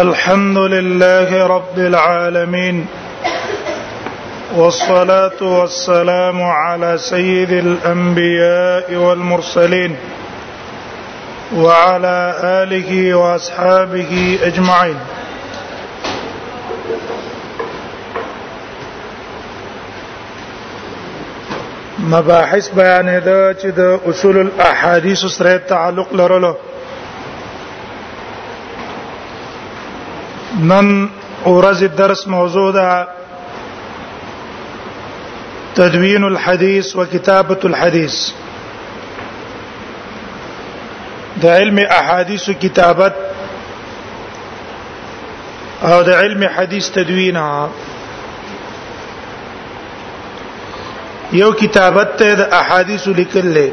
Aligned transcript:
الحمد 0.00 0.58
لله 0.58 1.46
رب 1.46 1.78
العالمين 1.78 2.86
والصلاه 4.56 5.40
والسلام 5.42 6.42
على 6.42 6.98
سيد 6.98 7.50
الانبياء 7.52 8.94
والمرسلين 8.94 9.96
وعلى 11.56 12.34
اله 12.62 13.14
واصحابه 13.14 14.38
اجمعين 14.44 14.96
مباحث 21.98 22.68
بيان 22.68 23.06
د 23.26 23.52
چې 23.60 24.08
اصول 24.10 24.36
الاحاديث 24.38 25.18
سره 25.24 25.56
تعلق 25.56 26.14
لرلو 26.22 26.54
نن 30.60 31.06
اورز 31.44 31.82
درس 31.96 32.26
موضوع 32.28 32.70
تدوين 32.72 33.08
تدوین 35.74 36.24
الحديث 36.24 36.96
وكتابه 36.96 37.56
الحديث 37.64 38.16
د 41.42 41.44
علم 41.58 41.78
احاديث 41.98 42.48
کتابت 42.60 43.14
او 45.90 46.02
د 46.02 46.10
علم 46.22 46.46
حديث 46.56 46.90
تدوینا 46.96 47.44
یو 51.42 51.52
کتابت 51.62 52.18
ته 52.18 52.34
د 52.42 52.52
احاديث 52.62 53.06
لیکل 53.22 53.46
له 53.54 53.72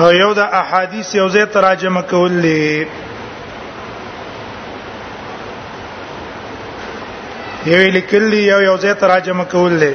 او 0.00 0.10
یو 0.22 0.32
د 0.42 0.58
احاديث 0.64 1.14
یو 1.14 1.28
ځای 1.28 1.46
ترجمه 1.60 2.02
کول 2.10 2.42
له 2.46 2.86
یو 7.66 7.78
لیکل 7.92 8.30
دی 8.32 8.38
یو 8.42 8.60
یو 8.62 8.76
ځای 8.82 8.94
تراجمه 9.00 9.44
کول 9.52 9.72
دی 9.80 9.92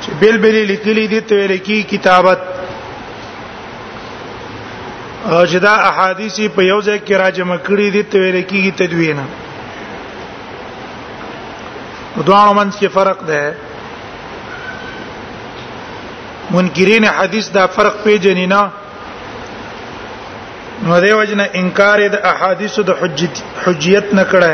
چې 0.00 0.10
بل 0.20 0.36
بل 0.42 0.56
لیکلي 0.70 1.06
دي 1.12 1.20
ته 1.32 1.46
لیکي 1.52 1.78
کتابت 1.92 2.38
او 5.30 5.40
چې 5.46 5.56
دا 5.66 5.70
احادیث 5.90 6.36
په 6.40 6.62
یو 6.62 6.82
ځای 6.82 7.00
کې 7.06 7.12
راجمه 7.22 7.56
کړي 7.68 7.88
دي 7.96 8.02
ته 8.02 8.18
لیکي 8.36 8.70
تدوین 8.82 9.18
دوه 12.26 12.52
منځ 12.52 12.76
کې 12.76 12.86
فرق 12.98 13.22
ده 13.26 13.54
منکرین 16.50 17.04
حدیث 17.18 17.46
دا 17.54 17.66
فرق 17.74 18.02
پیژنینا 18.04 18.60
نو 20.82 20.98
دی 21.00 21.12
وجنه 21.14 21.46
انکار 21.58 22.00
د 22.12 22.14
احادیث 22.30 22.76
د 22.86 22.88
حجت 23.00 23.36
حجیت 23.64 24.06
نکړه 24.18 24.52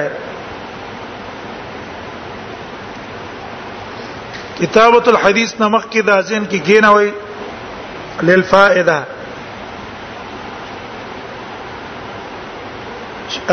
کتابت 4.58 5.04
الحديث 5.12 5.50
نمخ 5.60 5.84
کې 5.90 6.00
د 6.08 6.10
ځین 6.30 6.44
کې 6.50 6.58
کینوي 6.70 7.10
للفائده 8.30 8.98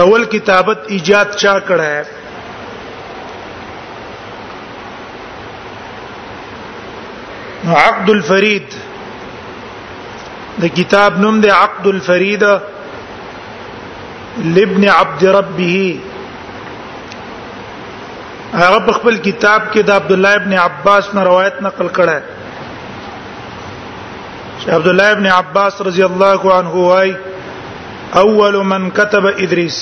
اول 0.03 0.23
کتابت 0.33 0.79
ایجاد 0.95 1.27
چا 1.41 1.55
کړه 1.69 1.87
ہے 1.95 2.03
عقد 7.85 8.07
الفرید 8.09 8.69
د 10.63 10.65
کتاب 10.77 11.11
نوم 11.21 11.35
د 11.41 11.47
عقد 11.63 11.85
الفرید 11.93 12.43
لابن 14.57 14.83
عبد 14.99 15.21
ربه 15.37 15.75
هغه 18.61 18.79
خپل 18.97 19.15
کتاب 19.27 19.61
کې 19.71 19.81
د 19.87 19.89
عبد 20.01 20.11
الله 20.15 20.33
ابن 20.41 20.51
عباس 20.65 21.03
نه 21.17 21.21
روایت 21.29 21.55
نقل 21.67 21.87
کړه 21.99 22.17
چې 24.59 24.67
عبد 24.77 24.87
الله 24.91 25.07
ابن 25.15 25.27
عباس 25.39 25.73
رضی 25.87 26.03
الله 26.09 26.39
عنه 26.59 26.73
وايي 26.91 27.13
اول 28.25 28.55
من 28.73 28.81
كتب 29.01 29.23
ادریس 29.45 29.77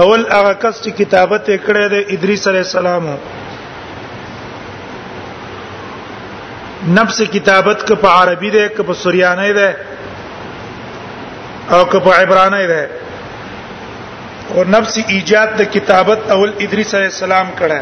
اول 0.00 0.26
هغه 0.36 0.52
کس 0.62 0.74
چې 0.84 0.90
کتابت 1.02 1.48
یې 1.48 1.58
کړې 1.66 1.86
ده 1.96 2.00
ادریس 2.16 2.42
علیه 2.52 2.64
السلام 2.68 3.04
نفس 6.88 7.20
کتابت 7.32 7.86
که 7.86 7.94
په 7.94 8.08
عربي 8.08 8.50
ده 8.50 8.68
که 8.68 8.82
په 8.82 8.92
سوریانی 9.02 9.52
ده 9.52 9.76
او 11.70 11.84
که 11.84 11.98
په 11.98 12.10
عبرانی 12.22 12.66
ده 12.66 12.90
او 14.54 14.64
نفس 14.64 14.98
ایجاد 15.08 15.46
د 15.58 15.62
کتابت 15.72 16.30
اول 16.30 16.52
ادریس 16.58 16.94
علی 16.94 17.04
السلام 17.04 17.48
کړه 17.58 17.80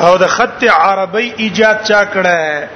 او 0.00 0.18
د 0.18 0.26
خط 0.38 0.64
عربی 0.78 1.34
ایجاد 1.36 1.82
چا 1.84 2.04
کړه 2.14 2.66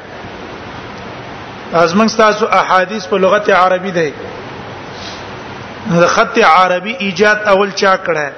ازمن 1.83 2.07
تاسو 2.17 2.45
احادیث 2.61 3.03
په 3.07 3.17
لغت 3.19 3.51
عربی 3.63 3.91
ده 3.99 4.09
د 5.91 6.07
خط 6.07 6.39
عربی 6.53 6.93
ایجاد 7.09 7.39
اول 7.55 7.71
چا 7.85 7.95
کړه 8.07 8.29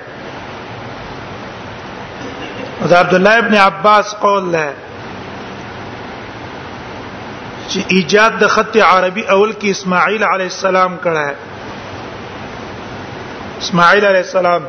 دا 2.83 2.99
عبد 2.99 3.15
الله 3.15 3.39
ابن 3.39 3.55
عباس 3.57 4.15
قول 4.21 4.53
له 4.53 4.73
چې 7.69 7.85
ایجاد 7.97 8.39
د 8.41 8.47
خط 8.55 8.77
عربي 8.87 9.23
اول 9.35 9.53
کې 9.53 9.69
اسماعیل 9.75 10.25
علیه 10.25 10.51
السلام 10.55 10.97
کړه 11.05 11.33
اسماعیل 13.65 14.05
علیه 14.07 14.25
السلام 14.29 14.67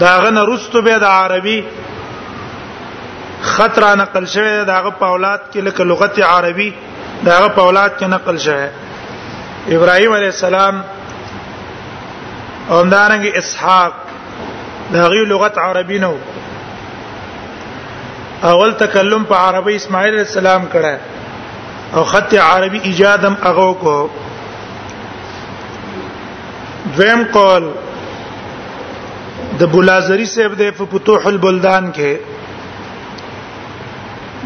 داغه 0.00 0.30
نه 0.36 0.44
رستو 0.54 0.82
به 0.90 0.98
د 1.06 1.16
عربي 1.20 1.60
خط 3.52 3.78
را 3.78 3.94
نقل 4.04 4.26
شوی 4.36 4.58
داغه 4.64 4.90
په 4.90 5.04
اولاد 5.04 5.40
کې 5.52 5.56
لکه 5.70 5.84
لغت 5.84 6.18
عربي 6.32 6.72
داغه 7.24 7.48
په 7.48 7.60
اولاد 7.60 7.98
کې 7.98 8.02
نقل 8.18 8.38
شوی 8.38 8.68
ابراهيم 9.78 10.12
عليه 10.18 10.34
السلام 10.36 10.84
او 12.70 12.82
دارنګ 12.82 13.36
اسحاق 13.42 14.06
دا 14.92 15.02
غي 15.12 15.24
لغت 15.30 15.58
عربي 15.58 15.98
نه 16.04 16.16
اول 18.52 18.72
تکلم 18.82 19.24
په 19.32 19.36
عربي 19.48 19.74
اسماعیل 19.80 20.08
علیہ 20.14 20.24
السلام 20.26 20.64
کړه 20.72 21.98
او 21.98 22.02
خط 22.14 22.32
عربي 22.44 22.80
ایجادم 22.92 23.34
هغه 23.44 23.68
کو 23.84 23.96
دویم 26.96 27.22
قول 27.36 27.64
د 29.60 29.62
بولازری 29.76 30.26
صاحب 30.32 30.52
د 30.60 30.62
فتوح 30.78 31.22
البلدان 31.32 31.84
کې 31.98 32.12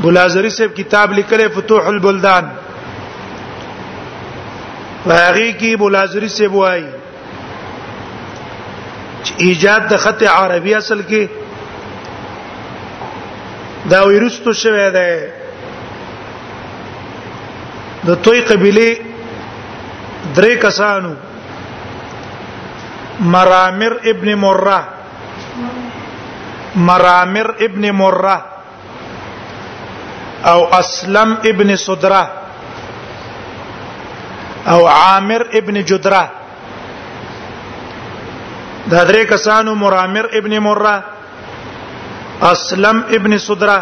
بولازری 0.07 0.51
صاحب 0.59 0.71
کتاب 0.81 1.09
لیکلی 1.21 1.47
فتوح 1.57 1.83
البلدان 1.95 2.45
هغه 2.67 5.39
کې 5.39 5.71
بولازری 5.85 6.31
صاحب 6.39 6.53
وایي 6.65 6.89
ایجاد 9.43 9.81
د 9.91 9.97
خط 10.01 10.23
عربی 10.39 10.75
اصل 10.75 11.01
کې 11.09 11.27
دا 13.91 14.03
ویرستو 14.09 14.53
شوی 14.63 14.91
دی 14.97 15.11
د 18.07 18.15
توي 18.23 18.41
قبيله 18.41 18.97
درې 20.37 20.55
کسانو 20.67 21.13
مرامر 23.35 23.93
ابن 24.13 24.35
مره 24.35 24.85
مرامر 26.89 27.51
ابن 27.67 27.91
مره 27.91 28.45
او 30.53 30.67
اسلم 30.79 31.37
ابن 31.51 31.77
صدره 31.89 32.23
او 34.73 34.87
عامر 34.89 35.43
ابن 35.61 35.85
جدره 35.93 36.25
دا 38.91 39.03
درې 39.05 39.25
کسانو 39.31 39.75
مرامر 39.75 40.25
ابن 40.39 40.59
مره 40.65 41.05
اسلم 42.51 43.05
ابن 43.19 43.39
سدره 43.47 43.79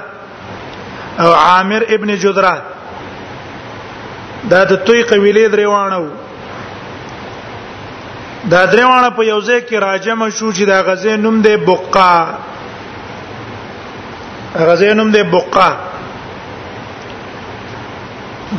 او 1.23 1.31
عامر 1.39 1.83
ابن 1.97 2.11
جدره 2.25 2.55
دا 4.53 4.61
د 4.73 4.75
توي 4.89 5.03
قبيله 5.13 5.45
دروانه 5.55 5.99
وو 6.03 6.11
دا 8.53 8.61
دروانه 8.73 9.09
په 9.17 9.23
یو 9.23 9.41
ځای 9.41 9.61
کې 9.69 9.75
راجم 9.87 10.21
شو 10.31 10.49
چې 10.53 10.63
دا 10.71 10.79
غزې 10.83 11.15
نوم 11.25 11.37
دی 11.47 11.57
بقا 11.69 12.13
غزې 14.55 14.95
نوم 15.01 15.09
دی 15.17 15.23
بقا 15.35 15.69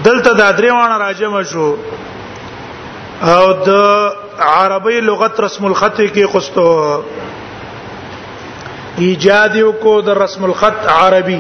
دلته 0.03 0.31
دا 0.33 0.51
دروانه 0.59 0.95
راجم 1.05 1.33
شو 1.53 1.67
او 3.31 3.45
د 3.69 3.71
عربی 4.41 4.99
لغت 5.01 5.39
رسم 5.39 5.65
الخط 5.65 5.97
کې 6.01 6.25
خوستو 6.31 6.65
ایجاد 9.07 9.55
کو 9.81 9.99
د 10.01 10.09
رسم 10.23 10.43
الخط 10.43 10.85
عربي 10.95 11.39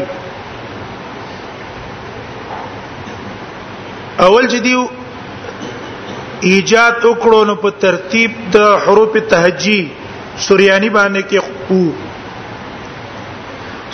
اول 4.25 4.47
جديو 4.47 4.85
ایجاد 6.51 6.93
وکړو 7.05 7.41
نو 7.47 7.55
په 7.55 7.69
ترتیب 7.85 8.31
د 8.53 8.57
حروف 8.87 9.13
تهجی 9.29 9.81
سوریانی 10.47 10.89
باندې 10.89 11.21
کې 11.29 11.39
خو 11.41 11.81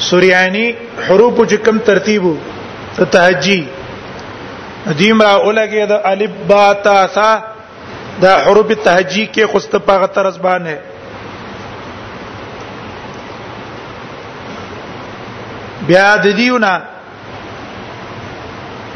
سوریانی 0.10 0.68
حروف 1.08 1.34
چې 1.38 1.56
کم 1.66 1.76
ترتیب 1.92 2.22
وو 2.26 2.34
تهجی 3.12 3.62
دیم 4.98 5.18
را 5.22 5.32
اولګه 5.40 5.86
د 5.90 5.92
الف 6.12 6.32
با 6.48 6.74
تا 6.84 6.98
ثا 7.14 7.32
دا 8.22 8.34
حروف 8.46 8.72
تهجی 8.84 9.26
کې 9.36 9.44
خست 9.56 9.74
پاغه 9.90 10.08
طرز 10.16 10.38
باندې 10.46 10.78
بیا 15.92 16.10
د 16.24 16.26
دیونه 16.40 16.74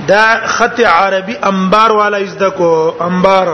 دا 0.07 0.23
خط 0.55 0.79
عربي 0.87 1.37
انبار 1.49 1.91
والا 1.99 2.19
یزد 2.23 2.43
کو 2.57 2.71
انبار 3.05 3.51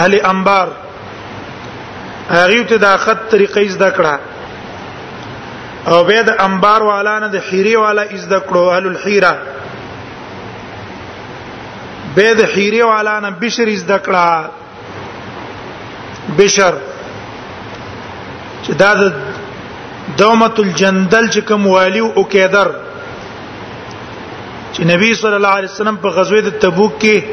اهل 0.00 0.18
انبار 0.32 0.68
هغه 2.30 2.60
ته 2.62 2.76
دا 2.86 2.92
خط 3.06 3.22
طریقې 3.34 3.56
یزد 3.68 3.84
کړه 3.96 4.14
او 5.88 5.98
بيد 6.04 6.28
انبار 6.46 6.80
والا 6.90 7.14
نه 7.18 7.26
د 7.38 7.40
حيري 7.50 7.74
والا 7.86 8.02
یزد 8.12 8.32
کړو 8.38 8.56
اهل 8.68 8.84
الحيره 8.86 9.34
به 12.16 12.28
د 12.38 12.40
خیره 12.54 12.84
والا 12.92 13.14
نه 13.24 13.30
بشر 13.42 13.68
از 13.76 13.82
دکړه 13.86 14.44
بشر 16.38 16.74
چې 18.64 18.72
دا 18.82 18.90
د 18.94 19.12
دومت 20.20 20.58
الجندل 20.64 21.26
چې 21.30 21.38
کوم 21.50 21.66
والی 21.74 21.98
او 22.06 22.22
کېدر 22.34 22.68
چې 24.72 24.80
نبی 24.92 25.08
صلی 25.22 25.34
الله 25.40 25.54
علیه 25.60 25.70
وسلم 25.72 25.96
په 26.04 26.08
غزوه 26.18 26.40
د 26.48 26.60
تبوک 26.66 27.00
کې 27.02 27.24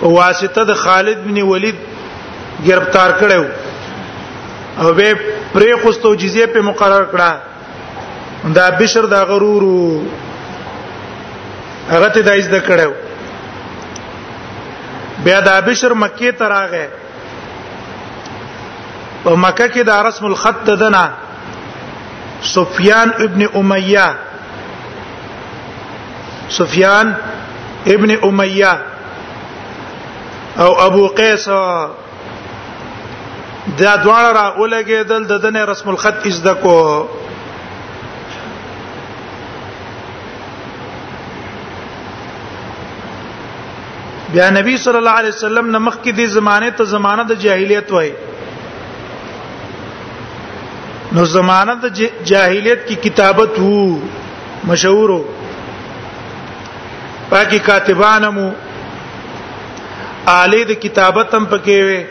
په 0.00 0.08
واسطه 0.20 0.64
د 0.72 0.80
خالد 0.86 1.24
بن 1.26 1.42
ولید 1.50 1.74
گرفتار 2.68 3.10
کړو 3.20 3.44
او 4.82 4.92
به 5.00 5.16
پرې 5.54 5.82
خوستو 5.84 6.14
جزیه 6.24 6.46
په 6.56 6.60
مقرر 6.72 7.06
کړه 7.12 7.30
دا 8.58 8.66
بشر 8.82 9.02
دا 9.06 9.24
غرورو 9.30 9.80
هغه 11.90 12.08
ته 12.14 12.22
دایز 12.28 12.48
د 12.54 12.60
کړو 12.66 12.90
بیا 15.24 15.38
د 15.46 15.48
ابشر 15.60 15.92
مکی 16.02 16.30
ته 16.40 16.46
راغې 16.54 16.86
په 19.24 19.30
مکه 19.44 19.66
کې 19.68 19.82
د 19.88 19.90
رسم 20.08 20.24
الخط 20.30 20.68
دنا 20.82 21.04
سفیان 22.52 23.08
ابن 23.26 23.40
امیہ 23.60 24.08
سفیان 26.58 27.06
ابن 27.94 28.10
امیہ 28.28 28.72
او 30.64 30.70
ابو 30.86 31.02
قیس 31.18 31.46
دا 33.80 33.92
دواړه 34.04 34.30
را 34.38 34.46
ولګېدل 34.60 35.26
د 35.32 35.34
دنه 35.44 35.62
رسم 35.72 35.86
الخط 35.90 36.20
از 36.30 36.38
دکو 36.44 36.78
بیا 44.32 44.48
نبی 44.54 44.76
صلی 44.84 44.96
الله 44.96 45.10
علیه 45.20 45.28
وسلم 45.36 45.66
نمخ 45.76 45.94
کې 46.02 46.12
د 46.18 46.26
زمانه 46.34 46.68
ته 46.80 46.84
زمانه 46.90 47.22
د 47.30 47.36
جاهلیت 47.44 47.88
وای 47.94 48.10
نو 51.16 51.24
زمانه 51.32 51.74
د 51.84 52.12
جاهلیت 52.32 52.84
کی 52.88 52.94
کتابت 53.08 53.56
وو 53.62 53.78
مشهورو 54.70 55.18
پاکی 57.32 57.58
کاتبانمو 57.70 58.46
آلی 60.38 60.62
د 60.72 60.74
کتابت 60.86 61.28
هم 61.38 61.44
پکې 61.54 61.78
وې 61.88 62.02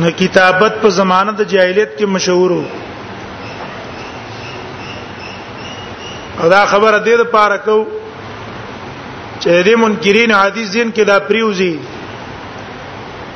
نو 0.00 0.06
کتابت 0.24 0.72
په 0.82 0.88
زمانه 1.00 1.32
د 1.38 1.42
جاهلیت 1.54 1.90
کې 1.98 2.06
مشهورو 2.18 2.62
او 6.40 6.46
دا 6.54 6.62
خبره 6.74 6.98
دې 7.04 7.16
د 7.20 7.22
پاره 7.38 7.56
کوو 7.68 7.84
چې 9.40 9.62
دې 9.66 9.74
منکرین 9.84 10.32
حدیث 10.38 10.72
دین 10.72 10.90
کې 10.90 11.04
دا 11.10 11.18
پریوزي 11.30 11.72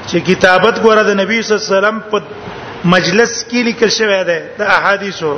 چې 0.07 0.19
کتابت 0.29 0.81
ګوره 0.87 1.03
د 1.09 1.15
نبی 1.21 1.43
صلی 1.43 1.55
الله 1.57 1.67
علیه 1.67 1.77
وسلم 1.77 2.01
په 2.13 2.89
مجلس 2.95 3.35
کې 3.51 3.63
لیکل 3.69 3.91
شوی 3.99 4.23
دی 4.31 4.39
د 4.59 4.63
احادیثو 4.77 5.37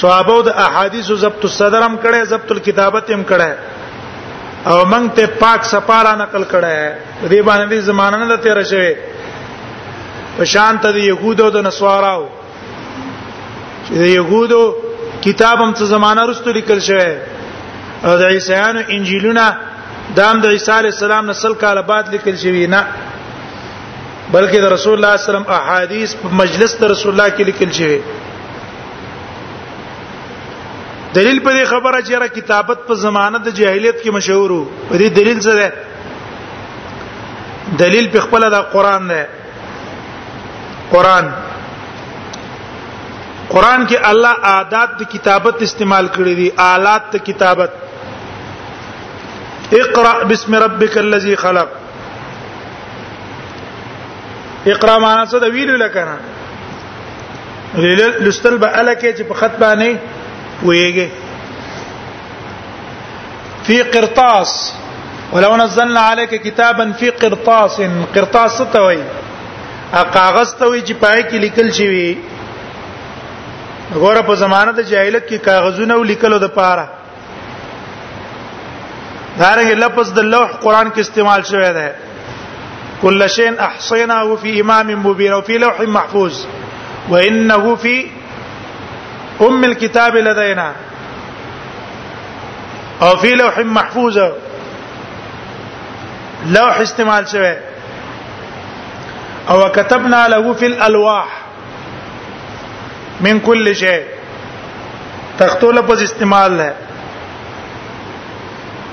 صحابه 0.00 0.36
د 0.50 0.56
احادیثو 0.64 1.16
ضبط 1.24 1.44
الصدر 1.50 1.82
هم 1.86 1.96
کړه 2.04 2.24
ضبط 2.34 2.52
الكتابت 2.56 3.10
هم 3.16 3.24
کړه 3.32 4.70
او 4.72 4.76
موږ 4.92 5.16
ته 5.20 5.26
پاک 5.44 5.64
سپارا 5.70 6.14
نقل 6.24 6.44
کړه 6.52 7.24
دې 7.30 7.42
باندې 7.48 7.76
زمانہ 7.90 8.22
نه 8.26 8.36
تیر 8.46 8.62
شوی 8.74 8.94
په 10.36 10.44
شان 10.56 10.78
ته 10.84 10.92
د 10.98 11.10
يهودو 11.10 11.50
د 11.58 11.64
نسواراو 11.70 12.22
چې 13.86 13.92
د 14.06 14.16
يهودو 14.16 14.62
کتاب 15.28 15.60
هم 15.60 15.74
څه 15.74 15.84
زمانہ 15.96 16.26
رستو 16.30 16.52
لیکل 16.60 16.80
شوی 16.90 17.10
او 18.08 18.12
د 18.18 18.22
عیسایانو 18.36 18.80
انجیلونه 18.94 19.44
د 20.16 20.18
هم 20.28 20.36
د 20.44 20.46
عیسی 20.54 20.70
علی 20.78 20.90
السلام 20.94 21.24
نسل 21.30 21.52
کاله 21.64 21.82
بعد 21.90 22.04
لیکل 22.14 22.36
شوی 22.44 22.64
نه 22.74 22.80
بلکې 24.32 24.58
د 24.64 24.66
رسول 24.72 24.94
الله 24.96 25.10
صلی 25.10 25.10
الله 25.10 25.10
علیه 25.18 25.26
وسلم 25.28 25.52
احادیث 25.58 26.08
په 26.22 26.28
مجلس 26.40 26.72
د 26.80 26.82
رسول 26.92 27.10
الله 27.12 27.30
کې 27.36 27.42
لیکل 27.50 27.70
شوی 27.80 28.00
دلیل 31.18 31.38
په 31.46 31.50
دې 31.58 31.64
خبره 31.74 31.98
چې 32.06 32.14
را 32.24 32.28
کتابت 32.40 32.78
په 32.88 32.94
زمانه 33.04 33.38
د 33.44 33.48
جاهلیت 33.60 33.98
کې 34.02 34.10
مشهور 34.18 34.50
وو 34.56 34.64
په 34.88 34.94
دې 35.04 35.08
دلیل 35.20 35.38
څه 35.46 35.52
ده 35.60 35.68
دلیل 37.84 38.06
په 38.16 38.20
خپل 38.26 38.42
د 38.56 38.58
قران 38.74 39.02
ده 39.12 39.20
قران 40.96 41.26
قران 43.48 43.86
کې 43.86 44.08
الله 44.10 44.34
عادات 44.54 44.90
د 45.04 45.06
کتابت 45.16 45.56
استعمال 45.68 46.06
کړی 46.18 46.34
دي 46.42 46.48
آلات 46.70 47.04
د 47.16 47.18
کتابت 47.30 47.72
اقرا 49.80 50.12
بسم 50.30 50.52
ربک 50.62 50.96
الذی 50.98 51.34
خلق 51.42 51.68
اقرا 54.72 54.96
معنا 55.04 55.22
څه 55.26 55.38
د 55.44 55.46
ویلو 55.54 55.76
لکنه 55.82 56.16
لستل 58.26 58.56
به 58.66 58.78
الکه 58.82 59.12
چې 59.12 59.22
په 59.32 59.40
خط 59.40 59.54
باندې 59.64 60.68
ویږي 60.68 61.08
فی 63.68 63.78
قرطاس 63.96 64.52
ولو 65.34 65.52
نزلنا 65.64 66.00
عليك 66.12 66.32
كتابا 66.48 66.86
في 67.02 67.08
قرطاس 67.24 67.76
قرطاس 68.14 68.56
توي 68.78 68.98
کاغذ 70.14 70.54
توي 70.58 70.82
چې 70.82 70.92
پای 70.92 71.22
کې 71.22 71.34
لیکل 71.46 71.68
شوی 71.78 72.08
غوړه 73.94 74.22
په 74.32 74.42
زمانه 74.42 74.70
د 74.72 74.88
جاهلیت 74.92 75.28
کې 75.28 75.44
کاغذونه 75.50 75.94
ولیکلو 76.02 76.38
د 76.42 76.48
پاره 76.58 76.86
دارنګ 79.40 79.72
لفظ 79.84 80.08
د 80.16 80.28
لوح 80.34 80.48
قران 80.64 80.88
کې 80.94 81.00
استعمال 81.04 81.42
شوی 81.50 81.68
دی 81.76 81.88
کل 83.02 83.26
شین 83.36 83.54
احصیناه 83.66 84.36
فی 84.42 84.58
امام 84.60 84.88
مبین 85.04 85.32
او 85.32 85.40
فی 85.48 85.58
لوح 85.64 85.80
محفوظ 85.96 86.44
وانه 87.10 87.74
فی 87.82 87.96
ام 89.48 89.64
الكتاب 89.64 90.16
لدينا 90.28 90.70
او 93.06 93.14
فی 93.24 93.34
لوح 93.42 93.58
محفوظ 93.80 94.18
لوح 96.58 96.76
استعمال 96.86 97.28
شوی 97.34 97.54
او 99.50 99.68
كتبنا 99.68 100.22
له 100.36 100.52
في 100.62 100.66
الالواح 100.66 101.38
من 103.26 103.40
كل 103.50 103.76
شيء 103.84 104.02
تختول 105.38 105.78
پس 105.88 106.02
استعمال 106.02 106.58
له 106.58 106.74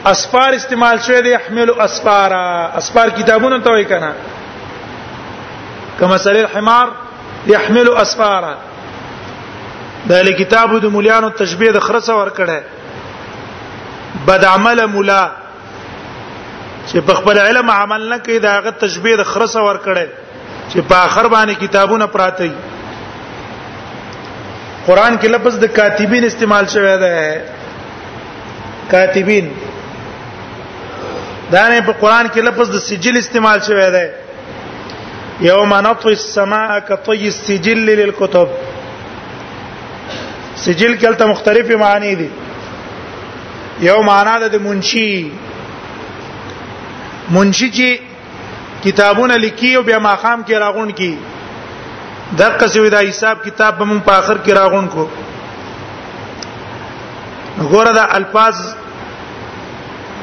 اسفار 0.05 0.53
استعمال 0.55 0.99
شوی 1.05 1.21
دی 1.21 1.29
يحمل 1.31 1.69
اسفارا 1.83 2.71
اسفار 2.77 3.09
کتابونه 3.17 3.59
ته 3.59 3.69
وای 3.71 3.85
کنه 3.85 4.13
کما 5.99 6.17
سر 6.17 6.29
الحمار 6.39 6.91
يحمل 7.47 7.89
اسفارا 8.01 8.55
دا 10.09 10.21
له 10.21 10.31
کتابو 10.37 10.77
د 10.79 10.85
مولانو 10.85 11.29
تشبيه 11.29 11.71
د 11.71 11.79
خرسه 11.79 12.15
ورکړه 12.25 12.61
بد 14.27 14.45
عمل 14.45 14.85
مولا 14.95 15.29
چې 16.87 16.97
په 17.09 17.13
خپل 17.13 17.37
علم 17.39 17.69
عمل 17.69 18.09
نه 18.09 18.17
کوي 18.17 18.39
دا 18.39 18.59
غت 18.59 18.77
تشبيه 18.87 19.15
د 19.15 19.23
خرسه 19.23 19.61
ورکړه 19.63 20.07
چې 20.69 20.79
په 20.93 20.95
اخر 21.09 21.25
باندې 21.33 21.61
کتابونه 21.67 22.05
پراته 22.05 22.43
وي 22.43 22.59
قران 24.87 25.13
کې 25.19 25.25
لفظ 25.35 25.53
د 25.61 25.65
کاتبین 25.79 26.23
استعمال 26.25 26.65
شوی 26.75 26.95
دی 27.01 27.17
کاتبین 28.91 29.45
دا 31.55 31.65
نه 31.69 31.75
په 31.85 31.93
قران 32.01 32.25
کې 32.29 32.39
لفظ 32.49 32.67
د 32.75 32.77
سجل 32.89 33.15
استعمال 33.19 33.59
شوی 33.67 33.87
دی 33.95 34.05
یوم 35.47 35.71
نطوی 35.87 36.15
السماء 36.19 36.71
کطی 36.87 37.25
السجل 37.31 37.79
للکتب 37.89 38.47
سجل 40.65 40.91
کله 41.03 41.23
مختلفه 41.31 41.75
معنی 41.83 42.13
دي 42.21 42.29
یو 43.85 43.99
معنا 44.09 44.35
د 44.43 44.45
منشی 44.67 45.09
منشی 47.37 47.69
چې 47.77 47.89
کتابونه 48.83 49.35
لیکي 49.45 49.71
او 49.75 49.81
بیا 49.89 49.99
ماخام 50.07 50.39
کې 50.47 50.53
راغون 50.65 50.89
کی 50.99 51.13
دغه 52.39 52.65
څه 52.67 52.89
دا 52.97 53.01
حساب 53.09 53.35
کتاب 53.47 53.71
به 53.81 53.85
مون 53.91 53.99
په 54.11 54.13
اخر 54.23 54.37
کې 54.45 54.51
راغون 54.59 54.85
کو 54.97 55.05
وګوره 55.07 57.91
دا 57.99 58.05
الفاظ 58.19 58.55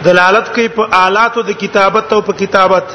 دلالت 0.09 0.47
کوي 0.55 0.69
په 0.79 0.85
آلاتو 1.05 1.41
د 1.49 1.59
کتابت 1.63 2.07
او 2.17 2.21
په 2.29 2.33
کتابت 2.43 2.87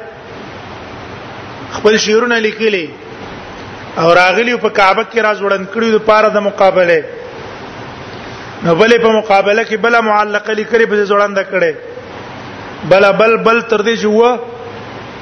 خپل 1.78 1.98
شعرونه 2.08 2.40
لیکلي 2.48 2.86
او 4.02 4.10
راغلی 4.20 4.58
په 4.58 4.70
کعبه 4.70 5.06
کې 5.08 5.26
راځوړن 5.30 5.72
کړی 5.76 5.92
د 5.98 6.06
پاره 6.12 6.30
د 6.36 6.46
مقابله 6.50 7.00
نو 8.66 8.72
بلې 8.76 9.00
په 9.04 9.10
مقابله 9.20 9.64
کې 9.64 9.78
بل 9.84 9.94
معلقه 10.06 10.52
لیکلې 10.60 10.86
په 10.92 10.96
ځوړند 11.10 11.38
کړي 11.52 11.74
بل 12.92 13.04
بل 13.20 13.34
بل 13.44 13.60
تر 13.74 13.82
دې 13.88 13.96
جوه 14.04 14.32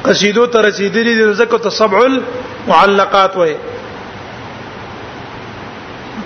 قصیدو 0.06 0.44
ته 0.53 0.60
رسیدلې 0.65 1.13
د 1.20 1.22
زکه 1.41 1.58
ته 1.65 1.70
سبع 1.79 1.98
المعلقات 2.06 3.32
وې 3.39 3.56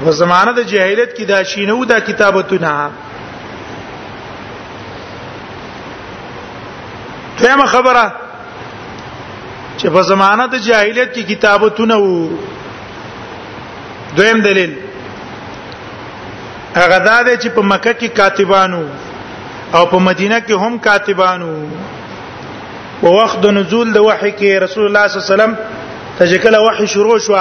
په 0.04 0.10
زمانه 0.20 0.52
د 0.60 0.62
جاهلیت 0.74 1.12
کې 1.18 1.24
دا 1.32 1.40
شینو 1.54 1.80
دا 1.94 1.98
کتابتونه 2.12 2.72
دغه 7.42 7.66
خبره 7.74 8.06
چې 9.78 9.88
په 9.98 10.02
زمانه 10.12 10.44
د 10.56 10.58
جاهلیت 10.70 11.10
کې 11.18 11.24
کتابتونه 11.36 11.96
وو 12.06 12.16
دویم 14.20 14.40
دلیل 14.48 14.72
هغه 16.76 16.98
دا 17.08 17.18
چې 17.36 17.50
په 17.56 17.62
مکه 17.72 17.94
کې 17.94 18.08
کاتبانو 18.20 18.84
او 19.76 19.86
په 19.86 19.98
مدینه 20.10 20.38
کې 20.40 20.54
هم 20.64 20.78
کاتبانو 20.88 21.52
په 23.02 23.10
وخت 23.20 23.38
د 23.46 23.54
نزول 23.58 23.92
د 23.94 23.98
وحي 24.10 24.32
کې 24.40 24.52
رسول 24.66 24.86
الله 24.88 25.08
صلی 25.08 25.18
الله 25.18 25.28
علیه 25.28 25.36
وسلم 25.36 25.56
تجکل 26.22 26.56
وحي 26.68 26.86
شروع 26.94 27.18
شو 27.26 27.34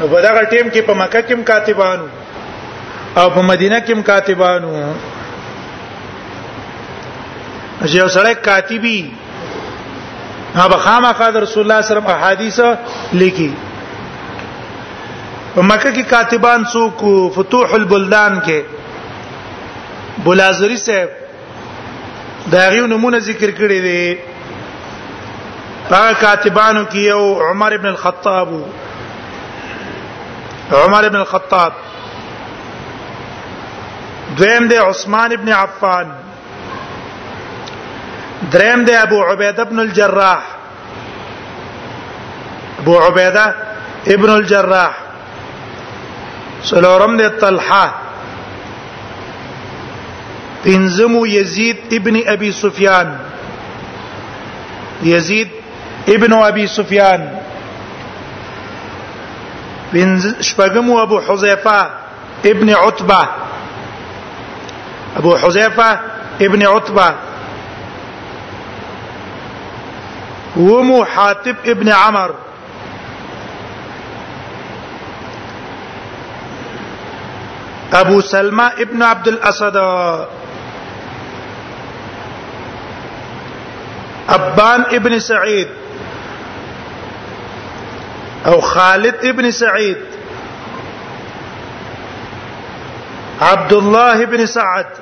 په 0.00 0.22
دغه 0.22 0.42
ټیم 0.50 0.66
کې 0.72 0.80
په 0.80 0.94
مکه 1.00 1.20
کې 1.20 1.32
هم 1.32 1.42
کاتبانو 1.50 2.06
او 3.20 3.26
په 3.34 3.42
مدینه 3.50 3.80
کې 3.84 3.90
هم 3.92 4.02
کاتبانو 4.10 4.72
چې 7.84 7.94
یو 8.02 8.08
سړی 8.16 8.34
کاتبي 8.48 8.98
هغه 10.56 10.76
خامخا 10.86 11.30
د 11.30 11.36
رسول 11.46 11.62
الله 11.64 11.80
صلی 11.80 11.80
الله 11.80 11.80
علیه 11.82 11.86
وسلم 11.90 12.10
احادیث 12.16 12.60
لیکي 13.20 13.50
په 15.54 15.62
مکه 15.62 15.90
کې 15.90 16.02
کاتبان 16.10 16.64
څوک 16.72 17.02
فتوح 17.34 17.74
البلدان 17.74 18.38
کې 18.46 18.62
بلازری 20.24 20.76
صاحب 20.84 22.50
دا 22.52 22.64
غیو 22.72 22.86
نمونه 22.92 23.18
ذکر 23.26 23.50
کړی 23.50 23.78
دی 23.86 24.18
هغه 25.90 26.12
کاتبانو 26.22 26.82
کې 26.84 26.98
یو 27.10 27.38
عمر 27.50 27.72
ابن 27.76 27.86
الخطاب 27.90 28.48
عمر 30.80 31.04
ابن 31.10 31.16
الخطاب 31.20 31.72
دویم 34.38 34.68
دی 34.74 34.76
عثمان 34.86 35.32
ابن 35.32 35.48
عفان 35.58 36.12
دریم 38.52 38.84
دی 38.84 38.94
ابو 38.96 39.22
عبیده 39.30 39.62
ابن 39.62 39.78
الجراح 39.86 40.42
ابو 42.80 42.98
عبیده 42.98 43.54
ابن 44.16 44.28
الجراح 44.30 45.03
سلورم 46.70 47.16
د 47.16 47.28
طلحه 47.40 47.94
تنزمو 50.64 51.26
یزید 51.26 51.78
ابن 51.96 52.16
ابي 52.34 52.50
سفيان 52.60 53.16
یزید 55.08 55.48
ابن 56.14 56.32
ابي 56.36 56.66
سفيان 56.76 57.26
پنځ 59.92 60.24
ابو 61.02 61.18
حذيفه 61.28 61.90
ابن 62.52 62.70
عتبه 62.70 63.28
ابو 65.16 65.36
حذيفه 65.42 65.90
ابن 66.46 66.62
عتبه 66.66 67.14
ومو 70.56 71.02
حاتب 71.14 71.56
ابن 71.74 71.88
عمرو 71.92 72.34
ابو 77.98 78.20
سلمہ 78.28 78.62
ابن 78.82 79.02
عبد 79.06 79.28
الاسد 79.28 79.76
ابان 84.36 84.82
ابن 84.98 85.18
سعيد 85.26 85.68
او 88.52 88.58
خالد 88.70 89.24
ابن 89.32 89.50
سعيد 89.58 90.00
عبد 93.42 93.72
الله 93.72 94.24
بن 94.34 94.44
سعد 94.56 94.98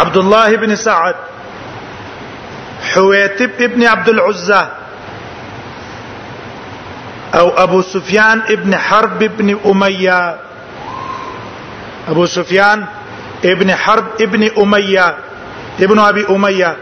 عبد 0.00 0.16
الله 0.16 0.56
بن 0.64 0.76
سعد 0.82 1.24
حويتب 2.92 3.62
ابن 3.70 3.86
عبد 3.92 4.08
العزه 4.08 4.62
او 7.34 7.48
ابو 7.62 7.80
سفيان 7.82 8.40
ابن 8.48 8.76
حرب 8.76 9.22
ابن 9.22 9.58
اميه 9.66 10.36
ابو 12.08 12.26
سفيان 12.26 12.84
ابن 13.44 13.74
حرب 13.74 14.04
ابن 14.20 14.50
اميه 14.58 15.16
ابن 15.80 15.98
ابي 15.98 16.26
اميه 16.30 16.76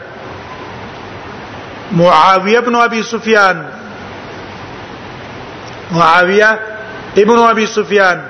معاويه 1.93 2.59
ابن 2.59 2.76
ابي 2.76 3.02
سفيان 3.02 3.67
معاويه 5.93 6.59
ابن 7.19 7.38
ابي 7.38 7.67
سفيان 7.67 8.23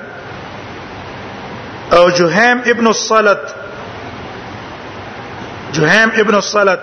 او 1.92 2.08
جهام 2.08 2.58
ابن 2.66 2.86
الصلت 2.86 3.54
جهام 5.74 6.10
ابن 6.16 6.34
الصلت 6.34 6.80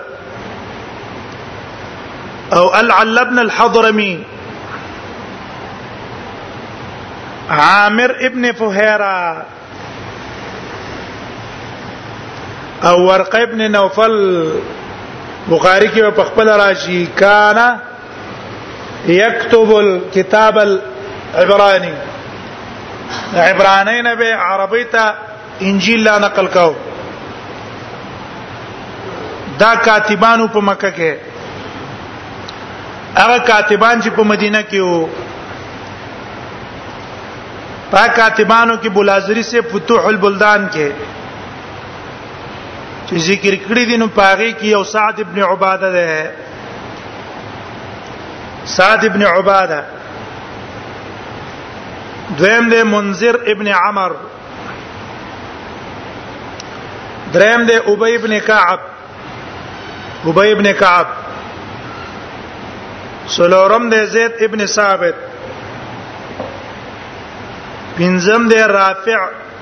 او 2.54 2.74
العل 2.80 3.24
بن 3.24 3.38
الحضرمي 3.38 4.24
عامر 7.50 8.16
ابن 8.20 8.52
فهيرة 8.52 9.42
او 12.84 13.06
ورقه 13.06 13.42
ابن 13.42 13.70
نوفل 13.70 14.52
بخاری 15.48 15.86
کې 15.94 16.10
په 16.16 16.24
خپل 16.24 16.48
راشي 16.60 17.04
کانا 17.16 17.66
یكتب 19.06 19.70
الكتاب 19.76 20.58
العبراني 20.58 21.92
عبراني 23.34 24.02
نه 24.02 24.14
به 24.14 24.34
عربی 24.34 24.84
ته 24.84 25.14
انجیل 25.62 26.04
لا 26.04 26.18
نقل 26.18 26.46
کاو 26.54 26.72
دا 29.58 29.74
کاتبانو 29.84 30.48
په 30.48 30.58
مکه 30.70 30.90
کې 30.96 31.16
هغه 33.20 33.38
کاتبان 33.38 34.02
چې 34.02 34.08
په 34.10 34.22
مدینه 34.34 34.62
کې 34.70 34.76
وو 34.80 35.08
پاکبانوں 37.90 38.76
کی 38.82 38.88
بلازری 38.94 39.42
سے 39.50 39.60
فتوح 39.72 40.06
البلدان 40.06 40.66
کے 40.72 40.88
کړی 43.10 43.34
کرکڑی 43.42 43.84
دن 43.86 44.06
پاگی 44.14 44.50
کې 44.60 44.74
اور 44.76 44.84
سعد 44.92 45.18
ابن 45.24 45.38
عباده 45.48 45.90
ده 45.90 46.16
سعد 48.76 49.04
ابن 49.08 49.22
دویم 52.38 52.68
دے 52.70 52.82
منذر 52.94 53.34
ابن 53.52 53.68
عمر 53.80 54.12
دریم 57.34 57.62
دے 57.68 57.76
اب 57.92 58.04
ابن 58.04 58.32
کعب 58.46 58.80
کہا 60.26 60.42
ابن 60.56 60.72
کعب 60.78 61.12
سلورم 63.36 63.88
دے 63.90 64.04
زید 64.16 64.42
ابن 64.48 64.66
ثابت 64.74 65.25
پنځم 67.96 68.48
دی 68.48 68.60
رافع 68.78 69.20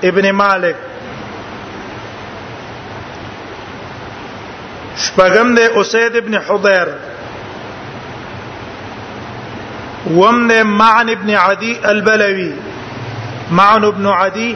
ابن 0.09 0.31
مالک 0.37 0.77
شپږم 5.03 5.55
دی 5.57 5.67
اسید 5.81 6.17
ابن 6.23 6.35
حضیر 6.47 6.89
وم 10.17 10.47
دی 10.49 10.63
معن 10.79 11.09
ابن 11.11 11.31
عدي 11.45 11.75
البلوي 11.91 12.51
معن 13.61 13.85
ابن 13.85 14.07
عدي 14.17 14.55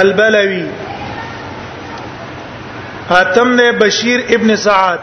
البلوي 0.00 0.66
اتم 3.20 3.56
دی 3.56 3.70
بشیر 3.84 4.20
ابن 4.38 4.56
سعد 4.68 5.00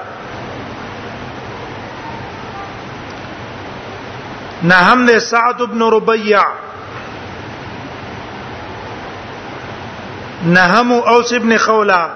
نهم 4.64 5.06
دی 5.10 5.20
سعد 5.32 5.62
ابن 5.72 5.84
ربيعه 6.00 6.54
نهم 10.46 10.92
اوس 10.92 11.34
ابن 11.34 11.58
خولا 11.58 12.10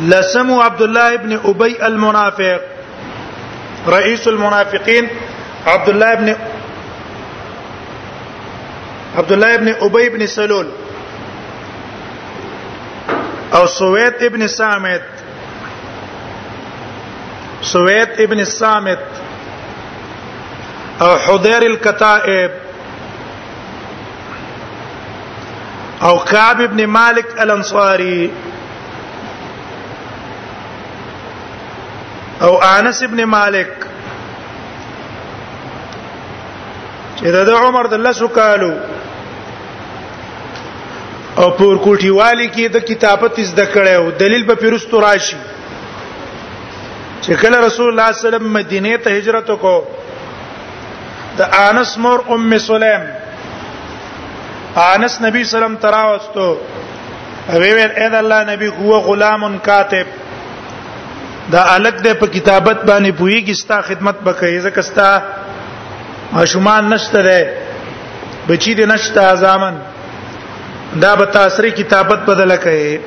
لسمو 0.00 0.60
عبد 0.60 0.82
الله 0.82 1.14
ابن 1.14 1.32
ابي 1.44 1.86
المنافق 1.86 2.60
رئيس 3.88 4.28
المنافقين 4.28 5.08
عبد 5.66 5.88
الله 5.88 6.12
ابن 6.12 6.36
عبد 9.18 9.32
الله 9.32 9.54
ابن 9.54 9.74
ابي 9.80 10.08
بن 10.08 10.26
سلول 10.26 10.66
او 13.54 13.66
سويد 13.66 14.14
ابن 14.22 14.46
صامت 14.46 15.02
سويد 17.62 18.08
ابن 18.18 18.40
الصامت 18.40 18.98
او 21.02 21.18
حضير 21.18 21.62
الكتائب 21.62 22.50
او 26.02 26.16
کعب 26.30 26.60
ابن 26.62 26.84
مالک 26.96 27.26
الانصاری 27.40 28.28
او 32.46 32.58
انس 32.64 33.02
ابن 33.02 33.22
مالک 33.36 33.68
چې 37.18 37.44
د 37.48 37.50
عمر 37.50 37.86
د 37.90 37.94
لسو 38.06 38.26
کالو 38.38 38.72
او 41.42 41.50
پور 41.50 41.76
کوټی 41.84 42.10
والی 42.10 42.48
کې 42.48 42.68
د 42.74 42.78
کتابت 42.88 43.40
زده 43.52 43.66
کړو 43.74 44.18
دلیل 44.24 44.44
به 44.50 44.54
پیرستو 44.62 45.00
راشي 45.04 45.36
چې 47.22 47.32
کله 47.34 47.58
رسول 47.62 47.62
الله 47.62 47.70
صلی 47.76 47.90
الله 47.90 48.08
علیه 48.08 48.26
وسلم 48.28 48.52
مدینه 48.58 48.96
ته 49.06 49.10
هجرت 49.20 49.50
وکړو 49.54 51.38
د 51.38 51.56
انس 51.68 51.96
مور 52.04 52.24
ام 52.36 52.52
سلیم 52.66 53.08
انس 54.82 55.14
نبی 55.20 55.42
سلام 55.50 55.74
تراوستو 55.82 56.46
وی 57.48 57.70
وی 57.74 57.84
اې 57.84 58.08
د 58.14 58.16
الله 58.22 58.40
نبی 58.48 58.66
هو 58.80 58.98
غلام 59.06 59.44
کاتب 59.68 60.06
دا 61.52 61.62
الګ 61.76 61.96
دې 62.00 62.12
په 62.22 62.26
کتابت 62.34 62.78
باندې 62.88 63.10
پوېږي 63.20 63.54
ستا 63.60 63.76
خدمت 63.90 64.16
وکړي 64.26 64.58
ځکه 64.66 64.80
ستا 64.90 65.08
ماشومان 66.34 66.82
نشته 66.94 67.18
ده 67.28 67.40
بچی 68.48 68.74
دې 68.74 68.86
نشته 68.92 69.20
ازامن 69.30 69.74
دا 71.06 71.14
به 71.22 71.32
تاسو 71.40 71.62
کتابت 71.80 72.18
بدل 72.30 72.56
کړي 72.56 72.98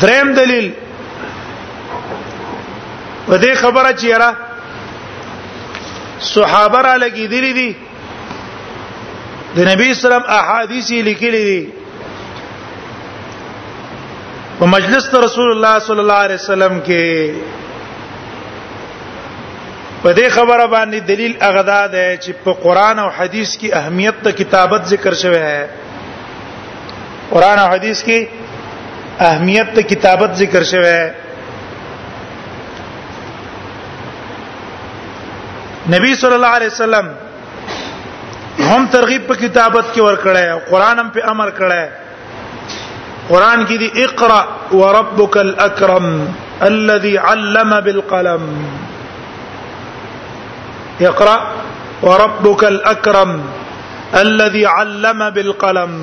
دریم 0.00 0.28
دلیل 0.42 0.68
و 3.28 3.38
دې 3.38 3.54
خبره 3.62 3.92
چیرې 3.98 4.47
صحابه 6.24 6.78
را 6.82 6.96
لګیدلی 6.96 7.52
دي 7.52 7.72
د 9.56 9.58
نبی 9.68 9.94
سلام 9.94 10.22
احادیث 10.38 10.90
لیکلي 10.90 11.42
دي 11.44 11.72
په 14.58 14.66
مجلس 14.66 15.04
ته 15.10 15.18
رسول 15.24 15.50
الله 15.52 15.78
صلی 15.88 16.00
الله 16.04 16.20
علیه 16.26 16.34
وسلم 16.36 16.80
کې 16.86 17.32
په 20.02 20.12
دې 20.12 20.28
خبره 20.30 20.66
باندې 20.66 20.98
دلیل 21.00 21.36
اغدا 21.42 21.86
ده 21.86 22.16
چې 22.16 22.30
په 22.44 22.52
قران 22.64 22.98
او 22.98 23.08
حدیث 23.10 23.56
کې 23.58 23.76
اهمیت 23.82 24.14
ته 24.24 24.32
کتابت 24.32 24.84
ذکر 24.88 25.14
شوی 25.22 25.38
ہے 25.44 25.66
قران 27.30 27.58
او 27.58 27.68
حدیث 27.68 28.02
کې 28.04 28.26
اهمیت 29.20 29.74
ته 29.74 29.82
کتابت 29.82 30.34
ذکر 30.44 30.62
شوی 30.72 30.86
ہے 30.98 31.08
نبی 35.92 36.14
صلی 36.20 36.34
الله 36.38 36.52
علیه 36.58 36.72
وسلم 36.74 37.06
هم 38.70 38.82
ترغیب 38.94 39.22
په 39.28 39.34
کتابت 39.42 39.84
کې 39.92 40.00
ور 40.06 40.16
کړه 40.22 40.68
قران 40.72 40.98
هم 41.02 41.10
په 41.16 41.30
امر 41.32 41.50
کړه 41.60 43.22
قران 43.28 43.62
کې 43.70 43.78
دی 43.84 43.88
اقرا 44.06 44.38
وربک 44.72 45.38
الاکرم 45.42 46.08
الذي 46.68 47.12
علم 47.30 47.72
بالقلم 47.88 48.44
اقرا 51.12 51.36
وربك 52.02 52.64
الاكرم 52.64 53.40
الذي 54.22 54.64
علم 54.74 55.26
بالقلم 55.38 55.94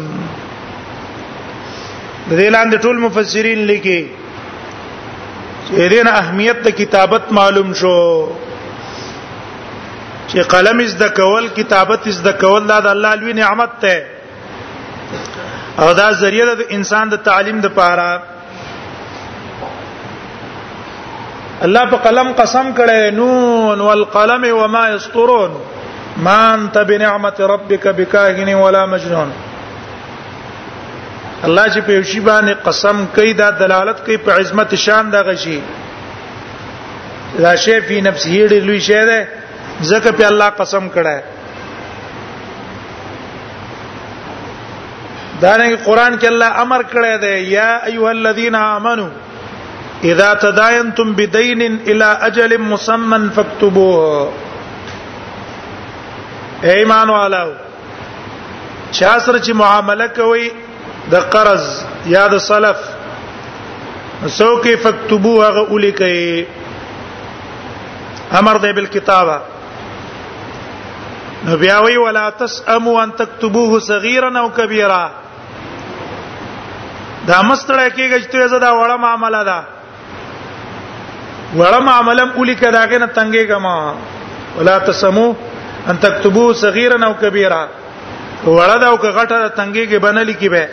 دلاند 2.31 2.75
ټول 2.81 2.99
مفسرین 3.05 3.63
لیکي 3.71 4.01
دې 5.69 6.03
نه 6.09 6.17
اهمیت 6.23 6.63
د 6.69 6.75
کتابت 6.81 7.31
معلوم 7.41 7.73
شو 7.83 7.93
چې 10.31 10.41
قلم 10.53 10.77
از 10.85 10.93
د 10.99 11.01
کول 11.19 11.45
کتابت 11.57 12.05
از 12.13 12.19
د 12.27 12.29
کول 12.43 12.63
دا 12.71 12.77
د 12.85 12.87
الله 12.95 13.11
لوی 13.21 13.33
نعمت 13.39 13.71
ده 13.81 13.95
او 15.83 15.87
دا 15.99 16.07
ذریعہ 16.21 16.53
د 16.61 16.63
انسان 16.77 17.05
د 17.13 17.15
تعلیم 17.29 17.57
د 17.65 17.67
پاره 17.79 18.09
الله 21.67 21.83
په 21.93 21.97
قلم 22.07 22.27
قسم 22.41 22.67
کړي 22.81 23.01
نون 23.21 23.77
والقلم 23.89 24.43
وما 24.61 24.83
يسطرون 24.95 25.51
ما 26.27 26.39
انت 26.53 26.75
بنعمت 26.91 27.37
ربك 27.53 27.85
بكاهن 27.87 28.49
ولا 28.63 28.83
مجنون 28.95 29.29
الله 31.47 31.67
چې 31.73 31.79
په 31.79 31.91
یوشي 31.91 32.19
باندې 32.19 32.67
قسم 32.67 32.97
کوي 33.15 33.31
دا 33.39 33.47
دلالت 33.63 33.97
کوي 34.05 34.17
په 34.27 34.31
عظمت 34.41 34.71
شان 34.89 35.05
دا 35.15 35.21
غشي 35.31 35.59
دا 37.39 37.55
شی 37.55 37.79
په 37.79 38.01
نفسه 38.09 38.29
ډېر 38.29 38.59
لوی 38.67 38.81
شی 38.91 39.03
ده 39.11 39.19
ځکه 39.89 40.09
په 40.19 40.25
الله 40.31 40.49
قسم 40.59 40.85
کړه 40.95 41.17
دا 45.41 45.57
نه 45.57 45.75
قرآن 45.89 46.17
کې 46.19 46.27
الله 46.27 46.47
امر 46.61 46.81
کړی 46.91 47.15
دی 47.21 47.35
یا 47.53 47.69
ایها 47.77 48.09
الذين 48.11 48.55
امنوا 48.55 49.09
اذا 50.11 50.33
تداینتم 50.45 51.11
بدین 51.17 51.61
الى 51.61 52.05
اجل 52.29 52.57
مسمى 52.57 53.19
فاكتبوه 53.35 54.29
ایمان 56.75 57.09
والو 57.09 57.49
چا 58.91 59.17
سره 59.19 59.39
چې 59.39 59.51
معامله 59.63 60.07
کوي 60.21 60.51
د 61.11 61.15
قرض 61.33 61.65
یا 62.11 62.27
د 62.27 62.37
سلف 62.45 62.77
سو 64.25 64.47
کې 64.61 64.75
فاكتبوه 64.85 65.49
غو 65.57 65.77
لیکي 65.87 66.45
امر 68.39 68.57
دی 68.61 68.71
بالکتابه 68.77 69.39
نو 71.45 71.55
بیا 71.61 71.77
وی 71.85 71.95
ولا 72.03 72.23
تسمو 72.37 72.93
ان 73.01 73.11
تكتبوه 73.15 73.79
صغيرا 73.79 74.31
او 74.39 74.47
كبيرا 74.57 75.03
دا 77.27 77.37
مستړی 77.49 77.89
کېږي 77.97 78.19
چې 78.21 78.31
ته 78.33 78.47
زدا 78.53 78.69
وړه 78.75 78.97
معاملہ 79.03 79.41
ده 79.49 79.59
وړه 81.55 81.79
معاملم 81.89 82.29
اولی 82.35 82.55
کدا 82.63 82.83
کنه 82.93 83.07
تنګې 83.19 83.43
کما 83.51 83.75
ولا 84.57 84.75
تسمو 84.89 85.29
ان 85.89 85.95
تكتبوه 86.07 86.49
صغيرا 86.63 86.97
او 87.07 87.13
كبيرا 87.13 87.63
وړه 88.45 88.77
دا 88.79 88.87
او 88.87 88.97
کغټه 88.97 89.49
تنګې 89.55 89.83
کې 89.89 89.97
بنل 90.07 90.29
کې 90.33 90.49
به 90.55 90.65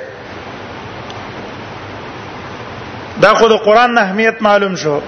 دا 3.27 3.33
خود 3.41 3.53
قران 3.69 3.91
نه 3.95 4.01
اهمیت 4.09 4.37
معلوم 4.51 4.75
شو 4.87 4.99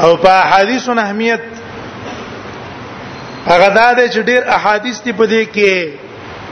او 0.00 0.16
په 0.26 0.36
حدیثو 0.54 0.92
نه 0.94 1.02
اهمیت 1.06 1.42
هغه 3.48 3.68
دا 3.78 3.88
د 3.98 4.02
ډیر 4.30 4.42
احادیث 4.56 4.96
دی 5.04 5.12
په 5.20 5.24
دې 5.32 5.42
کې 5.54 5.74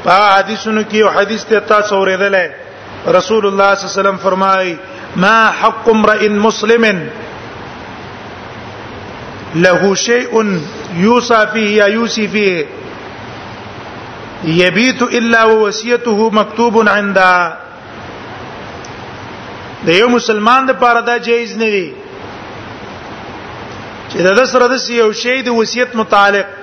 په 0.04 0.14
حدیثونو 0.36 0.82
کې 0.88 0.96
یو 1.02 1.08
حدیث 1.16 1.42
ته 1.50 1.58
تاسو 1.72 1.92
اوریدلې 1.96 2.46
رسول 3.18 3.42
الله 3.46 3.74
صلی 3.74 3.84
الله 3.84 3.94
علیه 3.94 4.00
وسلم 4.00 4.16
فرمایي 4.26 4.74
ما 5.22 5.36
حق 5.60 5.84
امرئ 5.94 6.28
مسلم 6.28 6.84
له 9.54 9.94
شيء 9.94 10.60
يوصى 10.96 11.40
فيه 11.52 11.70
يا 11.82 11.86
يوصي 11.86 12.28
فيه 12.34 12.66
يبيت 14.44 15.02
الا 15.02 15.44
ووصيته 15.44 16.30
مكتوب 16.40 16.88
عند 16.88 17.18
د 19.86 19.88
یو 20.00 20.08
مسلمان 20.08 20.62
د 20.66 20.70
پاره 20.80 21.00
دا 21.00 21.16
جایز 21.18 21.56
نه 21.64 21.68
دی 21.74 21.88
چې 24.12 24.16
د 24.40 24.44
سره 24.52 24.68
د 24.74 24.76
یو 24.90 25.12
شی 25.12 25.42
د 25.42 25.48
وصیت 25.60 25.94
متعلق 25.96 26.57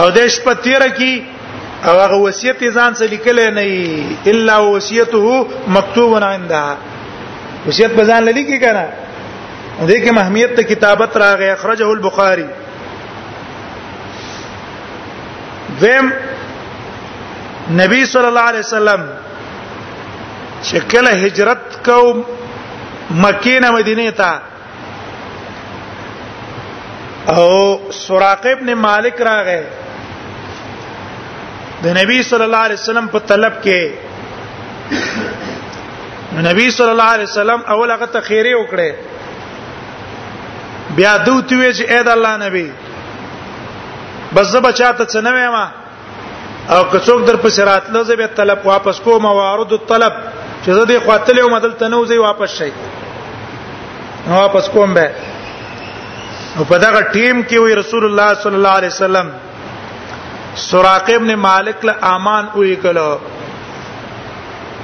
او 0.00 0.06
د 0.14 0.16
شپه 0.34 0.52
تیر 0.64 0.82
کی 0.98 1.14
او 1.86 1.92
هغه 2.02 2.16
وصیت 2.24 2.60
ځان 2.76 2.92
څه 2.98 3.04
لیکل 3.14 3.38
نه 3.58 3.64
الا 4.32 4.56
وصیته 4.74 5.26
مکتوب 5.76 6.10
عندها 6.22 6.68
وصیت 7.68 7.90
په 7.98 8.02
ځان 8.12 8.22
لیکي 8.28 8.58
کنه 8.64 8.84
دې 9.88 9.98
کې 10.02 10.10
مهمیت 10.18 10.50
ته 10.60 10.64
کتابت 10.70 11.10
راغی 11.24 11.48
اخرجه 11.50 11.86
البخاری 11.96 12.46
ذم 15.82 16.06
نبی 17.82 18.00
صلی 18.14 18.26
الله 18.32 18.40
علیه 18.54 18.60
وسلم 18.66 19.02
شکل 20.72 21.04
هجرت 21.22 21.64
کو 21.90 21.98
مکې 23.22 23.56
نه 23.62 23.70
مدینه 23.78 24.10
ته 24.24 24.32
او 27.38 27.44
سراقه 28.02 28.50
ابن 28.56 28.68
مالک 28.88 29.16
راغی 29.32 29.62
د 31.84 31.86
نبی 32.00 32.16
صلی 32.30 32.44
الله 32.48 32.62
علیه 32.66 32.78
وسلم 32.82 33.06
په 33.14 33.18
طلب 33.30 33.52
کې 33.64 33.82
نبی 36.48 36.66
صلی 36.76 36.90
الله 36.94 37.08
علیه 37.16 37.28
وسلم 37.30 37.60
اول 37.74 37.88
هغه 37.94 38.06
ته 38.14 38.20
خیره 38.28 38.52
وکړه 38.58 38.90
بیا 40.98 41.12
دوته 41.26 41.52
وی 41.58 41.70
چې 41.74 41.84
اې 41.90 42.00
د 42.08 42.10
الله 42.16 42.32
نبی 42.44 42.66
بس 44.36 44.46
زه 44.54 44.60
بچاته 44.68 45.02
څه 45.04 45.20
نه 45.28 45.32
وایم 45.36 45.56
او 45.62 46.80
که 46.92 46.98
څوک 46.98 47.24
در 47.24 47.36
پسې 47.44 47.60
راتله 47.70 48.00
زه 48.12 48.16
به 48.22 48.26
طلب 48.40 48.58
واپس 48.72 48.96
کوم 49.06 49.24
وارد 49.30 49.70
الطلب 49.80 50.12
چې 50.64 50.70
زه 50.70 50.86
دې 50.86 51.06
خاطر 51.06 51.34
یو 51.42 51.48
مدل 51.58 51.72
تنو 51.84 52.02
زه 52.12 52.18
واپس 52.26 52.50
شي 52.58 52.70
واپس 54.28 54.68
کوم 54.76 54.90
به 55.00 55.08
او 56.58 56.62
په 56.64 56.78
دغه 56.86 57.00
ټیم 57.12 57.48
کې 57.48 57.58
وی 57.58 57.74
رسول 57.84 58.04
الله 58.10 58.30
صلی 58.44 58.54
الله 58.60 58.74
علیه 58.80 58.88
وسلم 58.94 59.26
سراق 60.56 61.10
ابن 61.10 61.34
مالک 61.44 61.84
له 61.90 62.10
امان 62.14 62.46
وې 62.54 62.76
کله 62.86 63.14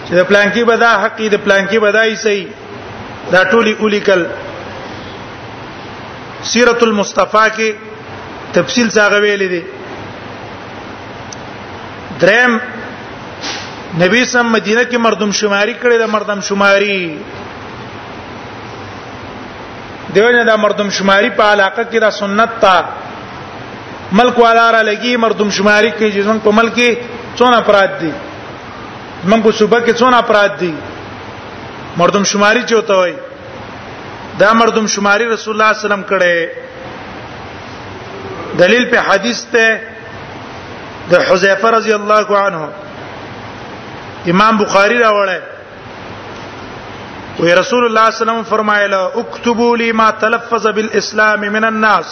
چې 0.07 0.11
د 0.19 0.21
پلانکی 0.29 0.63
بدا 0.69 0.91
حق 1.03 1.19
د 1.33 1.37
پلانکی 1.45 1.79
بدای 1.85 2.11
سي 2.23 2.37
دا 3.31 3.41
ټولي 3.51 3.73
اولیکل 3.83 4.21
سیرت 6.51 6.81
المصطفی 6.83 7.45
کې 7.57 7.69
تفصیل 8.53 8.87
څنګه 8.87 9.17
ویل 9.25 9.43
دي 9.55 9.61
دریم 12.21 12.51
نبی 14.03 14.21
سم 14.33 14.45
مدینه 14.55 14.83
کې 14.91 14.97
مردم 15.05 15.31
شماری 15.41 15.73
کړي 15.81 15.95
د 16.03 16.05
مردم 16.15 16.39
شماری 16.49 16.99
دیونه 20.15 20.41
دا 20.49 20.55
مردم 20.63 20.89
شماری 20.97 21.29
په 21.39 21.43
علاقه 21.53 21.83
کې 21.91 21.97
دا 22.05 22.11
سنت 22.21 22.51
تا 22.65 22.75
ملک 24.19 24.35
والا 24.39 24.67
را 24.71 24.81
لګي 24.89 25.13
مردم 25.27 25.49
شماری 25.59 25.91
کې 25.97 26.07
چې 26.13 26.21
څنګه 26.25 26.43
په 26.49 26.55
ملک 26.59 26.73
کې 26.81 26.89
څونه 27.37 27.55
افراد 27.63 27.91
دي 28.01 28.11
من 29.23 29.41
په 29.41 29.51
صوبه 29.57 29.81
کې 29.85 29.93
څونه 29.95 30.17
افراد 30.17 30.49
دي 30.59 30.73
مردم 31.97 32.23
شماري 32.31 32.63
چوته 32.69 32.93
وای 32.99 33.15
دا 34.39 34.53
مردم 34.59 34.87
شماري 34.93 35.25
رسول 35.31 35.53
الله 35.55 35.71
صلی 35.71 35.71
الله 35.71 35.71
علیه 35.71 35.83
وسلم 35.85 36.03
کړه 36.11 36.35
دلیل 38.61 38.83
په 38.93 38.97
حدیث 39.09 39.39
ته 39.55 39.65
د 41.11 41.13
حذیفه 41.31 41.67
رضی 41.77 41.93
الله 41.99 42.19
عنه 42.39 42.61
امام 44.33 44.53
بخاری 44.63 44.97
راوړی 45.03 45.39
وی 47.39 47.51
رسول 47.61 47.83
الله 47.85 48.05
صلی 48.05 48.05
الله 48.05 48.05
علیه 48.05 48.21
وسلم 48.41 48.43
فرمایله 48.55 49.01
اكتبوا 49.05 49.73
لي 49.83 49.89
ما 50.01 50.09
تلفظ 50.25 50.65
بالاسلام 50.79 51.39
من 51.59 51.63
الناس 51.71 52.07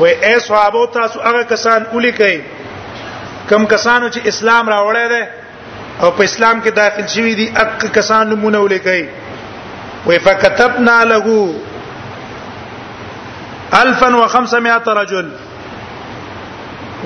وی 0.00 0.10
اے 0.14 0.36
صحابه 0.48 0.82
تاسو 0.92 1.16
هغه 1.28 1.42
کسان 1.52 1.80
اولی 1.92 2.12
کوي 2.22 2.40
کم 3.50 3.64
کسانو 3.72 4.08
چې 4.14 4.20
اسلام 4.32 4.68
راوړی 4.72 5.06
دی 5.12 5.20
او 6.02 6.10
په 6.18 6.24
اسلام 6.30 6.56
کې 6.64 6.70
داخل 6.82 7.06
شوی 7.14 7.32
دي 7.40 7.46
اک 7.62 7.70
کسان 7.94 8.28
نمونه 8.32 8.58
ولیکي 8.64 9.00
وای 10.06 10.18
فكتبنا 10.26 10.98
له 11.12 11.26
1500 13.78 14.94
رجل 15.00 15.26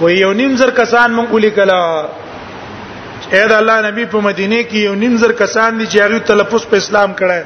و 0.03 0.05
یو 0.11 0.33
نیم 0.43 0.53
زر 0.61 0.71
کسان 0.83 1.09
مونږ 1.17 1.29
ولیکلا 1.39 1.81
اې 2.03 3.43
د 3.55 3.57
الله 3.63 3.79
نبی 3.91 4.05
په 4.17 4.21
مدینه 4.29 4.61
کې 4.69 4.79
یو 4.89 4.95
نیم 5.07 5.15
زر 5.25 5.33
کسان 5.41 5.71
دي 5.81 5.87
چې 5.87 5.99
هغه 6.05 6.19
تلفظ 6.35 6.63
په 6.75 6.83
اسلام 6.85 7.11
کړه 7.23 7.41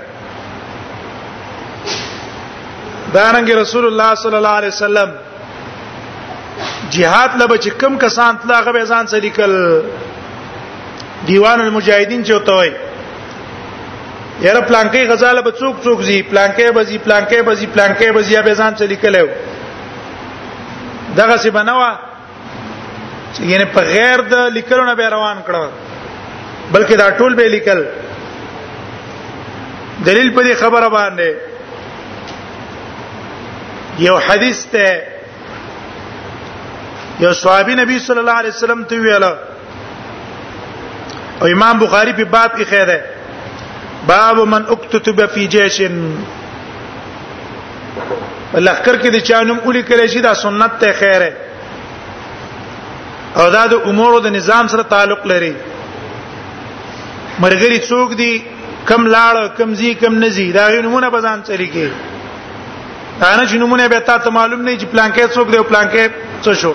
دارنګ 3.16 3.50
رسول 3.62 3.84
الله 3.92 4.11
صلی 4.26 4.37
الله 4.42 4.56
علیه 4.62 4.72
وسلم 4.76 5.11
jihad 6.94 7.30
لبه 7.42 7.56
چې 7.58 7.70
کم 7.80 7.92
کسان 8.04 8.32
تلا 8.42 8.58
غو 8.66 8.74
ځان 8.84 9.04
سلیکل 9.14 9.52
دیوان 11.28 11.58
المجاهدین 11.60 12.22
چې 12.24 12.32
وتوي 12.34 12.70
یاره 14.46 14.60
پلانکی 14.70 15.06
غزاله 15.10 15.40
به 15.46 15.50
څوک 15.60 15.74
څوک 15.86 15.98
زی 16.08 16.18
پلانکی 16.32 16.68
به 16.78 16.82
زی 16.90 16.98
پلانکی 17.06 17.40
به 17.48 17.52
زی 17.60 17.66
پلانکی 17.76 18.10
به 18.18 18.22
زی 18.28 18.34
به 18.48 18.52
ځان 18.64 18.72
سلیکل 18.82 19.14
دغه 21.16 21.34
سی 21.42 21.50
بنوا 21.58 21.90
چې 23.34 23.40
یعنی 23.52 23.64
په 23.76 23.80
غیر 23.90 24.18
د 24.32 24.34
لیکلو 24.56 24.84
نه 24.84 24.94
به 25.02 25.08
روان 25.16 25.36
کړو 25.50 25.64
بلکې 26.74 26.92
دا 27.04 27.08
ټول 27.20 27.32
به 27.40 27.46
لیکل 27.58 27.80
دلیل 30.04 30.30
په 30.30 30.44
دې 30.44 30.56
خبره 30.64 30.88
باندې 30.96 31.30
یو 34.06 34.14
حدیث 34.24 34.58
ته 34.74 34.86
یو 37.20 37.31
صحابي 37.35 37.74
نبی 37.74 37.98
صلی 37.98 38.18
الله 38.18 38.33
علیه 38.40 38.50
وسلم 38.54 38.85
ته 38.90 39.00
ویل 39.00 39.22
او 39.24 39.31
امام 41.54 41.78
بخاری 41.78 42.12
په 42.16 42.24
باب 42.35 42.50
کې 42.59 42.64
خیره 42.72 42.98
باب 44.11 44.37
من 44.50 44.62
اكتتب 44.68 45.18
فی 45.35 45.42
جیش 45.54 45.76
لخر 48.66 48.96
کې 49.02 49.09
د 49.14 49.16
چانم 49.31 49.59
اولی 49.64 49.83
کله 49.88 50.07
شي 50.12 50.20
دا 50.26 50.33
سنت 50.42 50.72
ته 50.85 50.92
خیره 50.98 51.31
او 53.40 53.46
دا 53.54 53.64
د 53.72 53.74
امور 53.92 54.11
د 54.26 54.28
نظام 54.37 54.64
سره 54.74 54.83
تعلق 54.92 55.22
لري 55.31 55.54
مرګري 57.40 57.78
څوک 57.88 58.09
دی 58.20 58.35
کم 58.92 59.02
لاړ 59.16 59.35
کم 59.57 59.70
زی 59.81 59.90
کم 60.04 60.12
نزی 60.24 60.46
دا 60.59 60.64
نمونه 60.87 61.09
به 61.16 61.20
ځان 61.24 61.38
چلی 61.50 61.66
کې 61.74 61.88
دا 63.24 63.33
نه 63.37 63.48
چې 63.48 63.54
نمونه 63.64 63.85
به 63.94 64.00
تاسو 64.12 64.28
معلوم 64.38 64.61
نه 64.64 64.72
چې 64.78 64.85
پلانکې 64.94 65.24
څوک 65.38 65.46
دی 65.57 65.61
پلانکې 65.72 66.04
څه 66.44 66.52
شو 66.62 66.74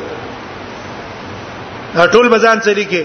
ټول 1.95 2.27
بزان 2.29 2.59
چلی 2.65 2.85
کې 2.89 3.03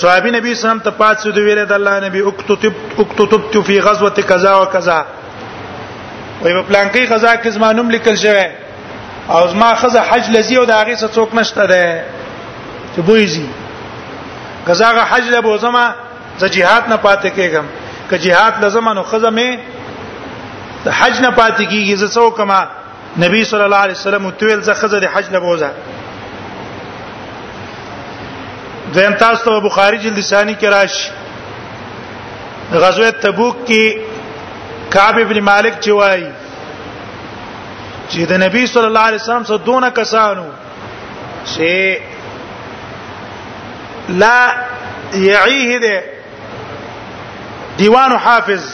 صحابي 0.00 0.30
نبی 0.30 0.40
صلی 0.40 0.40
الله 0.40 0.40
علیه 0.40 0.58
وسلم 0.70 0.78
ته 0.84 0.90
پات 0.98 1.18
سود 1.20 1.36
ویل 1.38 1.58
د 1.66 1.72
الله 1.72 2.00
نبی 2.08 2.20
اکتتب 2.30 2.72
اکتتبت 3.02 3.56
فی 3.66 3.78
غزوه 3.86 4.10
کذا 4.32 4.52
و 4.56 4.64
کذا 4.72 4.98
وای 6.42 6.52
په 6.54 6.62
پلان 6.68 6.86
کې 6.90 7.12
غزا 7.12 7.32
کې 7.36 7.48
زمانوم 7.56 7.90
لیکل 7.96 8.16
شوی 8.24 8.44
او 9.36 9.40
زما 9.52 9.68
خزه 9.82 10.00
حج 10.10 10.30
لذي 10.36 10.56
او 10.62 10.64
د 10.70 10.82
هغه 10.82 10.96
څه 10.96 11.08
څوک 11.18 11.34
نشته 11.40 11.64
ده 11.66 12.04
چې 12.96 13.00
بوېږي 13.00 13.46
غزا 14.68 14.90
غ 14.98 15.08
حج 15.12 15.28
له 15.34 15.40
بوزما 15.48 15.84
ز 16.40 16.44
جهاد 16.44 16.88
نه 16.92 16.96
پاتې 16.96 17.30
کېږم 17.36 17.64
ک 18.10 18.16
جهاد 18.26 18.64
لزما 18.64 18.92
نو 18.98 19.02
خزه 19.14 19.30
می 19.38 19.48
د 20.84 20.88
حج 20.88 21.20
نه 21.20 21.30
پاتې 21.30 21.64
کیږي 21.64 21.94
ز 22.02 22.12
څوک 22.18 22.40
ما 22.52 22.60
نبی 23.24 23.44
صلی 23.52 23.62
الله 23.68 23.76
علیه 23.86 23.94
وسلم 24.00 24.30
تویل 24.42 24.60
ز 24.68 24.78
خزه 24.82 25.00
د 25.06 25.16
حج 25.16 25.30
نه 25.38 25.40
بوزه 25.46 25.70
دیم 28.96 29.14
تاسو 29.22 29.42
ته 29.44 29.52
بخاری 29.68 29.96
جلد 30.04 30.20
ثانی 30.30 30.54
کې 30.60 30.64
راشي 30.74 31.08
غزوه 32.82 33.10
تبوک 33.24 33.56
کې 33.66 33.84
کعب 34.94 35.16
ابن 35.24 35.38
مالک 35.50 35.74
چې 35.80 35.90
وایي 36.00 36.30
چې 38.10 38.20
د 38.32 38.34
نبی 38.44 38.62
صلی 38.72 38.86
الله 38.90 39.04
علیه 39.10 39.20
وسلم 39.22 39.44
سره 39.50 39.58
دونه 39.68 39.88
کسانو 39.98 40.46
چې 41.52 41.74
لا 44.22 44.40
یعیه 45.26 45.70
ده 45.86 45.96
دیوان 47.78 48.10
حافظ 48.24 48.64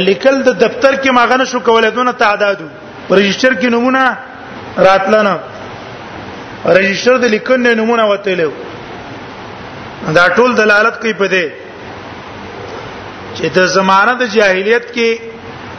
لیکل 0.00 0.42
د 0.42 0.48
دفتر 0.48 0.96
کې 0.96 1.10
ماغنه 1.18 1.44
شو 1.52 1.58
کولای 1.68 1.90
دونه 1.98 2.12
تعدادو 2.24 2.64
رجستر 3.10 3.54
کې 3.54 3.64
نمونه 3.76 4.04
راتلنه 4.86 5.34
رجستر 6.64 7.18
د 7.18 7.24
لیکنې 7.24 7.72
نمونه 7.80 8.04
وته 8.04 8.34
له 8.40 8.50
دا 10.16 10.24
ټول 10.36 10.50
دلالت 10.56 10.96
کوي 11.02 11.12
په 11.22 11.26
دې 11.34 11.46
چې 13.34 13.46
د 13.58 13.60
زمانه 13.76 14.12
د 14.22 14.24
جاهلیت 14.34 14.86
کې 14.94 15.10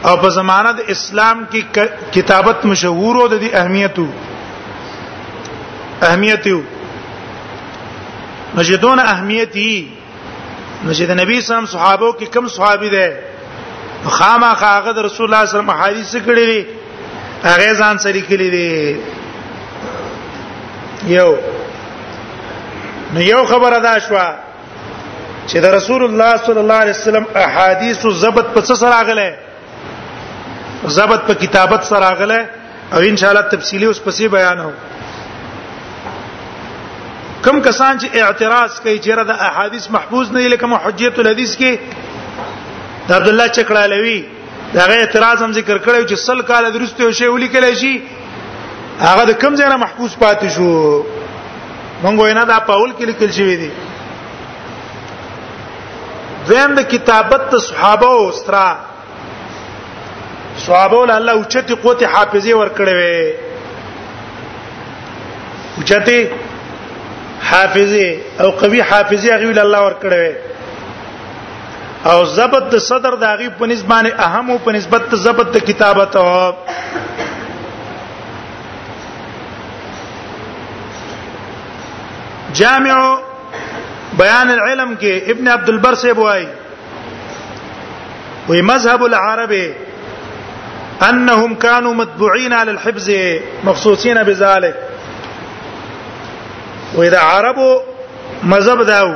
او 0.10 0.16
په 0.24 0.28
زمانه 0.40 0.72
د 0.80 0.82
اسلام 0.96 1.38
کې 1.52 1.62
کتابت 2.18 2.58
مشهور 2.72 3.16
او 3.22 3.28
د 3.34 3.36
دې 3.46 3.50
اهمیت 3.54 3.96
اهمیت 6.10 6.46
نجدون 8.58 9.00
اهمیت 9.06 9.56
نجد 9.58 10.88
نبی 10.88 10.88
صلی 11.06 11.14
الله 11.14 11.22
علیه 11.24 11.42
وسلم 11.60 11.66
صحابه 11.78 12.08
کې 12.20 12.26
کم 12.34 12.46
صحابي 12.58 12.90
ده 12.98 13.08
خامہ 14.20 14.52
خاغه 14.60 15.02
رسول 15.06 15.26
الله 15.26 15.46
صلی 15.46 15.46
الله 15.46 15.46
علیه 15.48 15.56
وسلم 15.56 15.76
حدیث 15.84 16.12
کړی 16.30 16.60
هغه 17.50 17.70
ځان 17.74 17.96
سره 18.06 18.22
کړی 18.30 18.48
دی 18.56 18.70
یو 21.08 21.30
نو 23.14 23.22
یو 23.22 23.44
خبره 23.46 23.80
دا 23.80 24.00
شوه 24.00 24.26
چې 25.48 25.58
د 25.66 25.74
رسول 25.78 26.04
الله 26.08 26.34
صلی 26.46 26.60
الله 26.64 26.74
علیه 26.84 26.94
وسلم 26.98 27.26
احادیث 27.46 28.02
زبط 28.24 28.46
په 28.56 28.62
څه 28.68 28.74
سره 28.74 29.04
غله 29.10 29.38
زبط 30.98 31.22
په 31.30 31.34
کتابت 31.34 31.84
سره 31.92 32.14
غله 32.22 32.42
او 32.94 33.00
ان 33.10 33.16
شاء 33.18 33.30
الله 33.30 33.42
تفصیلی 33.56 33.86
اوس 33.86 34.00
پسې 34.06 34.24
بیانو 34.38 34.70
کم 37.46 37.60
کسان 37.68 38.00
چې 38.02 38.06
اعتراض 38.14 38.80
کوي 38.80 38.98
چې 39.00 39.10
را 39.18 39.24
د 39.24 39.30
احادیث 39.50 39.90
محفوظ 39.96 40.32
نه 40.32 40.40
دي 40.40 40.48
لکه 40.54 40.68
حجیت 40.86 41.20
الحدیث 41.20 41.56
کې 41.58 41.78
د 43.08 43.10
عبد 43.18 43.28
الله 43.32 43.48
چکړالوی 43.58 44.20
دا 44.74 44.84
غي 44.90 44.98
اعتراض 45.02 45.44
هم 45.44 45.52
ذکر 45.60 45.78
کړو 45.78 46.10
چې 46.12 46.16
سل 46.26 46.42
کال 46.50 46.72
درسته 46.74 47.12
شی 47.22 47.26
ولیکل 47.28 47.74
شي 47.84 47.94
هغه 49.08 49.24
د 49.30 49.32
کوم 49.42 49.54
ځای 49.60 49.70
نه 49.72 49.78
محفوظ 49.84 50.12
پاتې 50.24 50.48
شو 50.56 50.70
مونږ 52.04 52.16
وینا 52.24 52.44
دا 52.52 52.58
پاول 52.70 52.92
کې 52.98 53.04
لیکل 53.12 53.30
شوی 53.38 53.56
دی 53.62 53.72
زم 56.50 56.70
د 56.80 56.82
کتابت 56.94 57.52
صحابه 57.70 58.08
او 58.20 58.24
استرا 58.30 58.68
صحابه 60.66 60.98
ول 61.00 61.12
الله 61.16 61.34
اوچتي 61.40 61.76
قوت 61.86 62.00
حافظه 62.16 62.52
ور 62.62 62.70
کړې 62.80 62.94
وې 63.00 63.22
اوچتي 65.78 66.20
حافظه 67.52 68.08
او 68.40 68.52
قوي 68.64 68.82
حافظه 68.92 69.30
هغه 69.34 69.48
ول 69.48 69.60
الله 69.60 69.82
ور 69.86 69.98
کړې 70.06 70.20
وې 70.22 70.34
او 72.12 72.20
ضبط 72.36 72.64
د 72.74 72.76
صدر 72.90 73.14
د 73.24 73.26
هغه 73.30 73.48
په 73.62 73.66
نسبت 73.74 73.88
باندې 73.94 74.12
اهم 74.30 74.46
او 74.52 74.58
په 74.68 74.72
نسبت 74.80 75.02
ضبط 75.28 75.48
د 75.58 75.60
کتابت 75.72 76.12
او 76.24 76.28
جامع 82.56 83.16
بیان 84.18 84.50
العلم 84.52 84.96
کې 85.02 85.22
ابن 85.36 85.48
عبد 85.48 85.70
البر 85.70 85.96
سے 86.04 86.14
بوای 86.20 86.46
وی 88.50 88.62
مذهب 88.70 89.02
العرب 89.08 89.52
انهم 91.10 91.52
كانوا 91.56 91.94
متبوعين 92.00 92.54
على 92.54 92.72
الحفظ 92.72 93.10
مخصوصين 93.64 94.24
بذلك 94.30 94.76
واذا 96.96 97.20
عربو 97.32 97.70
مذهب 98.56 98.80
داو 98.88 99.12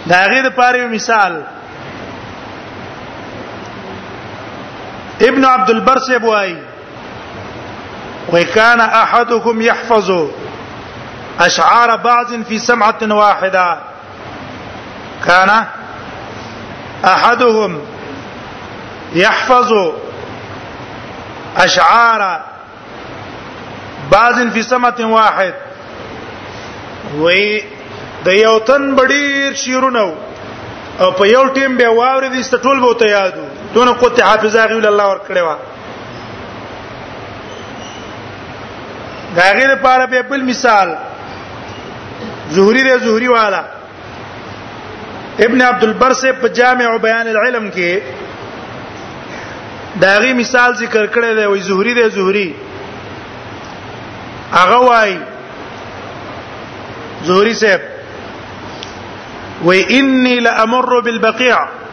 دا 0.09 0.19
غیر 0.31 0.45
پاره 0.57 0.87
مثال 0.97 1.33
ابن 5.28 5.45
عبد 5.45 5.69
البر 5.69 5.97
سے 6.08 6.17
بوای 6.19 6.56
وكان 8.34 8.80
احدكم 8.82 9.62
يحفظ 9.62 10.12
اشعار 11.45 11.95
بعض 12.06 12.34
في 12.49 12.60
سمعه 12.60 12.97
واحده 13.19 13.78
كان 15.25 15.49
احدهم 17.06 17.80
يحفظ 19.15 19.73
اشعار 21.58 22.41
بعض 24.12 24.47
في 24.54 24.63
سمعه 24.63 24.95
واحد 25.15 25.54
وي 27.17 27.62
د 28.25 28.32
یو 28.34 28.58
تن 28.67 28.93
بډیر 28.95 29.54
شیرونو 29.63 30.10
او 30.99 31.12
په 31.12 31.28
یو 31.28 31.45
ټیم 31.47 31.78
به 31.82 31.89
واورې 31.89 32.25
دي 32.36 32.43
ستول 32.43 32.80
به 32.80 32.93
ته 32.99 33.06
یادو 33.08 33.45
دون 33.75 33.89
قوت 33.93 34.19
حافظ 34.23 34.55
هغه 34.55 34.75
ول 34.75 34.85
الله 34.85 35.03
ور 35.09 35.19
کړوا 35.27 35.55
دا 39.35 39.53
غیر 39.53 39.71
لپاره 39.75 40.05
به 40.05 40.21
بل 40.21 40.41
مثال 40.43 40.95
زهری 42.51 42.83
ر 42.83 42.97
زهری 42.97 43.27
والا 43.27 43.63
ابن 45.47 45.61
عبد 45.61 45.83
البر 45.83 46.13
سے 46.13 46.31
په 46.41 46.47
جامع 46.47 46.97
بیان 47.07 47.27
العلم 47.27 47.71
کې 47.75 47.99
داغي 50.01 50.33
مثال 50.33 50.73
ذکر 50.85 51.05
کړی 51.07 51.35
دی 51.39 51.45
وای 51.45 51.59
زهری 51.69 51.93
دی 51.93 52.09
زهری 52.09 52.55
هغه 54.53 54.77
وای 54.89 55.17
زهری 57.23 57.53
صاحب 57.53 57.79
وای 59.63 59.99
انی 59.99 60.39
لامر 60.39 61.01
بالبقيع 61.01 61.85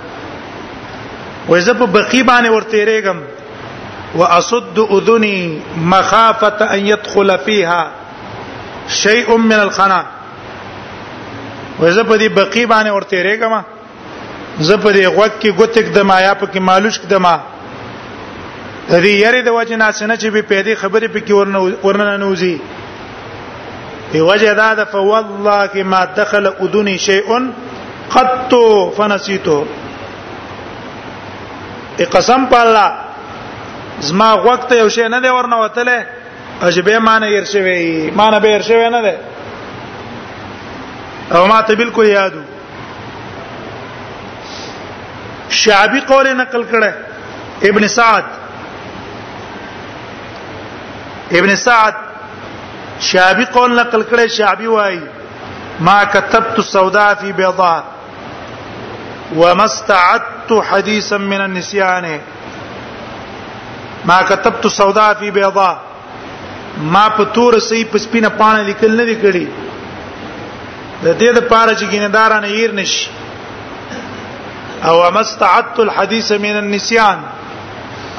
وې 1.48 1.58
زه 1.60 1.72
په 1.78 1.86
بقی 1.94 2.22
باندې 2.22 2.50
ورتیرېږم 2.50 3.18
واسد 4.20 4.78
اذني 4.96 5.60
مخافه 5.76 6.64
ان 6.74 6.86
يدخل 6.86 7.38
فيها 7.38 7.90
شيء 8.88 9.36
من 9.36 9.52
الخنا 9.60 10.02
وې 11.80 11.88
زه 11.90 12.02
په 12.02 12.16
دې 12.18 12.28
بقی 12.40 12.66
باندې 12.66 12.90
ورتیرېږم 12.90 13.62
زه 14.60 14.76
په 14.76 14.92
دې 14.92 15.14
غوږ 15.16 15.32
کې 15.40 15.52
ګوتک 15.58 15.92
دما 15.94 16.20
یا 16.20 16.34
په 16.34 16.46
کې 16.46 16.60
مالوش 16.60 17.00
دما 17.08 17.36
د 18.90 18.94
دې 18.94 19.20
یری 19.24 19.42
د 19.42 19.48
وجه 19.58 19.76
ناسنه 19.76 20.16
چې 20.16 20.26
به 20.30 20.42
پیدا 20.42 20.74
خبرې 20.82 21.08
پکې 21.14 21.30
ورنه 21.30 21.76
ورنه 21.82 22.16
نوزي 22.16 22.58
په 24.12 24.22
وجه 24.22 24.54
دا 24.54 24.74
د 24.74 24.84
فوالله 24.86 25.60
کې 25.74 25.82
ما 25.82 26.04
دخل 26.04 26.46
اذني 26.46 26.98
شيء 26.98 27.50
قط 28.12 28.54
فنسيته 28.96 29.66
قسم 31.98 32.46
په 32.50 32.60
الله 32.62 32.92
زما 34.00 34.32
وخت 34.48 34.72
یو 34.72 34.88
شی 34.88 35.08
نه 35.08 35.20
دی 35.20 35.28
ورنه 35.28 35.56
وتله 35.56 36.06
عجبه 36.68 36.98
معنی 37.08 37.26
ير 37.32 37.44
شوی 37.52 38.10
معنی 38.16 38.40
به 38.40 38.48
ير 38.48 38.90
نه 38.90 39.02
دی 39.02 39.14
او 41.36 41.46
ما 41.46 41.60
ته 41.62 41.74
بالکل 41.74 42.06
یادو 42.06 42.40
شعبی 45.48 46.00
قول 46.00 46.32
نقل 46.36 46.64
کړه 46.72 46.92
ابن 47.68 47.86
سعد 47.88 48.24
ابن 51.38 51.54
سعد 51.56 51.94
شعبی 53.00 53.44
قول 53.44 53.76
نقل 53.80 54.02
کړه 54.02 54.26
شعبی 54.26 54.66
وای 54.66 55.00
ما 55.80 56.04
كتبت 56.04 56.58
السوداء 56.58 57.14
في 57.14 57.32
بيضاء 57.32 57.84
وما 59.36 59.64
استعدت 59.64 60.41
كتبت 60.60 60.70
حديثا 60.72 61.16
من 61.18 61.40
النسيان 61.40 62.20
ما 64.04 64.22
كتبت 64.22 64.66
سوداء 64.66 65.14
في 65.14 65.30
بيضاء 65.30 65.80
ما 66.82 67.08
په 67.08 67.24
تور 67.34 67.58
سي 67.58 67.84
په 67.84 67.98
سپینه 67.98 68.28
پانه 68.38 68.62
لیکل 68.68 68.96
نه 68.96 69.02
لیکلي 69.04 69.46
د 71.04 71.18
دې 71.18 71.30
د 71.36 71.40
پاره 71.50 71.74
چې 71.74 71.86
ګیندارانه 71.94 72.46
ير 72.48 72.72
نش 72.74 73.10
او 74.84 75.10
مستعدت 75.10 75.78
الحديث 75.80 76.32
من 76.32 76.56
النسيان 76.56 77.18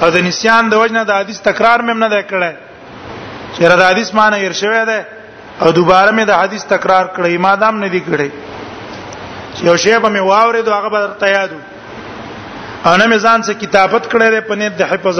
او 0.01 0.09
د 0.09 0.17
نسيان 0.27 0.69
د 0.69 0.73
وجنه 0.75 1.03
د 1.03 1.11
حدیث 1.21 1.39
تکرار 1.49 1.79
مې 1.79 1.93
نه 1.93 2.21
کړه 2.29 2.53
چې 3.55 3.61
را 3.71 3.75
د 3.81 3.91
حدیث 3.91 4.13
معنی 4.13 4.39
ير 4.45 4.53
شوی 4.61 4.85
ده 4.85 5.05
او 5.61 5.71
دوباره 5.71 6.11
مې 6.11 6.23
د 6.27 6.31
حدیث 6.43 6.63
تکرار 6.77 7.05
کړی 7.17 7.37
ما 7.47 7.55
دام 7.55 7.75
نه 7.79 7.87
دی 7.87 8.03
کړی 8.11 8.29
یو 9.63 9.75
شی 9.77 9.97
به 9.99 10.09
مې 10.09 10.21
واورې 10.29 10.61
دوه 10.61 10.77
هغه 10.79 10.89
به 10.89 11.19
تیادو 11.25 11.59
او 12.87 12.93
نه 12.99 13.05
مې 13.09 13.17
ځان 13.25 13.39
څخه 13.47 13.59
کتابت 13.65 14.03
کړې 14.11 14.29
ده 14.33 14.41
په 14.41 14.55
نیت 14.61 14.73
د 14.79 14.83
حفظ 14.91 15.19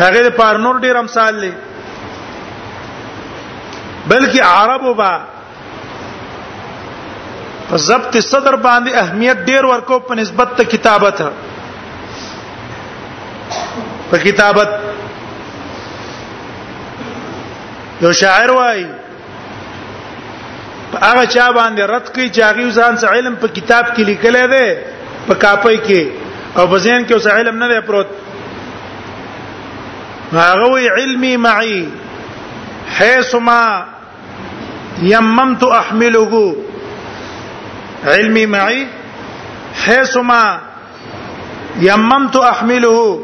هغه 0.00 0.30
پر 0.42 0.58
نور 0.66 0.78
ډیر 0.86 0.96
امثال 1.02 1.34
لري 1.40 1.52
بلکې 4.08 4.40
عربو 4.50 4.94
با 5.00 5.10
په 7.70 7.76
ضبط 7.86 8.16
صدر 8.28 8.56
باندې 8.68 8.90
اهمیت 9.06 9.36
ډیر 9.50 9.64
ورکو 9.72 9.98
په 10.10 10.14
نسبت 10.22 10.54
ته 10.60 10.64
کتابت 10.76 11.22
په 14.12 14.18
کتابت 14.28 14.68
یو 18.04 18.10
شاعر 18.18 18.50
وایي 18.54 18.86
په 20.92 20.96
هغه 21.08 21.24
چا 21.34 21.44
باندې 21.58 21.82
رد 21.92 22.06
کوي 22.14 22.28
چې 22.34 22.40
هغه 22.48 22.68
ځان 22.78 22.92
سره 23.00 23.12
علم 23.18 23.34
په 23.42 23.48
کتاب 23.56 23.84
کې 23.94 24.04
لیکل 24.10 24.36
دی 24.52 24.68
په 25.28 25.34
کاپي 25.44 25.76
کې 25.86 26.02
او 26.58 26.64
بزین 26.74 27.06
کې 27.06 27.12
اوس 27.14 27.26
علم 27.36 27.56
نه 27.62 27.68
دی 27.72 27.80
پروت 27.86 28.08
هغه 30.32 30.68
وی 30.74 30.88
علمي 30.96 31.34
معي 31.48 31.78
حيثما 32.98 33.62
يممت 35.14 35.62
احمله 35.80 36.54
علمي 38.14 38.44
معي 38.56 38.86
حيثما 39.84 40.42
يممت 41.88 42.36
احمله 42.50 43.20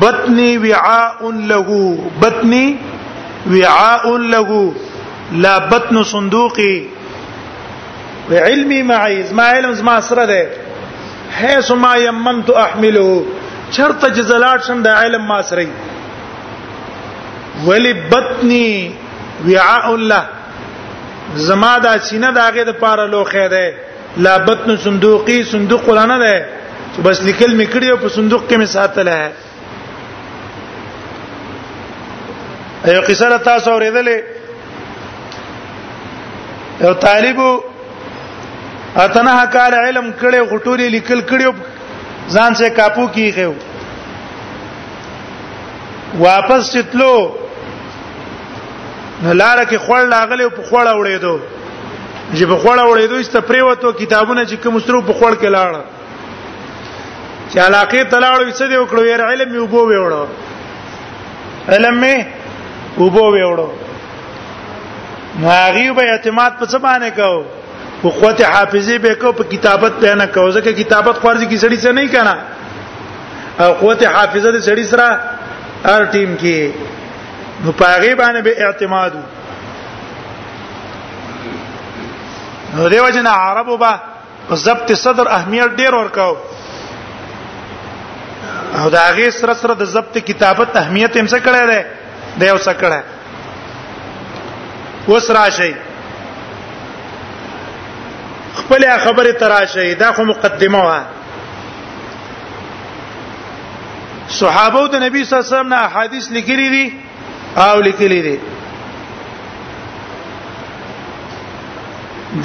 بطني 0.00 0.50
وعاء 0.64 1.20
له 1.52 1.68
بطني 2.22 2.66
وعاء 3.52 4.06
له 4.16 4.48
لا 5.32 5.58
بطن 5.68 6.02
صندوقي 6.02 6.82
وعلمي 8.32 8.82
معي 8.82 9.22
زما 9.22 9.42
علم 9.50 9.72
زما 9.72 10.00
سره 10.00 10.24
ده 10.24 10.48
حيث 11.36 11.70
ما 11.70 11.94
يمنت 11.96 12.50
احمله 12.50 13.24
چرته 13.76 14.08
جزلات 14.08 14.62
شم 14.66 14.82
د 14.82 14.86
علم 14.88 15.26
ما 15.28 15.42
سره 15.42 15.66
ولی 17.66 17.92
بطني 17.92 18.90
وعاء 19.48 19.94
الله 19.94 20.24
زما 21.46 21.78
دا 21.78 21.98
سینه 21.98 22.32
داګه 22.32 22.62
د 22.62 22.70
پاره 22.70 23.06
لوخه 23.06 23.48
ده 23.48 23.72
لا 24.16 24.38
بطن 24.38 24.76
صندوقي 24.76 25.42
صندوق 25.44 25.88
ولانه 25.88 26.18
ده 26.18 26.44
چې 26.96 27.00
بس 27.04 27.22
لیکل 27.22 27.56
میکړی 27.64 27.90
او 27.90 27.96
په 27.96 28.08
صندوق 28.08 28.46
کې 28.48 28.56
می 28.56 28.66
ساتل 28.66 29.08
ہے 29.08 29.28
ایو 32.84 33.00
قصه 33.08 33.36
تاسو 33.44 33.70
اوریدلې 33.70 34.33
یو 36.80 36.92
طالب 37.00 37.40
اتنه 38.96 39.38
کال 39.56 39.74
علم 39.74 40.10
کړي 40.20 40.40
غټوري 40.52 40.88
لیکل 40.94 41.20
کړي 41.22 41.52
ځان 42.36 42.54
سے 42.60 42.70
کاپو 42.78 43.06
کیږي 43.14 43.54
واپس 46.18 46.72
چتلو 46.72 47.12
لار 49.22 49.64
کې 49.64 49.76
خړ 49.86 50.06
لاغلی 50.14 50.48
په 50.56 50.62
خړ 50.62 50.86
اورېدو 50.86 51.38
چې 52.34 52.44
په 52.44 52.56
خړ 52.56 52.78
اورېدو 52.84 53.14
است 53.24 53.36
پریوتو 53.52 53.92
کتابونه 54.02 54.44
چې 54.46 54.54
کوم 54.64 54.78
سترو 54.84 55.02
په 55.08 55.12
خړ 55.12 55.32
کې 55.32 55.46
لاړ 55.46 55.80
چې 57.50 57.58
علاقه 57.68 58.02
تلاړو 58.02 58.50
څه 58.50 58.64
دی 58.74 58.82
وکړو 58.82 59.14
ير 59.14 59.24
علم 59.30 59.54
یو 59.60 59.66
بو 59.72 59.86
وېوړو 59.88 60.26
علم 61.68 62.00
می 62.06 62.14
وبو 62.98 63.22
وېوړو 63.34 63.83
ناغي 65.42 65.90
به 65.90 66.10
اعتماد 66.12 66.52
په 66.60 66.66
څه 66.66 66.78
باندې 66.78 67.10
کو 67.18 68.02
په 68.02 68.10
قوت 68.20 68.40
حافظه 68.48 68.98
به 69.06 69.14
کو 69.22 69.32
په 69.38 69.44
کتابت 69.54 69.92
به 70.04 70.14
نه 70.14 70.26
کو 70.34 70.50
ځکه 70.50 70.72
کتابت 70.80 71.16
فرض 71.22 71.42
کی 71.48 71.56
سړی 71.58 71.76
څه 71.76 71.92
نه 71.92 72.08
کنا 72.08 72.34
او 73.64 73.72
قوت 73.80 74.04
حافظه 74.06 74.50
د 74.52 74.58
سړی 74.68 74.84
سره 74.84 75.08
هر 75.84 76.04
ټیم 76.16 76.36
کې 76.40 76.70
نو 77.64 77.72
پاغي 77.80 78.12
باندې 78.14 78.40
به 78.40 78.66
اعتماد 78.66 79.12
نو 82.76 82.88
دیو 82.94 83.10
جن 83.14 83.26
عربو 83.30 83.76
با 83.82 83.92
ضبط 84.66 84.92
صدر 85.02 85.28
اهمیت 85.32 85.70
ډیر 85.82 85.94
ورکاو 85.94 86.36
او 88.78 88.88
دا 88.96 89.04
غي 89.18 89.28
سره 89.40 89.54
سره 89.64 89.74
د 89.82 89.90
ضبط 89.96 90.16
کتابت 90.30 90.76
اهمیت 90.82 91.16
هم 91.16 91.26
څه 91.26 91.40
کړه 91.46 91.68
ده 91.68 91.86
د 92.38 92.42
یو 92.42 92.58
څه 92.58 92.74
کړه 92.84 93.00
اوس 95.08 95.30
راشي 95.30 95.72
خپل 98.54 98.84
خبره 99.04 99.32
تراشه 99.32 99.94
دا 99.94 100.12
خو 100.12 100.22
مقدمه 100.24 100.78
وه 100.84 101.02
صحابه 104.36 104.86
د 104.88 105.02
نبی 105.02 105.24
صلی 105.24 105.38
الله 105.38 105.38
علیه 105.38 105.38
وسلم 105.58 105.72
نه 105.74 105.80
احادیث 105.86 106.30
لیکلي 106.32 106.68
دي 106.70 106.92
او 107.56 107.80
لیکلي 107.80 108.20
دي 108.28 108.38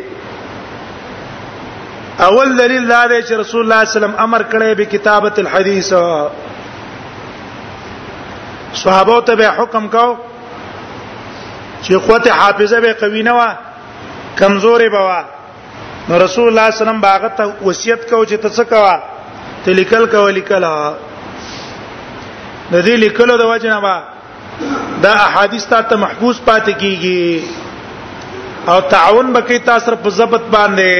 اول 2.25 2.51
دلیل 2.57 2.85
دا 2.89 2.99
دی 3.07 3.17
چې 3.23 3.33
رسول 3.39 3.61
الله 3.65 3.79
صلی 3.79 3.79
الله 3.79 3.79
علیه 3.79 3.95
وسلم 3.97 4.13
امر 4.23 4.41
کړی 4.51 4.69
به 4.77 4.85
کتابه 4.91 5.33
الحديث 5.41 5.89
صحابه 8.83 9.17
ته 9.27 9.35
به 9.41 9.47
حکم 9.57 9.85
کو 9.95 10.05
چې 11.83 11.93
قوت 12.07 12.29
حافظه 12.35 12.79
به 12.85 12.93
قوی 13.01 13.23
نه 13.27 13.31
و 13.41 13.43
کمزورې 14.39 14.89
به 14.95 15.03
و 15.09 15.11
نو 16.09 16.19
رسول 16.19 16.47
الله 16.47 16.47
صلی 16.47 16.47
الله 16.47 16.63
علیه 16.63 16.79
وسلم 16.79 17.03
باغ 17.03 17.27
ته 17.41 17.53
وصیت 17.67 18.01
کو 18.09 18.23
چې 18.25 18.33
ته 18.47 18.55
څه 18.57 18.63
کوا 18.71 18.97
ته 19.67 19.71
لیکل 19.81 20.03
کو 20.15 20.23
لیکل 20.39 20.61
د 20.71 20.75
دې 22.85 22.89
لیکلو 23.03 23.37
د 23.43 23.53
وجه 23.53 23.69
نه 23.75 23.79
با 23.85 23.95
دا 25.05 25.13
احادیث 25.27 25.65
ته 25.75 25.95
محفوظ 26.07 26.35
پاتې 26.49 26.73
کیږي 26.81 27.25
او 28.67 28.77
تعاون 28.97 29.25
بکې 29.35 29.61
تاسو 29.71 29.95
په 30.09 30.15
ضبط 30.19 30.41
باندې 30.59 30.93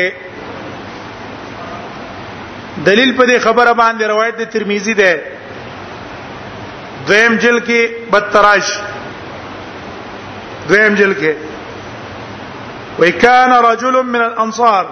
دلیل 2.86 3.14
په 3.18 3.26
دې 3.26 3.38
خبره 3.42 3.74
باندې 3.74 4.04
روایت 4.08 4.36
د 4.38 4.50
ترمذی 4.54 4.94
ده 4.94 5.20
دویم 7.08 7.36
جل 7.44 7.60
کې 7.60 8.12
بتراش 8.12 8.80
دویم 10.68 10.96
جل 10.96 11.14
کې 11.14 11.34
وكان 13.00 13.52
رجل 13.66 14.02
من 14.04 14.22
الانصار 14.22 14.86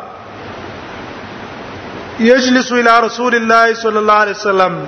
يجلس 2.19 2.71
الى 2.71 2.99
رسول 3.05 3.35
الله 3.35 3.73
صلى 3.83 3.99
الله 3.99 4.13
عليه 4.13 4.31
وسلم 4.31 4.85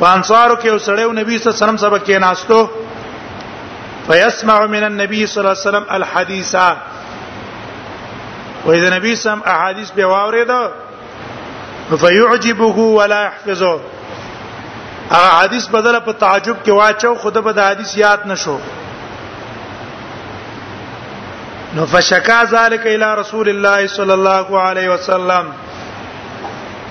وانصار 0.00 0.56
کې 0.56 0.66
اوسړې 0.66 0.98
او 0.98 1.12
نبی 1.12 1.38
صلی 1.38 1.52
الله 1.52 1.56
علیه 1.56 1.64
وسلم 1.66 1.76
سره 1.76 1.98
کې 1.98 2.20
ناستو 2.26 2.68
فيسمع 4.10 4.66
من 4.66 4.82
النبي 4.84 5.26
صلى 5.26 5.40
الله 5.40 5.50
عليه 5.50 5.60
وسلم 5.60 5.84
الحديثا 6.00 6.76
واذا 8.66 8.90
نبی 8.96 9.16
سم 9.16 9.40
احاديث 9.46 9.90
به 9.90 10.04
واورېده 10.04 10.87
فیعجبه 11.96 12.82
ولا 12.82 13.22
يحفظه 13.24 13.80
هغه 15.10 15.38
حدیث 15.44 15.68
بدل 15.68 15.98
په 16.00 16.12
تعجب 16.12 16.56
کې 16.64 16.68
واچو 16.68 17.14
خود 17.14 17.38
به 17.44 17.52
د 17.52 17.58
حدیث 17.70 17.96
یاد 17.96 18.18
نشو 18.26 18.58
نو 21.74 21.86
فشکا 21.92 22.42
ذلک 22.50 22.86
الی 22.86 23.10
رسول 23.20 23.48
الله 23.48 23.86
صلی 23.96 24.12
الله 24.12 24.60
علیه 24.60 24.88
وسلم 24.90 25.46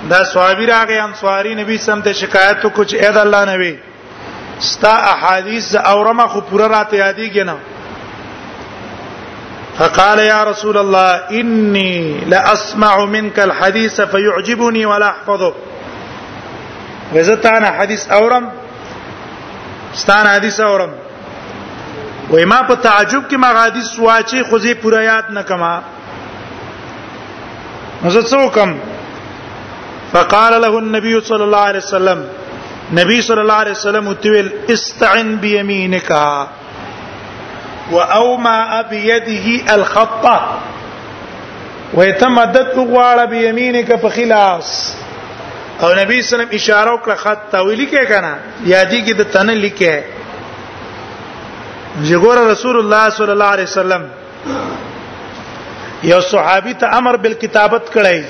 دا 0.10 0.24
صحابی 0.24 0.66
راغی 0.66 0.98
انصاری 0.98 1.56
نبی 1.56 1.78
سم 1.86 2.02
ته 2.02 2.14
شکایت 2.14 2.66
کو 2.74 2.84
چې 2.86 2.94
اې 2.94 3.12
د 3.14 3.18
الله 3.18 3.46
نبی 3.54 3.78
ستا 4.70 4.94
احادیث 5.14 5.76
اورما 5.76 6.28
خو 6.28 6.42
پورا 6.42 6.68
راته 6.68 6.98
یادېږي 6.98 7.44
نه 7.46 7.56
فقال 9.78 10.20
يا 10.20 10.44
رسول 10.44 10.78
الله 10.78 11.10
إني 11.40 12.22
لأسمع 12.30 13.06
منك 13.06 13.40
الحديث 13.40 14.02
فيعجبني 14.02 14.86
ولا 14.86 15.10
أحفظه 15.10 15.54
وزتانا 17.16 17.72
حديث 17.72 18.08
أورم 18.12 18.50
ستانا 19.94 20.30
حديث 20.30 20.60
أورم 20.60 20.94
وما 22.32 22.46
ما 22.46 22.62
په 22.68 22.74
تعجب 22.76 23.24
کې 23.30 23.36
ما 23.38 23.52
حدیث 23.62 24.00
واچي 24.00 24.44
خو 24.50 24.58
زه 24.58 24.74
پوره 24.84 25.02
یاد 25.04 25.30
نه 25.32 25.42
کما 25.42 25.82
فقال 30.14 30.62
له 30.62 30.78
النبي 30.80 31.20
صلى 31.22 31.44
الله 31.44 31.62
عليه 31.62 31.80
وسلم 31.80 32.28
نبي 32.94 33.22
صلى 33.22 33.42
الله 33.42 33.54
عليه 33.54 33.72
وسلم 33.72 34.52
استعن 34.70 35.36
بيمينك 35.36 36.12
واوما 37.92 38.82
بيده 38.90 39.76
الخط 39.76 40.26
ويتمدد 41.94 42.68
غواړه 42.80 43.26
بيمينه 43.26 43.96
په 43.96 44.10
خلاص 44.10 44.96
او 45.82 45.94
نبی 45.96 46.22
صلی 46.22 46.34
الله 46.34 46.34
علیه 46.34 46.48
وسلم 46.48 46.56
اشاره 46.60 46.92
وکړه 46.94 47.16
خط 47.26 47.52
ته 47.52 47.60
ولیکه 47.66 48.04
کنه 48.14 48.32
یادی 48.66 49.00
کې 49.06 49.14
د 49.20 49.22
تنه 49.36 49.54
لیکه 49.54 50.06
جګور 52.10 52.38
رسول 52.54 52.78
الله 52.80 53.10
صلی 53.20 53.32
الله 53.32 53.52
علیه 53.56 53.70
وسلم 53.72 54.10
یو 56.10 56.22
صحابي 56.32 56.74
ته 56.74 56.96
امر 56.98 57.16
بالکتابت 57.28 57.94
کړی 57.98 58.22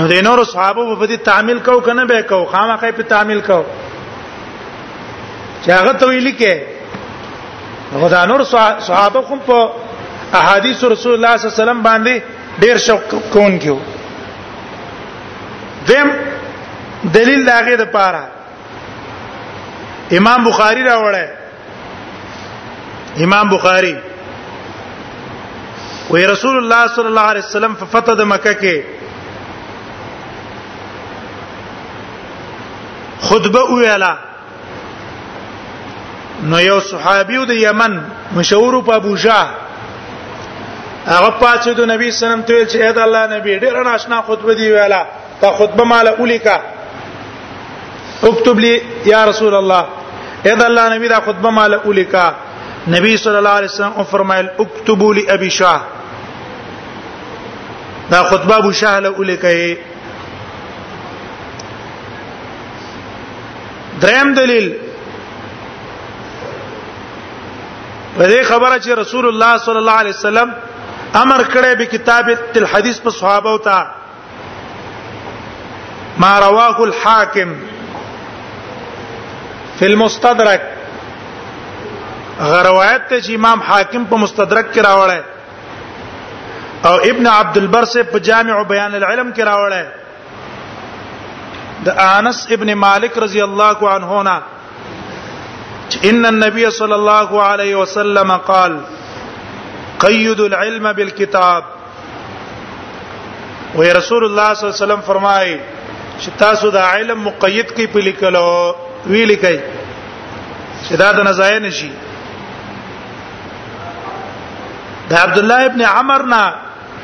نو 0.00 0.08
د 0.08 0.24
نورو 0.24 0.44
صحابه 0.48 0.96
په 0.96 1.06
دې 1.06 1.24
تعامل 1.28 1.58
کو 1.68 1.80
کنه 1.90 2.04
به 2.10 2.22
کو 2.32 2.42
خامخې 2.56 2.92
په 2.98 3.02
تعامل 3.14 3.40
کو 3.52 3.62
چاغه 5.68 5.92
ته 6.02 6.06
ویل 6.08 6.32
کې 6.38 6.77
غدا 7.96 8.24
نور 8.24 8.42
صحابه 8.44 9.20
کوم 9.28 9.38
په 9.46 9.68
احادیث 10.40 10.84
رسول 10.92 11.12
الله 11.14 11.34
صلی 11.36 11.48
الله 11.50 11.50
علیه 11.54 11.60
وسلم 11.64 11.80
باندې 11.86 12.14
ډیر 12.64 12.76
شوق 12.86 13.02
کون 13.32 13.52
کیو 13.58 13.78
دیم 15.88 16.08
دلیل 17.14 17.40
داغه 17.46 17.76
د 17.82 17.84
پاره 17.96 18.24
امام 20.20 20.40
بخاری 20.50 20.82
راوړی 20.90 21.26
امام 23.26 23.46
بخاری 23.56 23.96
وی 26.10 26.22
رسول 26.34 26.56
الله 26.62 26.82
صلی 26.94 27.06
الله 27.12 27.20
علیه 27.32 27.44
وسلم 27.48 27.74
په 27.82 27.86
فتح 27.96 28.12
د 28.22 28.24
مکه 28.36 28.54
کې 28.62 28.76
خطبه 33.28 33.62
ویلا 33.68 34.12
نو 36.50 36.58
یو 36.60 36.80
صحابي 36.90 37.38
د 37.48 37.52
یمن 37.66 37.92
مشهور 38.36 38.82
په 38.88 38.94
ابو 38.94 39.14
جاه 39.24 39.46
هغه 41.06 41.30
پاتې 41.40 41.70
د 41.76 41.80
نبی 41.92 42.10
صلی 42.10 42.24
الله 42.24 42.34
علیه 42.34 42.42
وسلم 42.42 42.42
ته 42.48 42.56
چې 42.64 42.78
اې 42.78 43.02
الله 43.06 43.26
نبی 43.36 43.58
ډېر 43.58 43.84
ناشنا 43.90 44.20
خطبه 44.28 44.54
دی 44.58 44.72
ویلا 44.72 45.02
تا 45.40 45.50
خطبه 45.58 45.84
مال 45.84 46.08
اولیکا 46.08 46.56
اكتب 48.22 48.58
لي 48.60 48.80
يا 49.06 49.24
رسول 49.24 49.54
الله 49.54 49.84
اې 50.46 50.62
الله 50.64 50.94
نبی 50.96 51.08
دا 51.08 51.20
خطبه 51.26 51.50
مال 51.50 51.74
اولیکا 51.74 52.32
نبی 52.96 53.16
صلی 53.16 53.36
الله 53.36 53.50
علیه 53.58 53.70
وسلم 53.70 54.02
فرمایل 54.10 54.48
اكتبوا 54.60 55.14
لي 55.14 55.24
ابي 55.32 55.50
شاه 55.50 55.80
دا 58.10 58.22
خطبه 58.22 58.56
ابو 58.58 58.72
شاه 58.72 58.98
له 58.98 59.08
اولیکا 59.08 59.48
دریم 64.02 64.34
دلیل 64.34 64.66
دې 68.26 68.42
خبره 68.50 68.76
چې 68.84 68.90
رسول 69.00 69.24
الله 69.28 69.52
صلی 69.68 69.76
الله 69.82 69.98
علیه 70.02 70.14
وسلم 70.16 70.48
امر 71.20 71.40
کړی 71.52 71.72
به 71.82 71.86
کتاب 71.96 72.26
تل 72.52 72.66
حدیث 72.72 72.96
په 73.06 73.10
صحابه 73.18 73.50
وتا 73.56 73.80
ما 76.24 76.34
رواه 76.46 76.76
الحاکم 76.86 77.50
فی 79.78 79.84
المستدرک 79.86 80.60
غروایت 82.38 83.08
ته 83.08 83.20
چې 83.20 83.34
امام 83.40 83.58
حاکم 83.68 84.02
په 84.14 84.20
مستدرک 84.26 84.66
کې 84.74 84.78
راوړی 84.90 85.20
او 86.88 86.94
ابن 87.12 87.26
عبد 87.36 87.56
البر 87.60 87.84
سے 87.92 88.00
په 88.10 88.18
جامع 88.30 88.56
بیان 88.74 88.92
العلم 89.00 89.28
کې 89.38 89.44
راوړی 89.52 89.86
د 91.86 91.88
انس 92.10 92.38
ابن 92.56 92.68
مالک 92.84 93.12
رضی 93.18 93.40
الله 93.42 93.78
عنه 93.92 94.10
نه 94.30 94.38
إن 96.04 96.26
النبي 96.26 96.70
صلى 96.70 96.94
الله 96.94 97.42
عليه 97.42 97.74
وسلم 97.74 98.30
قال 98.32 98.80
قيد 99.98 100.40
العلم 100.40 100.92
بالكتاب 100.92 101.64
وی 103.74 103.92
رسول 103.92 104.24
الله 104.24 104.54
صلى 104.54 104.62
الله 104.68 104.76
عليه 104.76 104.84
وسلم 104.86 105.00
فرمای 105.06 105.58
چې 106.24 106.28
تاسو 106.38 106.70
دا 106.70 106.80
علم 106.92 107.22
مقید 107.22 107.70
کی 107.76 107.86
په 107.86 107.98
لیکلو 108.00 108.72
وی 109.06 109.24
لیکي 109.24 109.56
چې 110.88 110.94
د 110.98 111.26
نزای 111.28 111.58
نشي 111.58 111.90
دا 115.10 115.16
عبد 115.22 115.38
الله 115.38 115.64
ابن 115.64 115.82
عمر 115.82 116.22
نا 116.22 116.42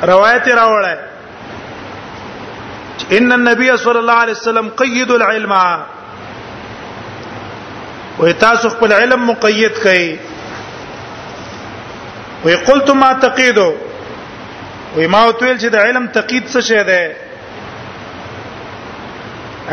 روایت 0.03 0.49
راوړل 0.49 0.99
ان 3.18 3.32
النبي 3.32 3.76
صلى 3.76 3.99
الله 3.99 4.14
عليه 4.24 4.32
وسلم 4.32 4.68
قيد 4.68 5.11
العلم 5.11 5.53
وي 8.19 8.33
تاسو 8.43 8.69
خپل 8.71 8.93
علم 8.93 9.25
مقید 9.29 9.79
کړئ 9.83 10.03
وي 12.45 12.55
قلت 12.67 12.91
ما 13.01 13.12
تقیدو 13.23 13.71
وي 14.97 15.07
ما 15.15 15.23
وتویل 15.27 15.57
چې 15.59 15.69
د 15.77 15.87
علم 15.87 16.07
تقید 16.19 16.47
څه 16.49 16.61
شی 16.69 16.83
دی 16.91 17.03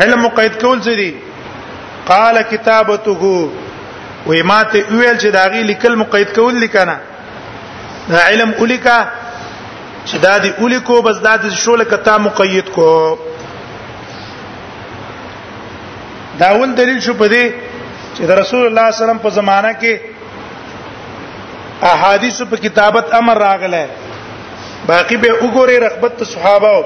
علم 0.04 0.22
مقید 0.26 0.60
کول 0.60 0.80
څه 0.82 0.96
دی 0.96 1.14
قال 2.08 2.42
کتابته 2.50 3.32
وي 4.26 4.42
ما 4.42 4.62
ته 4.62 4.84
ویل 4.90 5.18
چې 5.18 5.26
داغي 5.40 5.62
لیکل 5.72 5.94
مقید 6.04 6.34
کول 6.34 6.54
لیکنه 6.66 6.98
دا 8.12 8.18
علم 8.28 8.52
الیکا 8.62 8.98
چې 10.06 10.16
دا 10.22 10.38
دی 10.44 10.50
الیکو 10.58 11.02
بس 11.02 11.16
دا 11.24 11.36
د 11.42 11.50
شوله 11.64 11.84
کتا 11.90 12.16
مقید 12.28 12.70
کو 12.78 12.92
داول 16.40 16.74
دلیل 16.80 17.00
شو 17.06 17.14
په 17.20 17.28
دې 17.28 17.71
چې 18.16 18.22
د 18.30 18.32
رسول 18.40 18.62
الله 18.66 18.84
صلی 18.84 18.84
الله 18.86 18.86
علیه 18.88 19.02
وسلم 19.06 19.22
په 19.26 19.30
زمانہ 19.40 19.72
کې 19.82 19.92
احادیث 21.92 22.36
په 22.50 22.56
کتابت 22.66 23.06
امر 23.20 23.36
راغله 23.44 23.84
باقی 24.90 25.16
به 25.22 25.30
وګوري 25.42 25.76
رغبت 25.86 26.18
صحابه 26.34 26.68
او 26.76 26.80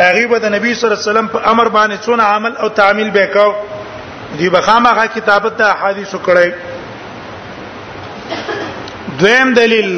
هغه 0.00 0.24
به 0.32 0.38
د 0.46 0.54
نبی 0.56 0.70
صلی 0.74 0.86
الله 0.88 1.00
علیه 1.00 1.10
وسلم 1.10 1.28
په 1.36 1.40
امر 1.52 1.66
باندې 1.76 1.96
څونه 2.06 2.22
عمل 2.36 2.52
او 2.62 2.66
تعمیل 2.80 3.08
وکاو 3.18 3.50
دی 4.38 4.46
بخامه 4.56 4.90
کتابت 5.16 5.52
د 5.58 5.62
احادیث 5.70 6.12
کړي 6.28 6.50
دویم 9.22 9.48
دلیل 9.56 9.90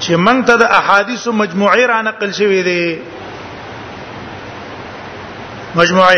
چې 0.00 0.12
مونږ 0.26 0.40
ته 0.48 0.54
د 0.56 0.62
احادیث 0.80 1.24
مجموعه 1.40 1.86
را 1.92 2.02
نقل 2.02 2.30
شوې 2.38 2.62
دي 2.68 2.82
مجموعه 5.78 6.14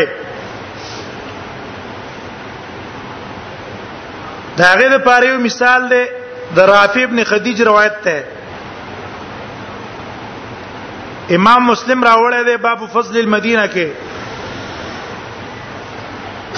دا 4.57 4.69
غیر 4.79 4.91
لپاره 4.97 5.25
یو 5.27 5.39
مثال 5.47 5.81
دی 5.93 6.03
د 6.55 6.59
رافی 6.73 7.03
ابن 7.03 7.23
خدیج 7.23 7.61
روایت 7.61 7.95
ته 8.03 8.17
امام 11.35 11.61
مسلم 11.65 11.99
راوړی 12.03 12.43
دی 12.47 12.57
باب 12.57 12.79
فضل 12.93 13.17
المدینه 13.19 13.67
کې 13.73 13.87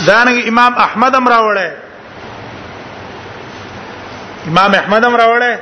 دانګ 0.07 0.47
امام 0.47 0.73
احمد 0.77 1.15
هم 1.15 1.29
راوړی 1.29 1.69
امام 4.47 4.75
احمد 4.75 5.03
هم 5.05 5.15
راوړې 5.17 5.57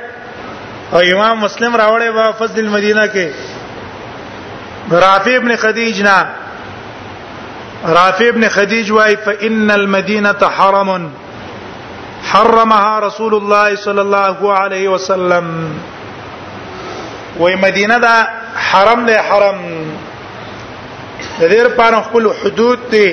او 0.92 1.00
امام 1.00 1.40
مسلم 1.44 1.72
راوړې 1.80 2.10
په 2.18 2.32
فضل 2.38 2.64
المدینه 2.66 3.06
کې 3.16 3.26
رافع 5.04 5.34
ابن 5.36 5.56
خدیج 5.64 5.96
نه 6.02 6.18
رافع 7.98 8.28
ابن 8.28 8.48
خدیج 8.54 8.90
وايي 8.92 9.16
فإن 9.16 9.70
المدينة 9.70 10.40
حرم 10.56 11.10
حرمها 12.30 12.98
رسول 13.02 13.34
الله 13.34 13.74
صلى 13.76 14.00
الله 14.00 14.52
عليه 14.56 14.88
وسلم 14.88 15.70
وای 17.38 17.56
مدینه 17.56 17.98
دا 17.98 18.26
حرم 18.70 19.06
دی 19.06 19.12
حرم 19.30 19.58
د 21.40 21.42
دې 21.42 21.60
لپاره 21.68 22.00
خپل 22.10 22.24
حدود 22.44 22.78
دي 22.90 23.08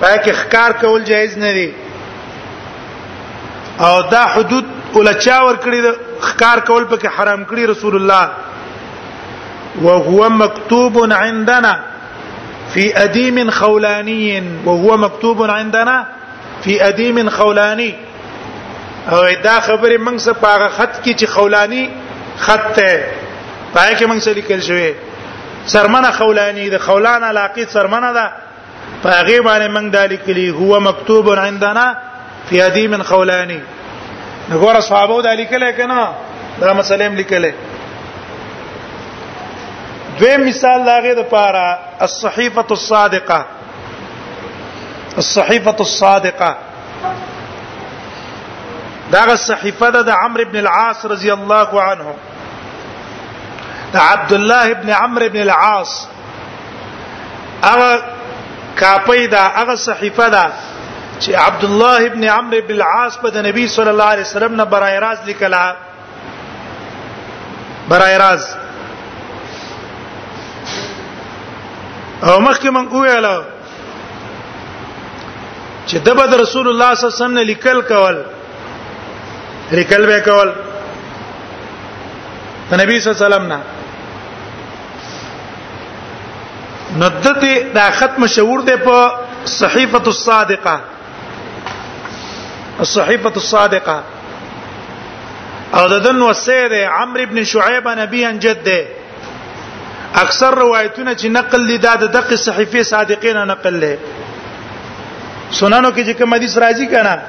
پای 0.00 0.18
کې 0.18 0.28
ښکار 0.28 0.72
کول 0.80 1.00
جایز 1.14 1.32
نه 1.38 1.52
دي 1.52 1.68
او 3.80 4.02
دا 4.10 4.18
حدود 4.24 4.64
ولچا 4.94 5.40
ور 5.44 5.54
کړی 5.64 5.80
خکار 6.20 6.58
کول 6.66 6.84
پکې 6.90 7.08
حرام 7.18 7.42
کړی 7.44 7.70
رسول 7.70 7.94
الله 7.96 8.30
وهو 9.82 10.28
مكتوب 10.30 11.12
عندنا 11.12 11.80
في 12.74 12.92
اديم 13.04 13.50
خولاني 13.50 14.42
وهو 14.66 14.96
مكتوب 14.96 15.50
عندنا 15.50 16.06
في 16.64 16.82
اديم 16.88 17.28
خولاني 17.30 17.94
او 19.12 19.26
دا 19.42 19.60
خبره 19.60 19.98
موږ 20.04 20.16
سره 20.18 20.32
پاغه 20.42 20.68
خط 20.68 20.94
کې 21.06 21.14
چې 21.18 21.24
خولاني 21.26 21.90
خط 22.38 22.72
ته 22.76 23.02
پای 23.74 23.96
کې 23.96 24.04
موږ 24.06 24.18
سره 24.18 24.34
لیکل 24.34 24.60
شوی 24.60 24.92
سرمنه 25.66 26.10
خولانی 26.10 26.70
د 26.70 26.78
خولان 26.78 27.22
علاقه 27.22 27.64
سرمنه 27.68 28.12
ده 28.12 28.32
پاغه 29.02 29.40
باندې 29.42 29.74
موږ 29.74 29.90
دا 29.92 30.06
لیکلي 30.06 30.50
هو 30.50 30.80
مكتوب 30.80 31.30
عندنا 31.30 31.92
فی 32.48 32.60
هدی 32.62 32.86
من 32.88 33.02
قولانی 33.02 33.60
وګوره 34.48 34.80
صحابه 34.86 35.22
دا 35.26 35.32
لیکل 35.40 35.70
کنا 35.76 36.00
دا 36.60 36.72
مسلم 36.78 37.14
لیکل 37.20 37.50
دوی 40.20 40.36
مثال 40.42 40.84
لاغه 40.88 41.14
د 41.20 41.28
پاره 41.30 41.62
الصحیفه 42.06 42.64
الصادقه 42.70 43.44
الصحیفه 45.24 45.74
الصادقه 45.78 46.56
دا 49.16 49.24
صحیفه 49.46 49.90
ده 49.96 50.02
د 50.10 50.22
عمرو 50.26 50.44
بن 50.52 50.56
العاص 50.64 51.04
رضی 51.14 51.30
الله 51.36 51.82
عنه 51.86 52.14
دا 53.96 54.00
عبد 54.10 54.32
الله 54.40 54.70
ابن 54.76 54.90
عمرو 55.00 55.28
بن 55.36 55.40
العاص 55.46 55.96
هغه 57.64 58.02
کاپیدا 58.84 59.42
هغه 59.42 59.76
صحیفه 59.88 60.30
ده 60.38 60.46
چې 61.20 61.32
عبد 61.36 61.64
الله 61.64 62.00
ابن 62.06 62.24
عمرو 62.28 62.60
بن 62.68 62.74
العاص 62.78 63.18
په 63.22 63.28
د 63.30 63.46
نبی 63.46 63.66
صلی 63.76 63.90
الله 63.94 64.08
علیه 64.14 64.26
وسلم 64.28 64.54
نه 64.60 64.64
برای 64.74 65.00
راز 65.06 65.18
لیکلا 65.26 65.64
برای 67.88 68.18
راز 68.18 68.44
او 72.22 72.34
مخکې 72.44 72.68
من 72.70 72.88
ویل 72.88 73.26
چې 75.86 75.96
د 76.04 76.08
بد 76.18 76.34
رسول 76.34 76.68
الله 76.68 76.94
صلی 76.94 77.06
الله 77.06 77.14
علیه 77.14 77.22
وسلم 77.22 77.34
نه 77.38 77.42
لیکل 77.42 77.80
کول 77.88 78.22
لیکل 79.78 80.06
به 80.06 80.20
کول 80.30 80.50
د 82.70 82.74
نبی 82.80 83.00
صلی 83.00 83.12
الله 83.12 83.24
علیه 83.26 83.26
وسلم 83.36 83.46
نه 83.52 83.60
ندته 87.00 87.72
دا 87.74 87.90
ختم 87.90 88.26
شعور 88.26 88.60
ده 88.60 88.76
په 88.76 89.10
صحیفه 89.44 90.00
الصادقه 90.06 90.74
الصحيفه 92.80 93.32
الصادقه 93.36 94.02
او 95.74 95.86
د 95.88 95.92
دن 96.02 96.22
وسیده 96.22 96.88
عمرو 96.88 97.22
ابن 97.22 97.44
شعیب 97.44 97.88
نبی 97.98 98.24
ان 98.24 98.38
جده 98.38 98.84
اکثر 100.24 100.50
روایتونه 100.58 101.14
چې 101.14 101.24
نقل 101.26 101.66
دي 101.66 101.78
دا 101.78 101.94
د 101.94 102.04
دقه 102.16 102.36
صحیفه 102.36 102.82
صادقین 102.82 103.36
نقل 103.36 103.74
له 103.80 103.96
سنانو 105.50 105.90
کې 105.90 106.06
چې 106.06 106.10
کوم 106.18 106.34
حدیث 106.34 106.58
راځي 106.58 106.86
کنه 106.90 107.22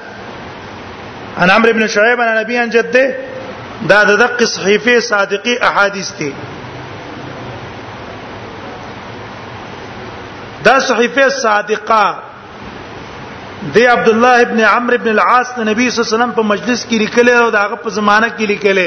ان 1.38 1.50
عمرو 1.50 1.70
ابن 1.70 1.88
شعیب 1.96 2.20
ان 2.22 2.36
نبی 2.38 2.60
جده 2.70 3.18
دا 3.90 4.04
د 4.04 4.16
دقه 4.22 4.46
صحیفه 4.46 5.00
صادقی 5.08 5.58
احادیث 5.72 6.12
دي 6.20 6.32
دا 10.66 10.80
صحیفه 10.80 11.30
صادقه 11.42 12.06
دی 13.74 13.86
عبد 13.86 14.10
الله 14.10 14.42
ابن 14.42 14.60
عمرو 14.60 14.96
ابن 14.96 15.08
العاص 15.10 15.52
د 15.58 15.62
نبی 15.68 15.90
صلی 15.90 16.04
الله 16.04 16.10
علیه 16.14 16.16
وسلم 16.16 16.32
په 16.40 16.44
مجلس 16.48 16.82
کې 16.90 16.94
لیکل 17.04 17.30
او 17.38 17.48
داغه 17.56 17.78
په 17.86 17.94
زمانہ 17.96 18.26
کې 18.34 18.52
لیکل 18.52 18.78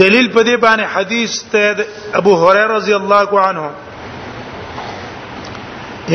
دلیل 0.00 0.26
په 0.34 0.40
دې 0.48 0.56
باندې 0.64 0.92
حدیث 0.96 1.32
ته 1.52 1.62
ابو 2.20 2.32
هريره 2.42 2.72
رضی 2.76 2.94
الله 2.96 3.28
عنه 3.44 3.62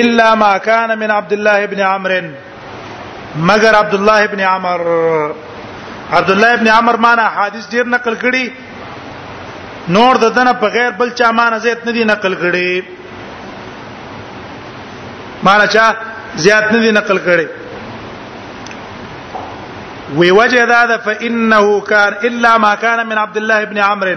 الا 0.00 0.28
ما 0.42 0.52
كان 0.58 0.90
من 1.00 1.10
عبد 1.16 1.32
الله 1.38 1.60
بن 1.72 1.80
عمرو 1.80 2.20
مگر 3.50 3.72
عبد 3.80 3.94
الله 3.98 4.20
بن 4.34 4.40
عمر 4.52 4.80
عبد 6.12 6.30
الله 6.30 6.54
بن 6.62 6.68
عمر 6.78 6.96
معنا 7.08 7.26
حدیث 7.40 7.64
ډیر 7.76 7.84
نقل 7.96 8.14
کړي 8.24 8.46
نور 9.94 10.14
د 10.24 10.34
دنه 10.36 10.52
په 10.60 10.66
غیر 10.76 10.90
بل 11.00 11.10
چا 11.18 11.28
مان 11.38 11.52
زیات 11.64 11.80
ندي 11.86 12.04
نقل 12.12 12.34
کړي 12.42 12.72
مان 15.48 15.66
چا 15.74 15.86
زیات 16.46 16.66
ندي 16.72 16.90
نقل 17.00 17.18
کړي 17.26 17.46
وی 20.18 20.30
وجه 20.38 20.64
دا 20.70 20.80
ده 20.90 20.96
فانه 20.98 21.80
كان 21.92 22.14
الا 22.30 22.56
ما 22.64 22.74
كان 22.74 23.06
من 23.12 23.18
عبد 23.24 23.36
الله 23.42 23.62
ابن 23.66 23.78
عمرو 23.88 24.16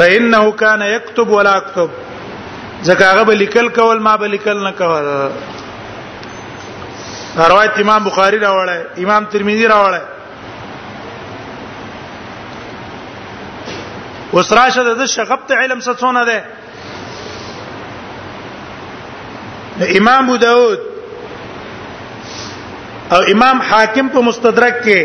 فانه 0.00 0.42
كان 0.52 0.82
يكتب 0.82 1.30
ولا 1.38 1.56
اكتب 1.56 1.90
ځکه 2.84 3.04
هغه 3.12 3.22
به 3.30 3.34
لیکل 3.42 3.68
کول 3.80 4.00
ما 4.08 4.16
به 4.24 4.32
لیکل 4.36 4.62
نه 4.64 4.70
کول 4.82 5.10
روایت 7.50 7.78
امام 7.84 8.04
بخاری 8.10 8.40
راوړل 8.44 8.70
امام 9.04 9.24
ترمذی 9.36 9.68
راوړل 9.68 10.02
اوس 14.36 14.48
راشه 14.58 14.82
د 14.98 15.00
شغب 15.14 15.40
ته 15.48 15.54
علم 15.62 15.78
څه 15.86 15.92
څونه 16.02 16.22
ده 16.28 16.38
امام 20.00 20.24
ابو 20.26 20.36
داود 20.44 20.80
او 23.16 23.20
امام 23.34 23.58
حاکم 23.70 24.06
په 24.16 24.20
مستدرک 24.30 24.76
کې 24.88 25.02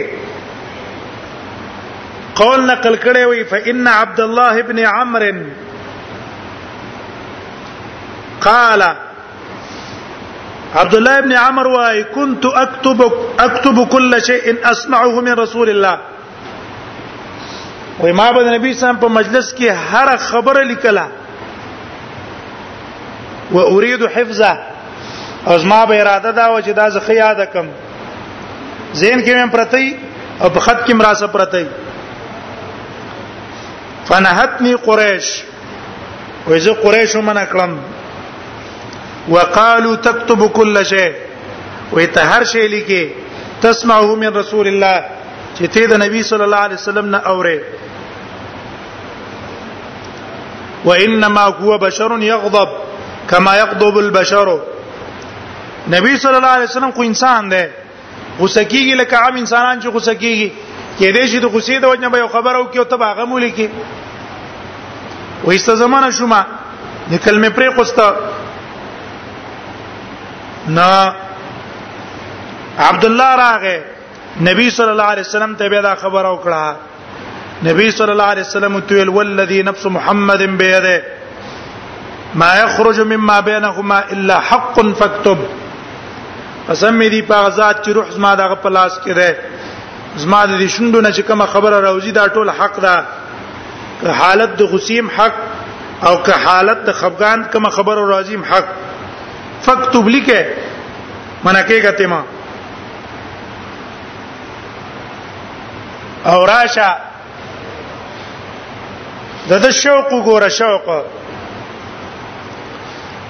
قول 2.39 2.59
نقل 2.71 2.93
کړی 3.05 3.23
وي 3.29 3.43
فإن 3.53 3.85
عبد 3.97 4.19
الله 4.29 4.53
ابن 4.65 4.77
عمرو 4.95 5.37
قال 8.49 8.81
عبد 10.75 10.93
الله 10.95 11.17
ابن 11.23 11.31
عمرو 11.45 11.73
واي 11.79 11.99
كنت 12.03 12.45
اكتب 12.65 12.99
اكتب 13.39 13.87
كل 13.97 14.11
شيء 14.29 14.45
اسمعه 14.71 15.21
من 15.21 15.31
رسول 15.47 15.69
الله 15.71 15.97
وای 17.99 18.11
ما 18.11 18.31
به 18.33 18.43
نبی 18.57 18.73
سم 18.73 18.95
په 19.01 19.07
مجلس 19.07 19.47
کې 19.53 19.65
هر 19.91 20.17
خبره 20.29 20.63
لیکله 20.71 21.03
و 23.51 23.57
اريد 23.69 24.03
حفظه 24.17 24.51
اوس 25.53 25.63
ما 25.71 25.85
به 25.91 25.99
اراده 26.01 26.31
دا 26.31 26.49
و 26.55 26.59
چې 26.61 26.69
دا 26.79 26.89
زه 26.97 27.13
یاد 27.19 27.41
کم 27.53 27.67
زین 28.93 29.25
کې 29.25 29.47
مې 29.47 29.51
پرتی 29.51 29.97
او 30.41 30.49
په 30.49 30.59
خط 30.65 30.83
کې 30.89 30.93
مراسه 30.99 31.27
پرتی 31.37 31.65
فنهتني 34.09 34.75
قريش 34.87 35.43
وإذا 36.47 36.71
قريش 36.73 37.15
من 37.15 37.37
أكرم 37.37 37.77
وقالوا 39.29 39.95
تكتب 39.95 40.47
كل 40.49 40.85
شيء 40.85 41.11
وإذا 41.91 42.23
هر 42.23 42.43
شيء 42.43 42.69
لكي 42.71 43.09
تسمعه 43.61 44.15
من 44.15 44.35
رسول 44.35 44.67
الله 44.67 45.03
چې 45.59 45.63
ته 45.73 45.85
د 45.87 45.93
نبی 46.03 46.23
صلی 46.23 46.43
الله 46.43 46.57
علیه 46.67 46.75
وسلم 46.75 47.09
نه 47.15 47.21
اورې 47.21 47.86
وانما 50.85 51.41
هو 51.41 51.77
بشر 51.77 52.17
یغضب 52.21 52.69
کما 53.29 53.55
یغضب 53.57 53.97
البشر 53.97 54.49
نبی 55.91 56.17
صلی 56.17 56.35
الله 56.35 56.47
علیه 56.57 56.63
وسلم 56.69 56.91
کو 56.91 57.01
انسان 57.01 57.51
دی 57.51 57.63
غوسه 58.39 58.63
کیږي 58.63 58.95
لکه 59.01 59.17
عام 59.17 59.35
انسانان 59.35 59.79
چې 59.81 59.87
غوسه 59.93 60.13
کیږي 60.13 60.51
کې 60.99 61.15
دې 61.15 61.25
شي 61.29 61.39
د 61.39 61.45
غوسې 61.45 61.79
د 61.81 61.85
وجنه 61.85 62.09
به 62.09 62.27
خبر 62.33 62.55
او 62.55 62.65
کې 62.71 62.77
او 62.77 62.83
تبه 62.83 63.13
غمول 63.13 63.49
کی 63.59 63.67
وایسته 65.45 65.75
زمانہ 65.75 66.09
شوما 66.17 66.41
د 67.11 67.15
کلمې 67.15 67.49
پرې 67.49 67.75
خوسته 67.75 68.15
نا 70.67 71.13
عبد 72.89 73.05
الله 73.09 73.31
راغه 73.41 73.81
نبی 74.49 74.69
صلی 74.77 74.89
الله 74.93 75.03
علیه 75.15 75.23
وسلم 75.27 75.55
ته 75.55 75.69
به 75.75 75.81
دا 75.81 75.95
خبر 76.03 76.25
او 76.25 76.37
کړه 76.43 76.75
نبی 77.63 77.91
صلی 77.91 78.11
الله 78.11 78.23
علیه 78.23 78.41
وسلم 78.43 78.79
تویل 78.79 79.07
والذی 79.09 79.63
نفس 79.63 79.85
محمد 79.85 80.41
بیده 80.57 81.05
ما 82.35 82.47
یخرج 82.63 82.99
مما 82.99 83.41
بینهما 83.41 83.97
الا 84.09 84.37
حق 84.39 84.75
فاكتب 84.99 85.37
قسم 86.69 87.01
دې 87.09 87.21
په 87.27 87.35
غزاد 87.45 87.75
چې 87.85 87.89
روح 87.89 88.09
زما 88.09 88.35
دغه 88.35 88.55
په 88.55 88.69
لاس 88.69 88.99
کې 89.05 89.09
ده 89.09 89.35
زما 90.15 90.41
دې 90.47 90.65
شوندو 90.75 91.01
نه 91.01 91.11
چې 91.11 91.19
کوم 91.19 91.45
خبره 91.45 91.81
راوځي 91.81 92.11
دا 92.11 92.27
ټول 92.27 92.49
حق 92.59 92.79
ده 92.79 93.03
که 94.01 94.09
حالت 94.09 94.55
د 94.57 94.61
غسیم 94.63 95.09
حق 95.17 95.33
او 96.07 96.17
که 96.21 96.31
حالت 96.45 96.83
د 96.85 96.91
خفغان 96.91 97.43
کوم 97.53 97.69
خبره 97.69 98.21
راځي 98.23 98.51
حق 98.51 98.65
فاكتب 99.61 100.07
لیکه 100.07 100.47
منکه 101.43 101.81
کته 101.81 102.07
ما 102.07 102.23
او 106.25 106.45
راشه 106.45 107.06
د 109.49 109.51
د 109.65 109.67
شوق 109.81 110.07
وګوره 110.17 110.49
شوق 110.59 110.85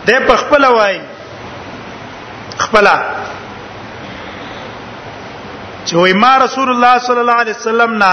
د 0.08 0.10
په 0.28 0.36
خپل 0.42 0.64
وای 0.78 0.96
خپل 2.64 2.88
چې 5.88 5.94
وای 6.02 6.14
ما 6.24 6.34
رسول 6.46 6.70
الله 6.74 6.94
صلی 7.08 7.22
الله 7.24 7.38
علیه 7.44 7.58
وسلم 7.62 7.92
نا 8.04 8.12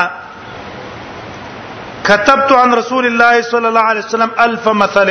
كتبت 2.09 2.50
عن 2.62 2.70
رسول 2.80 3.05
الله 3.11 3.34
صلى 3.52 3.66
الله 3.70 3.84
عليه 3.90 4.02
وسلم 4.07 4.30
الف 4.46 4.64
مثل 4.82 5.09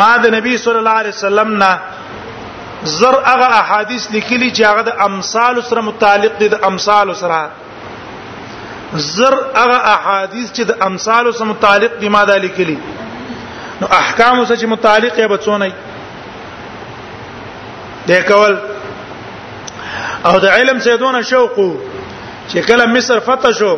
ما 0.00 0.12
د 0.22 0.24
نبی 0.36 0.56
صلی 0.64 0.78
الله 0.82 0.96
علیه 1.02 1.14
وسلم 1.18 1.50
نا 1.62 1.70
زر 2.98 3.14
هغه 3.32 3.46
احادیث 3.62 4.02
لیکلي 4.14 4.48
چې 4.56 4.64
هغه 4.70 4.82
د 4.88 4.92
امثال 5.08 5.62
سره 5.68 5.80
متعلق 5.90 6.32
دي 6.40 6.48
د 6.54 6.62
امثال 6.70 7.14
سره 7.22 7.38
زر 8.92 9.34
هغه 9.54 9.78
احادیث 9.84 10.52
چې 10.52 10.62
د 10.64 10.72
امثال 10.82 11.32
سره 11.34 11.44
متعلق 11.46 11.92
دي 12.00 12.08
ما 12.08 12.24
دا 12.24 12.36
لیکلي 12.36 12.76
نو 13.80 13.86
احکام 13.90 14.44
سره 14.44 14.56
چې 14.56 14.64
متعلق 14.64 15.18
یې 15.18 15.30
بچونه 15.32 15.72
دي 18.08 18.20
کول 18.28 18.56
او 20.24 20.38
د 20.40 20.46
علم 20.46 20.78
سیدونه 20.80 21.22
شوق 21.22 21.56
چې 22.48 22.58
کله 22.68 22.86
مصر 22.86 23.20
فتح 23.20 23.52
شو 23.58 23.76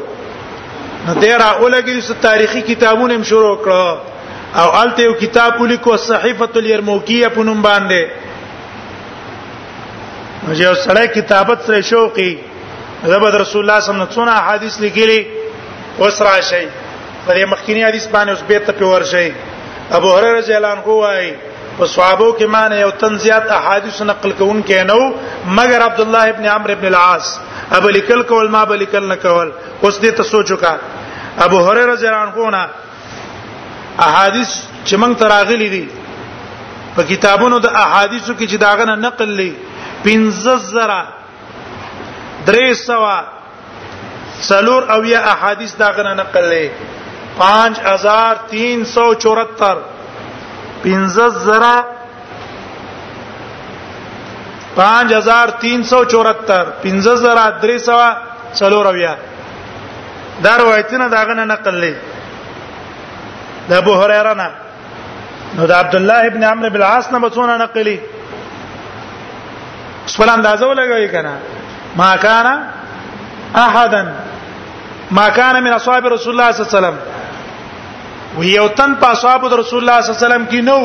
نو 1.07 1.15
ډیر 1.15 1.41
اولګي 1.41 2.09
د 2.09 2.17
تاریخي 2.23 2.61
کتابونه 2.61 3.15
هم 3.15 3.23
شروع 3.23 3.57
کړو 3.65 4.59
او 4.61 4.73
الته 4.81 5.03
یو 5.03 5.13
کتاب 5.15 5.61
ولیکو 5.61 5.97
صحیفه 5.97 6.49
الیرموکیه 6.57 7.29
په 7.29 7.41
نوم 7.51 7.63
باندې 7.63 8.03
نو 10.49 10.55
چې 10.55 10.85
سړی 10.85 11.07
کتابت 11.21 11.67
سره 11.67 11.81
شوقي 11.93 12.31
زبد 13.07 13.35
رسول 13.37 13.61
الله 13.71 13.81
صلی 13.81 13.91
الله 13.95 14.05
علیه 14.07 14.19
وسلم 14.21 14.47
حدیث 14.51 14.75
لګیلی 14.85 15.21
وسرا 16.03 16.37
شي 16.49 16.65
په 17.27 17.31
دې 17.37 17.45
مخکینی 17.53 17.83
حدیث 17.89 18.07
باندې 18.15 18.31
اوس 18.35 18.43
به 18.49 18.59
ته 18.69 18.73
په 18.79 18.85
ور 18.93 19.05
شي 19.13 19.27
ابو 19.99 20.15
هرره 20.17 20.33
رضی 20.39 20.53
الله 20.57 20.69
عنه 20.77 20.97
وايي 21.03 21.29
په 21.79 21.85
صحابه 21.93 22.31
کې 22.39 22.47
معنی 22.55 22.77
یو 22.81 22.91
تنزیات 23.03 23.51
احادیث 23.59 24.01
نقل 24.11 24.33
کون 24.41 24.63
کې 24.63 24.89
نو 24.91 24.99
مگر 25.59 25.83
عبد 25.89 26.01
الله 26.07 26.29
ابن 26.35 26.47
عمرو 26.57 26.73
ابن 26.77 26.87
العاص 26.91 27.29
ابو 27.79 27.89
لیکل 27.97 28.23
کول 28.31 28.49
ما 28.55 28.65
بلیکل 28.71 29.05
نه 29.09 29.17
کول 29.27 29.51
اوس 29.83 30.01
دې 30.01 30.13
ته 30.21 30.31
سوچو 30.31 30.57
کا 30.65 30.73
ابو 31.47 31.61
هرره 31.67 31.87
رضی 31.93 32.07
الله 32.11 32.49
عنه 32.49 32.51
نه 32.57 32.69
احادیث 34.09 34.53
چې 34.85 34.95
موږ 34.95 35.15
تراغلی 35.23 35.69
دي 35.77 35.85
په 36.97 37.03
کتابونو 37.13 37.59
د 37.67 37.79
احادیثو 37.83 38.33
کې 38.33 38.47
چې 38.51 38.57
داغه 38.57 38.95
نقل 39.07 39.37
لې 39.37 39.53
15 40.09 40.57
زره 40.73 41.16
درې 42.49 42.69
سوا 42.89 43.17
سلور 44.49 44.83
او 44.95 45.01
یا 45.13 45.21
احادیث 45.33 45.73
دا 45.83 45.89
غره 45.97 46.13
نقل 46.23 46.45
لې 46.53 46.67
5374 47.43 49.77
پنځه 50.85 51.27
زرا 51.45 51.77
5374 54.81 55.57
پنځه 56.83 57.15
زرا 57.25 57.47
درې 57.63 57.79
سوا 57.89 58.09
سلور 58.61 58.87
او 58.93 58.97
یا 59.07 59.15
دا 60.45 60.53
روایتونه 60.63 61.07
دا 61.17 61.21
غره 61.31 61.45
نقل 61.55 61.75
لې 61.85 61.95
د 63.69 63.71
ابو 63.83 63.93
هريره 64.01 64.33
نه 64.43 64.49
نو 65.57 65.63
د 65.71 65.73
عبد 65.81 65.95
الله 65.99 66.15
ابن 66.31 66.43
عمرو 66.53 66.69
بن 66.71 66.77
العاص 66.83 67.07
نه 67.13 67.19
مڅونه 67.19 67.55
نقلي 67.67 67.99
سوال 70.15 70.31
اندازو 70.39 70.75
لګوي 70.81 71.09
کنه 71.13 71.35
ما 72.01 72.17
كان 72.27 72.47
احدا 73.57 74.03
ما 75.11 75.29
كان 75.29 75.63
من 75.65 75.73
اصحاب 75.73 76.07
رسول 76.17 76.33
الله 76.33 76.51
صلى 76.53 76.61
الله 76.67 76.73
عليه 76.73 76.79
وسلم 76.79 76.99
ويو 78.39 78.67
تن 78.79 78.91
اصحاب 79.05 79.45
رسول 79.61 79.79
الله 79.81 80.01
صلى 80.01 80.11
الله 80.15 80.19
عليه 80.19 80.27
وسلم 80.27 80.45
كي 80.53 80.61
نو 80.69 80.81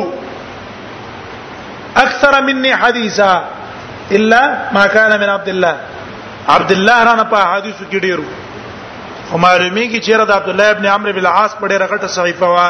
اكثر 2.06 2.34
مني 2.48 2.72
حديثا 2.82 3.32
الا 4.18 4.42
ما 4.76 4.84
كان 4.96 5.12
من 5.22 5.30
عبد 5.36 5.50
الله 5.54 5.76
عبد 6.56 6.72
الله 6.78 6.98
رانا 7.10 7.26
په 7.34 7.40
حدیثو 7.52 7.84
کې 7.92 7.98
ډیرو 8.06 8.26
همارمی 9.34 9.86
کی 9.92 10.00
چیرې 10.06 10.26
د 10.28 10.32
عبد 10.40 10.50
الله 10.52 10.68
ابن 10.76 10.86
عمرو 10.96 11.12
بن 11.14 11.22
العاص 11.26 11.52
په 11.60 11.68
ډیره 11.72 11.86
غټه 11.92 12.08
صحیفه 12.18 12.48
وا 12.54 12.68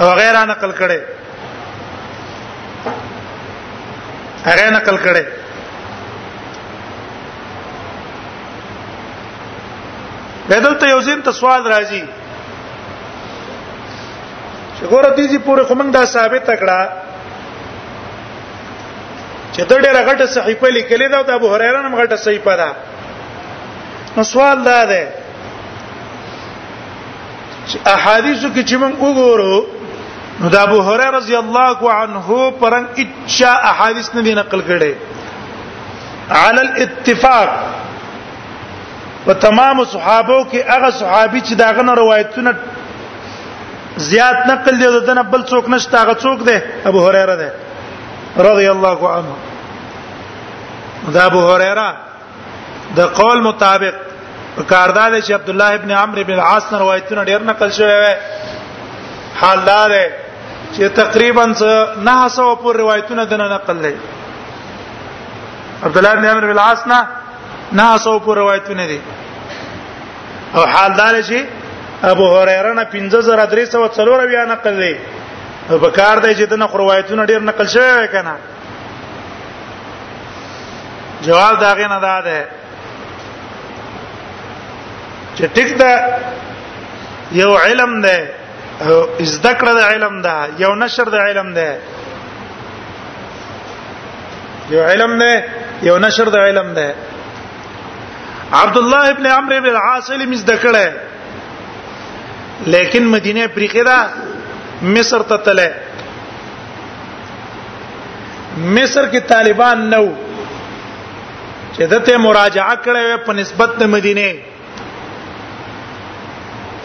او 0.00 0.06
غیره 0.20 0.44
نقل 0.52 0.70
کړي 0.80 1.00
هغه 4.46 4.70
نقل 4.76 4.96
کړي 5.06 5.24
بدلته 10.50 10.84
یو 10.92 11.00
زین 11.08 11.20
ته 11.26 11.30
سوال 11.40 11.62
راځي 11.74 12.02
چې 14.76 14.82
ګوره 14.90 15.10
دي 15.16 15.26
چې 15.32 15.38
پوره 15.48 15.64
کومنګ 15.70 15.90
دا 15.98 16.04
ثابت 16.14 16.46
کړه 16.60 16.80
چې 19.54 19.62
د 19.70 19.72
ډېر 19.84 19.96
غټه 20.08 20.26
صحیفه 20.36 20.68
لیکلې 20.76 21.08
ده 21.12 21.18
د 21.28 21.30
ابو 21.40 21.48
هريره 21.54 21.78
نن 21.86 21.92
غټه 22.00 22.16
صحیفه 22.26 22.52
ده 22.62 22.68
نو 24.18 24.22
سوال 24.32 24.58
دا 24.70 24.80
ده 24.92 25.02
چې 27.68 27.76
احادیث 27.94 28.40
کې 28.54 28.62
چې 28.68 28.76
موږ 28.84 28.96
وګورو 29.08 29.56
نو 30.40 30.46
د 30.56 30.58
ابو 30.66 30.78
هريره 30.88 31.10
رضی 31.18 31.36
الله 31.44 31.78
عنه 32.00 32.28
پرنګ 32.64 32.86
اچا 33.04 33.52
احادیث 33.70 34.06
نه 34.16 34.22
نقل 34.40 34.60
کړي 34.72 34.92
على 36.30 36.60
الاتفاق 36.68 37.50
په 39.24 39.32
تمام 39.46 39.78
صحابو 39.94 40.36
کې 40.50 40.60
هغه 40.74 40.90
صحابي 40.98 41.40
چې 41.40 41.54
داغه 41.62 41.82
نه 41.88 41.92
روایتونه 42.00 42.52
زیات 44.10 44.38
نقل 44.50 44.78
دي 44.82 44.88
دنه 45.08 45.22
بل 45.34 45.42
څوک 45.50 45.64
نشته 45.74 45.98
هغه 46.02 46.14
څوک 46.26 46.40
دی 46.48 46.56
ابو 46.92 47.02
هريره 47.08 47.34
دی 47.40 47.50
رضی 48.48 48.68
الله 48.74 49.10
عنه 49.12 49.34
دا 51.16 51.26
ابو 51.30 51.44
هريره 51.52 51.94
د 53.00 53.12
قول 53.20 53.42
مطابق 53.48 53.94
کاردار 54.68 55.20
چې 55.20 55.30
عبد 55.38 55.48
الله 55.48 55.74
ابن 55.80 55.90
عمرو 55.90 56.24
بن 56.24 56.32
العاص 56.38 56.72
نه 56.72 56.78
روایتونه 56.86 57.24
ډیر 57.32 57.42
نقل 57.52 57.70
شوی 57.80 57.98
وي 58.04 58.14
حال 59.42 59.64
دا 59.70 59.78
دی 59.94 60.04
چې 60.74 60.82
تقریبا 61.02 61.44
900 62.10 62.58
پور 62.64 62.74
روایتونه 62.84 63.24
دنه 63.24 63.48
نقل 63.54 63.76
لري 63.86 63.96
عبد 65.84 65.96
الله 65.96 66.14
بن 66.14 66.24
عمرو 66.32 66.46
بن 66.48 66.52
العاص 66.58 66.86
نه 66.86 67.06
ناسو 67.78 68.20
په 68.26 68.34
روایتونه 68.34 68.86
دي 68.90 69.00
او 70.56 70.62
حال 70.72 70.92
دار 70.94 71.22
شي 71.22 71.40
ابو 72.12 72.26
هريره 72.38 72.72
نه 72.72 72.84
15340 72.84 74.26
بیا 74.30 74.44
نقل 74.44 74.74
دی 74.82 74.94
په 75.82 75.90
کار 75.98 76.16
دی 76.24 76.34
چې 76.34 76.48
دنه 76.50 76.66
روایتونه 76.82 77.26
ډیر 77.26 77.40
نقل 77.50 77.66
شوی 77.66 78.08
کنه 78.08 78.34
جواب 81.22 81.58
دا 81.60 81.74
غي 81.74 81.86
نه 81.92 81.98
ده 82.00 82.44
چې 85.36 85.44
ټیک 85.54 85.76
ده 85.80 86.04
یو 87.32 87.56
علم 87.56 88.00
ده 88.00 88.18
ازدکړه 89.24 89.72
د 89.78 89.80
علم 89.90 90.22
ده 90.22 90.34
یو 90.58 90.74
نشر 90.74 91.04
د 91.14 91.16
علم 91.26 91.54
ده 91.58 91.70
یو 94.70 94.82
علم 94.84 95.18
ده 95.22 95.32
یو 95.82 95.98
نشر 95.98 96.24
د 96.30 96.36
علم 96.36 96.74
ده 96.74 96.88
عبد 98.58 98.76
الله 98.76 99.10
ابن 99.10 99.26
عمرو 99.26 99.58
بن 99.60 99.66
العاص 99.70 100.08
علم 100.14 100.32
زده 100.38 100.54
کړه 100.62 100.86
لیکن 102.74 103.04
مدینه 103.12 103.42
پریخه 103.58 103.82
دا 103.88 103.98
مصر 104.96 105.22
ته 105.32 105.36
تله 105.48 105.74
مصر 108.78 109.08
کې 109.12 109.18
طالبان 109.32 109.84
نو 109.92 110.00
چې 111.74 111.82
دته 111.92 112.16
مراجعه 112.24 112.76
کړې 112.84 113.24
په 113.28 113.32
نسبت 113.40 113.76
د 113.84 113.92
مدینه 113.94 114.26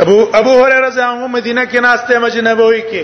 ابو 0.06 0.20
ابو 0.34 0.64
هريره 0.64 0.88
رضی 0.88 1.00
الله 1.00 1.18
عنه 1.18 1.28
مدینه 1.38 1.66
کې 1.66 1.76
ناشته 1.88 2.20
مجنبوي 2.28 2.82
کې 2.92 3.04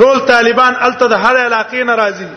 ټول 0.00 0.16
طالبان 0.32 0.72
الته 0.88 1.08
د 1.16 1.22
هر 1.26 1.36
علاقې 1.44 1.80
نه 1.92 1.96
راځي 2.02 2.28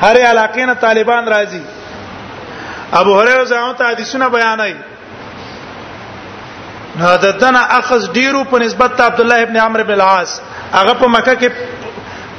هر 0.00 0.16
علاقې 0.16 0.66
نه 0.72 0.76
طالبان 0.86 1.24
راځي 1.36 1.62
ابو 2.92 3.20
هريره 3.20 3.44
زعما 3.44 3.72
ته 3.72 3.84
حدیثونه 3.90 4.28
بیانای 4.28 4.74
نو 7.00 7.16
ددنه 7.24 7.60
اخذ 7.78 8.06
ډیرو 8.12 8.44
په 8.52 8.58
نسبت 8.62 8.96
ته 9.00 9.04
عبد 9.12 9.20
الله 9.24 9.42
ابن 9.46 9.56
عمرو 9.64 9.84
بن 9.84 9.92
العاص 9.96 10.32
هغه 10.72 10.92
په 11.02 11.06
مکه 11.16 11.34
کې 11.34 11.50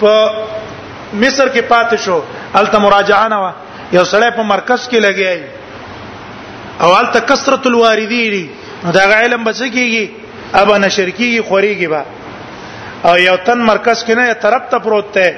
په 0.01 0.31
مصر 1.13 1.49
کې 1.49 1.61
پاتې 1.69 1.95
شو 2.05 2.19
الته 2.61 2.79
مراجعه 2.87 3.27
نه 3.35 3.53
یو 3.97 4.05
سړی 4.05 4.31
په 4.39 4.43
مرکز 4.55 4.89
کې 4.89 4.97
لګیای 4.97 5.41
او 6.85 6.95
الته 7.01 7.19
کثرت 7.33 7.67
الواردین 7.67 8.49
نو 8.85 8.91
دا 8.99 9.07
علم 9.21 9.43
بچ 9.49 9.61
کیږي 9.61 10.07
ابا 10.53 10.77
نشرکیږي 10.77 11.43
خوريږي 11.47 11.87
با 11.87 12.03
او 13.07 13.17
یو 13.29 13.35
تن 13.49 13.57
مرکز 13.73 14.03
کې 14.05 14.11
نه 14.11 14.27
یو 14.27 14.33
طرف 14.47 14.69
ته 14.69 14.77
پروت 14.85 15.13
دی 15.19 15.31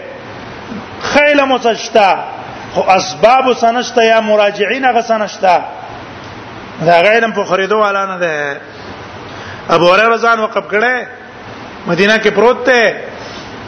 خیل 1.14 1.44
مو 1.50 1.58
سجتا 1.64 2.12
خو 2.74 2.82
اسباب 2.90 3.54
سنشته 3.54 4.06
یا 4.06 4.22
مراجعین 4.22 4.86
هغه 4.86 5.02
سنشته 5.02 5.60
دا 6.86 7.02
غیرم 7.02 7.32
په 7.32 7.44
خریدو 7.44 7.78
والا 7.80 8.06
نه 8.06 8.18
ده 8.18 8.62
ابو 9.70 9.94
هريره 9.94 10.18
ځان 10.18 10.40
وقف 10.40 10.68
کړي 10.74 11.06
مدینه 11.88 12.18
کې 12.18 12.28
پروت 12.28 12.64
ته 12.66 13.04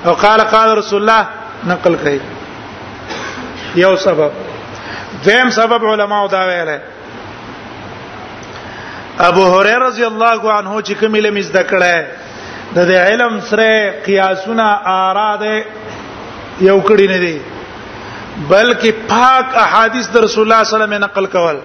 او 0.06 0.14
قال 0.14 0.42
قال 0.42 0.78
رسول 0.78 1.02
الله 1.02 1.26
نقل 1.66 1.96
کړي 2.04 2.20
یو 3.76 3.96
سبب 3.96 4.32
دیم 5.26 5.50
سبب 5.50 5.86
علما 5.94 6.28
دا 6.32 6.46
ویل 6.48 6.78
ابو 9.30 9.46
هريره 9.60 9.88
رضی 9.88 10.04
الله 10.06 10.52
عنه 10.52 10.82
چې 10.84 10.92
کوم 11.00 11.16
علم 11.16 11.42
زده 11.42 11.64
کړي 11.68 12.06
د 12.76 12.88
دې 12.88 13.10
علم 13.12 13.40
سره 13.50 13.92
قیاسونه 14.06 14.80
آراده 14.86 15.66
یو 16.62 16.82
کړی 16.82 17.10
نه 17.14 17.18
دي 17.26 17.42
بلکې 18.50 18.92
پاک 19.08 19.56
احادیث 19.64 20.08
د 20.14 20.18
رسول 20.26 20.44
الله 20.48 20.64
صلی 20.66 20.76
الله 20.76 20.88
علیه 20.88 21.06
وسلم 21.06 21.06
نقل 21.06 21.26
کول 21.36 21.58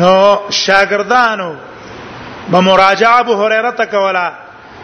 نو 0.00 0.14
شاګردانو 0.64 1.50
به 2.54 2.60
مراجعه 2.68 3.18
ابو 3.20 3.36
هريره 3.44 3.70
ته 3.80 3.84
کوله 3.94 4.24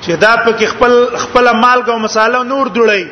چې 0.01 0.11
دا 0.25 0.33
پکې 0.45 0.67
خپل 0.67 0.97
خپل 1.25 1.53
مال 1.65 1.83
او 1.95 1.99
مصالح 2.07 2.43
نور 2.53 2.71
جوړي 2.75 3.07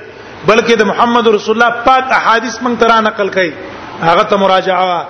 بلکې 0.48 0.74
د 0.80 0.90
محمد 0.92 1.26
رسول 1.36 1.58
الله 1.62 1.82
پاک 1.90 2.12
احادیث 2.18 2.58
مونږ 2.62 2.80
ترا 2.84 3.00
نقل 3.08 3.30
کړي 3.38 4.06
هغه 4.08 4.22
ته 4.32 4.36
مراجعه 4.36 5.06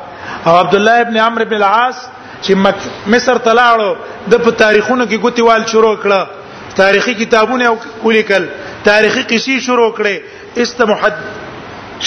او 0.46 0.58
عبد 0.58 0.74
الله 0.80 1.00
ابن 1.06 1.16
عمرو 1.28 1.44
بن 1.52 1.62
العاص 1.62 2.04
چې 2.42 3.16
مصر 3.16 3.38
تلاړو 3.48 3.96
د 4.34 4.44
په 4.44 4.50
تاریخونو 4.64 5.06
کې 5.12 5.24
ګوتیوال 5.26 5.66
شروع 5.74 5.94
کړه 6.04 6.39
تاریخي 6.76 7.14
کتابونه 7.14 7.70
ولیکل 8.04 8.46
تاریخي 8.84 9.22
قصې 9.22 9.60
شروع 9.66 9.90
کړي 9.96 10.18
است 10.64 10.80
محد 10.90 11.14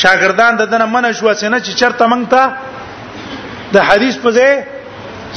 شاګردان 0.03 0.57
ددنه 0.61 0.85
منه 0.93 1.11
شو 1.11 1.33
سينه 1.41 1.59
چې 1.59 1.73
چرته 1.81 2.05
مونږ 2.05 2.29
ته 2.29 2.51
د 3.75 3.89
حدیث 3.89 4.17
په 4.17 4.31
ځای 4.37 4.55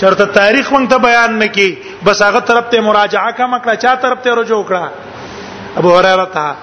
چرته 0.01 0.27
تاریخ 0.39 0.73
مونږ 0.73 0.91
ته 0.95 0.99
بیان 1.09 1.39
نکي 1.43 1.69
بس 2.05 2.23
هغه 2.29 2.41
طرف 2.53 2.65
ته 2.75 2.81
مراجعه 2.89 3.33
کوم 3.43 3.59
کړه 3.59 3.77
چا 3.87 3.95
طرف 4.07 4.19
ته 4.27 4.35
رجوع 4.41 4.63
کړه 4.71 5.83
ابو 5.83 5.99
هريره 5.99 6.25
ته 6.25 6.55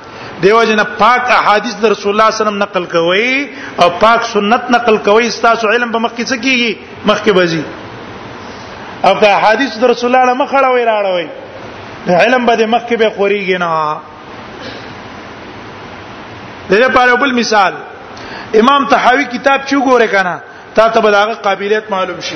دیو 0.44 0.64
جن 0.68 0.80
پاک 0.98 1.30
احادیث 1.34 1.76
د 1.82 1.86
رسول 1.92 2.12
الله 2.12 2.30
صلی 2.32 2.32
الله 2.32 2.32
علیه 2.32 2.42
وسلم 2.42 2.64
نقل 2.64 2.86
کوي 2.86 3.48
او 3.84 3.90
پاک 4.00 4.24
سنت 4.32 4.70
نقل 4.76 4.98
کوي 5.10 5.30
ستاسو 5.36 5.70
علم 5.76 5.92
به 5.96 6.00
مخکې 6.00 6.24
څه 6.24 6.36
کیږي 6.48 7.08
مخکې 7.08 7.32
بځي 7.32 7.62
او 9.06 9.20
که 9.22 9.32
احادیث 9.38 9.78
د 9.84 9.96
رسول 9.96 10.16
الله 10.16 10.38
مخړه 10.46 10.70
وې 10.74 10.92
راړوي 10.92 11.28
علم 12.08 12.46
به 12.46 12.66
مخکې 12.66 12.94
به 12.98 13.10
خوريږي 13.10 13.58
نه 13.58 13.98
دغه 16.70 16.88
په 16.88 17.16
بل 17.16 17.32
مثال 17.34 17.74
امام 18.60 18.86
طحاوی 18.88 19.26
کتاب 19.26 19.66
چې 19.66 19.74
ګوره 19.76 20.08
کنه 20.16 20.42
تا 20.76 20.90
ته 20.90 21.00
بلاغه 21.02 21.34
قابلیت 21.34 21.92
معلوم 21.92 22.20
شي 22.22 22.36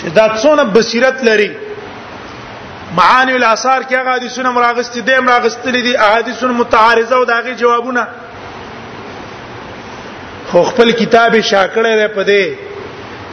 چې 0.00 0.12
دا 0.14 0.28
څونه 0.28 0.64
بصیرت 0.74 1.24
لري 1.24 1.54
معانی 2.96 3.32
الاثار 3.32 3.82
کې 3.82 3.92
هغه 3.94 4.10
حدیثونه 4.16 4.50
مراغستې 4.54 4.98
دي 5.00 5.16
مراغستلې 5.18 5.82
دي 5.82 5.96
احادیثونه 5.96 6.52
متعارضه 6.52 7.16
او 7.16 7.24
داغه 7.24 7.52
جوابونه 7.54 8.06
خو 10.50 10.62
خپل 10.64 10.90
کتاب 10.90 11.40
شاکړه 11.40 11.78
را 11.78 12.08
پدې 12.08 12.67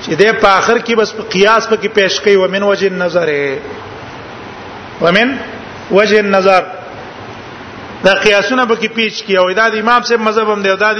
چې 0.06 0.14
د 0.22 0.24
په 0.44 0.50
اخر 0.60 0.78
کې 0.86 0.94
بس 1.02 1.10
په 1.18 1.24
قیاس 1.34 1.64
په 1.72 1.76
کې 1.82 1.90
پېښ 1.98 2.14
کوي 2.24 2.38
ومن 2.44 2.64
وجه 2.70 2.88
النظر 2.94 3.30
ومن 5.04 5.30
وجه 5.98 6.18
النظر 6.26 6.62
دا 8.06 8.14
قیاسونه 8.26 8.64
به 8.70 8.76
کې 8.82 8.88
پیچ 8.98 9.16
کی 9.26 9.34
او 9.38 9.50
دا 9.60 9.68
د 9.74 9.76
امام 9.84 10.02
صاحب 10.10 10.22
مذهب 10.28 10.48
هم 10.54 10.62
دی 10.64 10.70
او 10.72 10.76
دا 10.86 10.92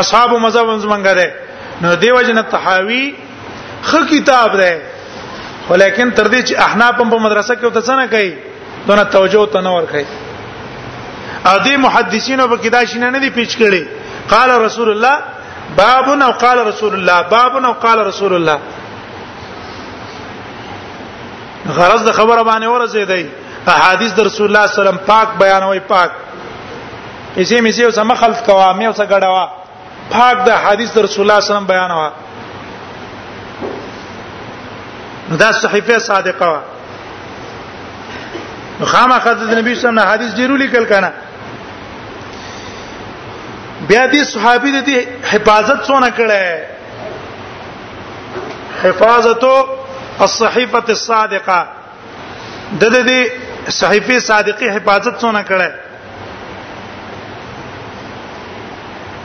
اصحاب 0.00 0.30
مذهب 0.46 0.66
هم 0.70 0.80
څنګه 0.82 1.16
دی 1.18 1.28
نو 1.82 1.94
دیو 2.02 2.22
جن 2.26 2.40
تحاوی 2.54 3.04
خ 3.88 3.94
کتاب 4.12 4.50
دی 4.60 4.72
ولیکن 5.70 6.08
تر 6.18 6.26
دې 6.28 6.40
چې 6.48 6.56
احناف 6.66 6.94
هم 7.00 7.08
په 7.14 7.18
مدرسه 7.26 7.54
کې 7.54 7.64
وته 7.66 7.94
نه 8.00 8.06
کوي 8.06 8.34
دونه 8.86 9.04
توجه 9.14 9.46
ته 9.52 9.60
نه 9.68 9.70
ور 9.76 9.86
کوي 9.92 10.04
ادي 11.52 11.76
محدثینو 11.86 12.48
به 12.50 12.56
کدا 12.66 12.84
شینه 12.90 13.10
نه 13.14 13.18
دی 13.24 13.30
پیچ 13.38 13.56
کړي 13.62 13.82
قال 14.34 14.50
رسول 14.66 14.90
الله 14.94 15.16
باب 15.76 16.08
او 16.08 16.30
قال 16.32 16.58
رسول 16.66 16.94
الله 16.94 17.22
باب 17.22 17.56
او 17.64 17.72
قال 17.72 17.98
رسول 18.06 18.32
الله 18.34 18.58
غرض 21.68 22.04
د 22.08 22.12
خبره 22.12 22.42
باندې 22.42 22.64
ورځي 22.66 22.96
دی 23.04 23.26
احادیث 23.66 24.12
د 24.12 24.20
رسول 24.20 24.46
الله 24.46 24.66
صلی 24.66 24.78
الله 24.80 24.90
علیه 24.90 25.02
وسلم 25.02 25.06
پاک 25.06 25.28
بیانوي 25.38 25.80
پاک 25.80 26.10
اسی 27.36 27.60
می 27.60 27.72
سیو 27.72 27.90
سم 27.90 28.14
خلف 28.14 28.42
کوا 28.46 28.72
می 28.72 28.86
اوس 28.86 29.00
غډوا 29.00 29.46
پاک 30.10 30.44
د 30.46 30.50
حدیث 30.64 30.92
د 30.92 30.98
رسول 30.98 31.22
الله 31.30 31.40
صلی 31.40 31.56
الله 31.56 31.66
علیه 31.66 31.72
وسلم 31.72 31.76
بیانوا 31.76 32.10
دا 35.38 35.52
صحیفه 35.52 35.98
صادقه 35.98 36.46
وا 36.48 36.60
خامخ 38.86 39.26
د 39.26 39.42
نبی 39.58 39.74
صلی 39.74 39.74
الله 39.74 39.76
علیه 39.76 39.76
وسلم 39.76 39.98
حدیث 40.00 40.34
ډیرو 40.34 40.56
لیکل 40.56 40.84
کنا 40.84 41.10
بیا 43.88 44.02
دې 44.12 44.22
صحابي 44.32 44.70
دې 44.88 44.98
حفاظت 45.30 45.78
څونه 45.88 46.10
کړه 46.18 46.44
حفاظتو 48.84 49.50
الصحيفه 50.26 50.82
الصادقه 50.96 51.60
د 52.84 52.94
دې 53.08 53.20
صحیفه 53.80 54.18
صادقي 54.30 54.68
حفاظت 54.76 55.14
څونه 55.22 55.42
کړه 55.50 55.70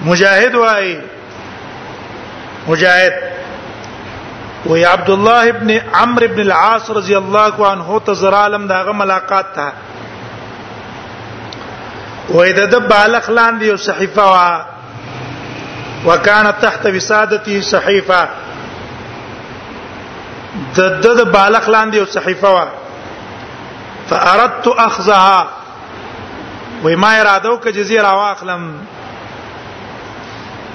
مجاهد 0.09 0.53
وای 0.63 0.89
مجاهد 2.71 3.15
وی 4.71 4.81
عبد 4.91 5.09
الله 5.15 5.43
ابن 5.53 5.69
عمرو 6.01 6.25
ابن 6.27 6.39
العاص 6.43 6.85
رضی 6.99 7.15
الله 7.21 7.53
عنه 7.71 7.87
ته 8.09 8.13
زرا 8.23 8.41
عالم 8.47 8.63
داغه 8.73 8.91
ملاقات 9.03 9.47
ته 9.59 9.67
وې 12.35 12.49
د 12.59 12.61
د 12.73 12.75
بالغ 12.93 13.23
لاندې 13.37 13.63
یو 13.71 13.77
صحیفه 13.89 14.25
وا 14.33 14.49
وکانه 16.07 16.51
تحت 16.65 16.83
وسادته 16.95 17.55
صحیفه 17.73 18.21
د 20.77 20.79
د 21.05 21.07
د 21.19 21.21
بالغ 21.37 21.63
لاندې 21.75 21.95
یو 21.99 22.05
صحیفه 22.17 22.49
وا 22.55 22.65
فاردت 24.09 24.65
اخذها 24.87 25.39
وې 26.83 26.95
ما 27.03 27.11
اراده 27.21 27.49
وکړه 27.51 27.71
چې 27.75 27.81
زیرا 27.91 28.11
واخلم 28.13 28.61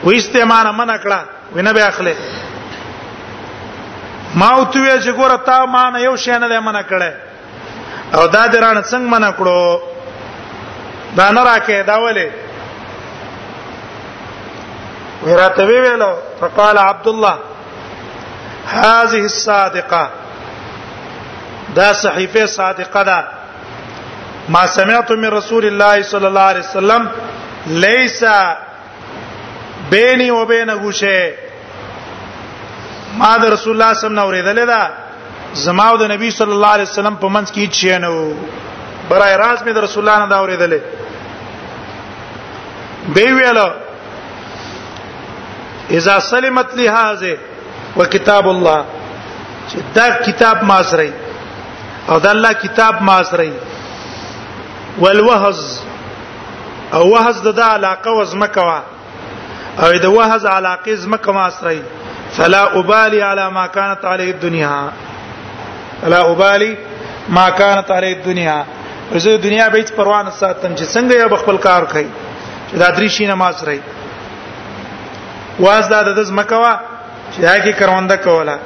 وېسته 0.04 0.44
ما 0.52 0.58
نه 0.62 0.72
من 0.80 0.90
کړه 1.04 1.20
وینه 1.54 1.72
به 1.72 1.88
اخلي 1.88 2.14
ما 4.42 4.48
او 4.52 4.64
ته 4.64 4.98
چې 5.00 5.10
ګوره 5.18 5.38
تا 5.46 5.64
ما 5.76 5.90
نه 5.90 5.98
یو 6.02 6.16
شی 6.16 6.30
نه 6.38 6.48
ده 6.48 6.60
من 6.60 6.80
کړه 6.82 7.12
او 8.14 8.26
دا 8.26 8.46
درانه 8.46 8.82
څنګه 8.90 9.08
من 9.14 9.30
کړو 9.38 9.78
دا 11.18 11.30
نه 11.30 11.42
راکې 11.48 11.80
دا 11.90 11.96
ولې 12.04 12.28
ورته 15.22 15.64
ویلو 15.68 16.10
فقال 16.40 16.78
عبد 16.78 17.08
الله 17.08 17.34
هذه 18.72 19.22
الصادقه 19.32 20.10
دا 21.76 21.92
صحیفه 21.92 22.46
صادقه 22.46 23.02
ده 23.02 23.24
ما 24.48 24.66
سمعت 24.66 25.10
من 25.12 25.24
رسول 25.40 25.64
الله 25.66 26.02
صلى 26.02 26.26
الله 26.26 26.40
عليه 26.40 26.60
وسلم 26.68 27.08
ليس 27.66 28.24
بيني 29.90 30.30
وبينه 30.30 30.90
شيء 30.90 31.32
ما 33.18 33.38
د 33.38 33.44
رسول 33.54 33.72
الله 33.72 33.92
صلی 33.92 33.92
الله 33.92 33.92
علیه 33.92 33.96
وسلم 33.98 34.18
اوریدل 34.18 34.66
دا 34.66 34.82
زما 35.54 35.86
او 35.88 35.96
د 35.96 36.04
نبی 36.12 36.30
صلی 36.30 36.52
الله 36.52 36.68
علیه 36.76 36.86
وسلم 36.90 37.16
په 37.22 37.28
منځ 37.34 37.48
کې 37.54 37.58
هیڅ 37.64 37.72
شی 37.74 37.98
نه 37.98 38.08
و 38.08 38.34
برای 39.08 39.36
راز 39.36 39.58
مې 39.62 39.70
د 39.72 39.78
رسول 39.78 40.02
الله 40.08 40.18
نه 40.24 40.28
دا 40.30 40.36
اوریدل 40.38 40.72
دی 43.12 43.26
ویل 43.38 43.58
اذا 45.90 46.16
سلمت 46.30 46.68
لهذه 46.74 47.38
وكتاب 47.96 48.48
الله 48.52 48.84
چې 49.68 49.78
دا 49.98 50.06
کتاب 50.28 50.62
ماسري 50.70 51.10
او 52.08 52.16
دا 52.26 52.30
الله 52.30 52.52
کتاب 52.62 52.94
ماسري 53.10 53.52
والوهز 55.00 55.60
او 56.94 57.02
وهز 57.12 57.36
د 57.48 57.50
علاقه 57.60 58.10
وزمکوا 58.20 58.80
او 59.82 59.92
د 60.06 60.08
وهز 60.18 60.42
علاقه 60.46 60.94
زمکوا 61.04 61.32
ماسري 61.42 61.82
فلا 62.36 62.62
ابالي 62.78 63.20
على 63.22 63.50
ما 63.50 63.66
كانت 63.66 64.04
عليه 64.04 64.30
الدنيا 64.30 64.90
فلا 66.02 66.30
ابالي 66.30 66.76
ما 67.28 67.48
كانت 67.50 67.90
عليه 67.90 68.12
الدنيا 68.16 68.64
زه 69.12 69.36
دنیا 69.36 69.68
به 69.68 69.78
هیڅ 69.84 69.92
پروا 69.96 70.22
نه 70.22 70.30
ساتم 70.30 70.74
چې 70.76 70.84
څنګه 70.94 71.12
یو 71.16 71.36
خپل 71.36 71.56
کار 71.56 71.82
کوي 71.84 72.08
دا 72.78 72.88
درې 72.94 73.06
شي 73.16 73.26
نماز 73.26 73.62
رہی 73.66 73.78
واز 75.66 75.84
دا 75.90 76.00
د 76.02 76.30
مکوا 76.38 76.74
چې 77.34 77.40
دا 77.42 77.56
کی 77.64 77.72
کرونده 77.80 78.16
کولا 78.24 78.56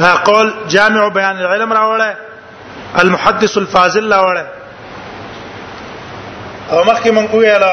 دا 0.00 0.14
قول 0.28 0.50
جامع 0.74 1.08
بیان 1.18 1.36
العلم 1.42 1.72
راوړل 1.78 2.16
المحدث 3.02 3.56
الفاضل 3.62 4.12
راوړل 4.14 4.46
او 6.70 6.84
مخکې 6.90 7.10
مونږ 7.16 7.34
ویلا 7.34 7.72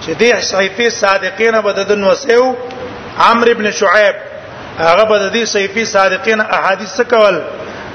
چې 0.00 0.10
دې 0.10 0.40
صحیفه 0.50 0.88
صادقین 0.96 1.60
به 1.60 1.72
د 1.78 1.88
دن 1.92 2.04
وسیو 2.10 2.44
عمر 3.28 3.50
ابن 3.54 3.70
شعيب 3.80 4.16
هغه 4.78 5.04
به 5.04 5.18
د 5.18 5.40
دې 5.40 5.44
صحیفه 5.54 5.84
صادقین 5.94 6.40
احادیث 6.58 7.00
کول 7.14 7.40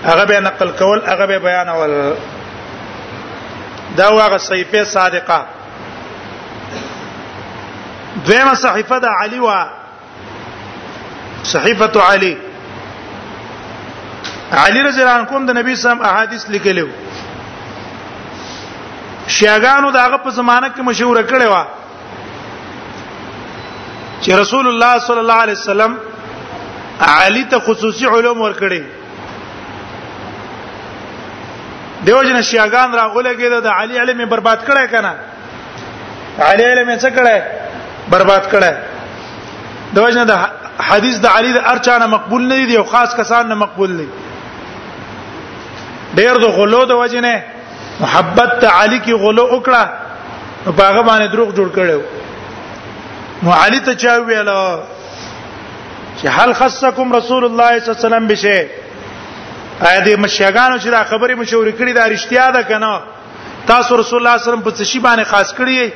هغه 0.07 0.25
به 0.31 0.39
نقل 0.49 0.71
کول 0.81 1.01
هغه 1.11 1.25
به 1.33 1.39
بیان 1.49 1.69
ول 1.81 1.95
دا 3.95 4.11
واغه 4.13 4.37
صحیفه 4.37 4.83
صادقه 4.83 5.39
دیمه 8.25 8.53
صحیفه 8.53 8.99
د 8.99 9.05
علی 9.05 9.39
وا 9.39 9.67
صحیفه 11.43 12.01
علی 12.13 12.37
علی 14.51 14.83
رضی 14.83 15.01
الله 15.01 15.13
عنه 15.31 15.53
د 15.53 15.57
نبی 15.57 15.75
سم 15.75 15.99
احادیث 16.03 16.49
لیکلو 16.49 16.87
شیاګانو 19.37 19.91
داغه 19.93 20.17
په 20.23 20.29
زمانہ 20.29 20.67
کې 20.75 20.81
مشهور 20.81 21.21
کړي 21.23 21.47
وا 21.51 21.63
چې 24.21 24.31
رسول 24.41 24.67
الله 24.67 24.99
صلی 24.99 25.19
الله 25.19 25.33
علیه 25.47 25.53
وسلم 25.57 25.97
علی 27.07 27.43
ته 27.43 27.59
خصوصي 27.59 28.05
علوم 28.05 28.41
ورکړي 28.41 28.83
دیو 32.05 32.21
جن 32.27 32.39
شیاغان 32.49 32.89
راغله 32.99 33.31
کېده 33.39 33.59
د 33.65 33.69
علي 33.79 33.95
علم 34.01 34.19
برباد 34.31 34.59
کړه 34.67 34.83
کنه 34.93 35.11
علي 36.49 36.63
علم 36.71 36.89
څه 37.03 37.09
کړه 37.17 37.35
برباد 38.13 38.43
کړه 38.51 38.77
دیو 39.95 40.07
جن 40.15 40.25
د 40.25 40.31
حدیث 40.89 41.15
د 41.25 41.27
علي 41.35 41.51
د 41.57 41.59
ارچانه 41.73 42.05
مقبول 42.15 42.41
نه 42.51 42.65
دي 42.71 42.75
او 42.79 42.83
خاص 42.93 43.15
کسان 43.19 43.47
نه 43.51 43.55
مقبول 43.63 43.91
دي 43.99 44.07
ډېر 46.17 46.33
د 46.43 46.55
غلو 46.57 46.81
د 46.91 47.03
وجنه 47.03 47.33
محبت 48.03 48.51
ته 48.61 48.67
علي 48.81 48.99
کې 49.05 49.11
غلو 49.23 49.47
وکړه 49.51 49.83
او 50.67 50.71
هغه 50.87 51.01
باندې 51.01 51.31
دروغ 51.33 51.49
جوړ 51.57 51.67
کړو 51.77 52.01
نو 53.43 53.49
علي 53.61 53.79
ته 53.87 53.93
چا 54.03 54.17
ویل 54.19 54.49
چې 56.21 56.27
هل 56.37 56.53
خصکم 56.59 57.07
رسول 57.15 57.43
الله 57.45 57.71
صلی 57.73 57.79
الله 57.79 57.97
علیه 57.97 58.07
وسلم 58.07 58.27
بشه 58.31 58.59
آیا 59.85 59.99
د 60.05 60.09
مشیګانو 60.23 60.77
چې 60.77 60.89
دا 60.95 61.01
خبره 61.11 61.33
مشورې 61.35 61.71
کړې 61.77 61.93
دا 61.93 62.05
رښتیا 62.13 62.45
ده 62.55 62.61
کنه 62.63 63.01
تاسو 63.69 63.97
رسول 64.01 64.17
الله 64.19 64.37
صلی 64.37 64.37
الله 64.39 64.39
علیه 64.39 64.49
وسلم 64.49 64.61
په 64.67 64.71
څه 64.77 64.83
شی 64.89 64.99
باندې 65.05 65.23
خاص 65.33 65.49
کړی 65.53 65.91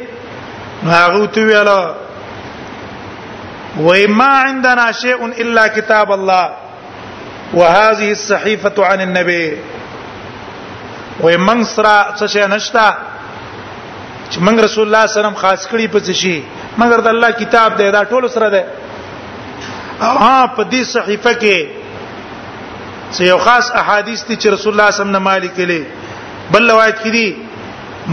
نو 0.84 0.92
هغه 0.92 1.26
تو 1.34 1.42
ویلا 1.48 1.82
وما 3.88 4.32
عندنا 4.44 4.92
شيء 4.92 5.22
الا 5.44 5.68
كتاب 5.68 6.12
الله 6.12 6.50
وهذه 7.54 8.12
الصحيفه 8.18 8.78
عن 8.90 9.02
النبي 9.08 9.46
ومن 11.24 11.64
سرا 11.74 11.98
څه 12.18 12.26
شي 12.34 12.46
نشتا 12.56 12.88
چې 14.30 14.38
موږ 14.46 14.64
رسول 14.64 14.86
الله 14.86 15.06
صلی 15.08 15.20
الله 15.20 15.20
علیه 15.20 15.20
وسلم 15.20 15.34
خاص 15.44 15.62
کړی 15.68 15.88
په 15.92 16.00
څه 16.06 16.12
شي 16.22 16.44
مګر 16.78 17.00
د 17.02 17.08
الله 17.08 17.32
کتاب 17.44 17.78
دی 17.78 17.92
دا 17.92 18.04
ټول 18.06 18.30
سره 18.30 18.50
ده 18.50 18.64
ها 20.02 20.48
په 20.58 20.64
دې 20.72 20.84
صحیفه 20.96 21.34
کې 21.42 21.81
سه 23.16 23.24
یو 23.32 23.40
خاص 23.46 23.66
احادیث 23.82 24.20
دي 24.30 24.36
چې 24.42 24.48
رسول 24.56 24.72
الله 24.74 24.74
صلی 24.74 24.74
الله 24.78 24.88
علیه 25.00 25.04
وسلم 25.08 25.24
مالک 25.32 25.54
لري 25.62 25.82
بل 26.54 26.64
روایت 26.74 26.98
کې 27.04 27.10
دي 27.16 27.28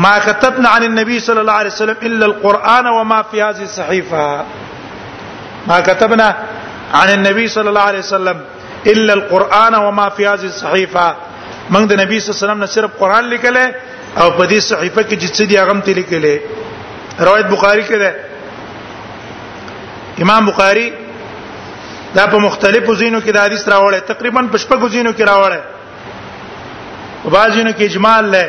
ما 0.04 0.14
كتبنا 0.28 0.68
عن 0.76 0.82
النبي 0.90 1.16
صلى 1.26 1.40
الله 1.42 1.56
عليه 1.62 1.72
وسلم 1.74 1.98
الا 2.10 2.24
القران 2.30 2.86
وما 2.98 3.20
في 3.30 3.36
هذه 3.42 3.62
الصحيفه 3.70 4.24
ما 5.72 5.78
كتبنا 5.88 6.28
عن 7.00 7.08
النبي 7.16 7.44
صلى 7.56 7.68
الله 7.70 7.84
عليه 7.92 7.98
وسلم 8.06 8.38
الا 8.94 9.12
القران 9.18 9.74
وما 9.86 10.06
في 10.18 10.22
هذه 10.32 10.44
الصحيفه 10.54 11.06
موږ 11.70 11.84
د 11.92 12.00
نبی 12.04 12.16
صلی 12.20 12.30
الله 12.30 12.36
علیه 12.36 12.36
وسلم 12.44 12.62
نه 12.64 12.68
صرف 12.76 12.90
قران 13.02 13.24
لیکل 13.34 13.56
او 13.66 14.28
په 14.36 14.44
دې 14.50 14.58
صحیفه 14.70 15.00
کې 15.02 15.16
چې 15.22 15.28
څه 15.36 15.44
دي 15.50 15.56
هغه 15.58 15.74
ته 15.88 15.92
لیکل 16.00 16.24
روایت 17.26 17.46
بخاری 17.56 17.82
کې 17.90 17.98
ده 18.02 18.10
امام 20.22 20.42
بخاری 20.50 20.86
دا 22.14 22.26
په 22.26 22.38
مختلفو 22.38 22.94
زینو 22.94 23.20
کې 23.20 23.32
د 23.32 23.38
حدیث 23.46 23.68
راوړل 23.68 24.00
تقریبا 24.06 24.42
په 24.52 24.58
شپږو 24.64 24.88
زینو 24.96 25.12
کې 25.12 25.24
راوړل 25.24 25.62
په 27.24 27.30
بعضینو 27.30 27.70
کې 27.72 27.84
اجمال 27.84 28.24
لې 28.24 28.46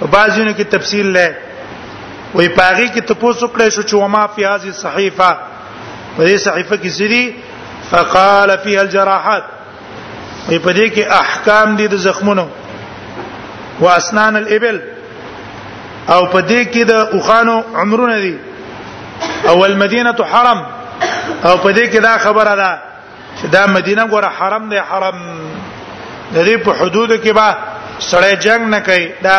په 0.00 0.06
بعضینو 0.14 0.52
کې 0.52 0.64
تفصیل 0.76 1.06
لې 1.06 1.34
وې 2.34 2.48
پاغي 2.60 2.88
کې 2.88 3.06
تاسو 3.12 3.46
کړې 3.54 3.68
شو 3.74 3.82
چې 3.82 3.94
وما 4.02 4.26
فی 4.36 4.44
هذه 4.44 4.68
الصحیفه 4.68 5.36
په 6.16 6.26
دې 6.26 6.36
صحیفه 6.46 6.76
کې 6.76 6.88
سری 6.88 7.36
فقال 7.90 8.56
فيها 8.58 8.80
الجراحات 8.80 9.44
وې 10.48 10.58
په 10.58 10.72
دې 10.72 10.88
کې 10.94 11.02
احکام 11.22 11.76
دي 11.82 11.88
د 11.92 12.02
زخمونو 12.08 12.46
واسنان 13.80 14.36
الابل 14.36 14.80
او 16.14 16.26
په 16.26 16.40
دې 16.48 16.64
کې 16.72 16.82
د 16.84 16.92
اوخانو 17.18 17.56
عمرونه 17.74 18.16
دي 18.26 18.36
او 19.48 19.64
المدینه 19.64 20.12
حرم 20.32 20.62
او 21.44 21.56
په 21.62 21.70
دې 21.76 21.84
کې 21.92 22.00
دا 22.02 22.18
خبره 22.18 22.54
ده 22.62 22.70
چې 23.38 23.46
دا 23.56 23.66
مدینه 23.76 24.04
ګوره 24.12 24.28
حرم 24.38 24.68
دی 24.70 24.76
حرم 24.90 25.18
د 26.34 26.44
دې 26.46 26.56
په 26.66 26.70
حدودو 26.80 27.16
کې 27.24 27.32
به 27.38 27.56
سړی 28.10 28.34
جنگ 28.46 28.62
نه 28.74 28.80
کوي 28.88 29.12
دا 29.26 29.38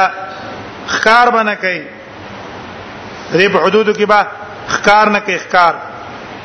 خکار 0.94 1.30
به 1.36 1.44
نه 1.50 1.56
کوي 1.56 1.82
د 3.34 3.38
دې 3.38 3.50
په 3.54 3.60
حدودو 3.64 3.94
کې 3.94 4.04
به 4.04 4.28
خکار 4.74 5.08
نه 5.16 5.20
کوي 5.20 5.38
خکار 5.48 5.74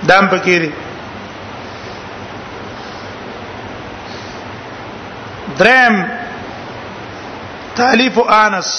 دام 0.09 0.28
پکې 0.30 0.68
درم 5.59 5.97
تالیف 7.76 8.18
انس 8.18 8.70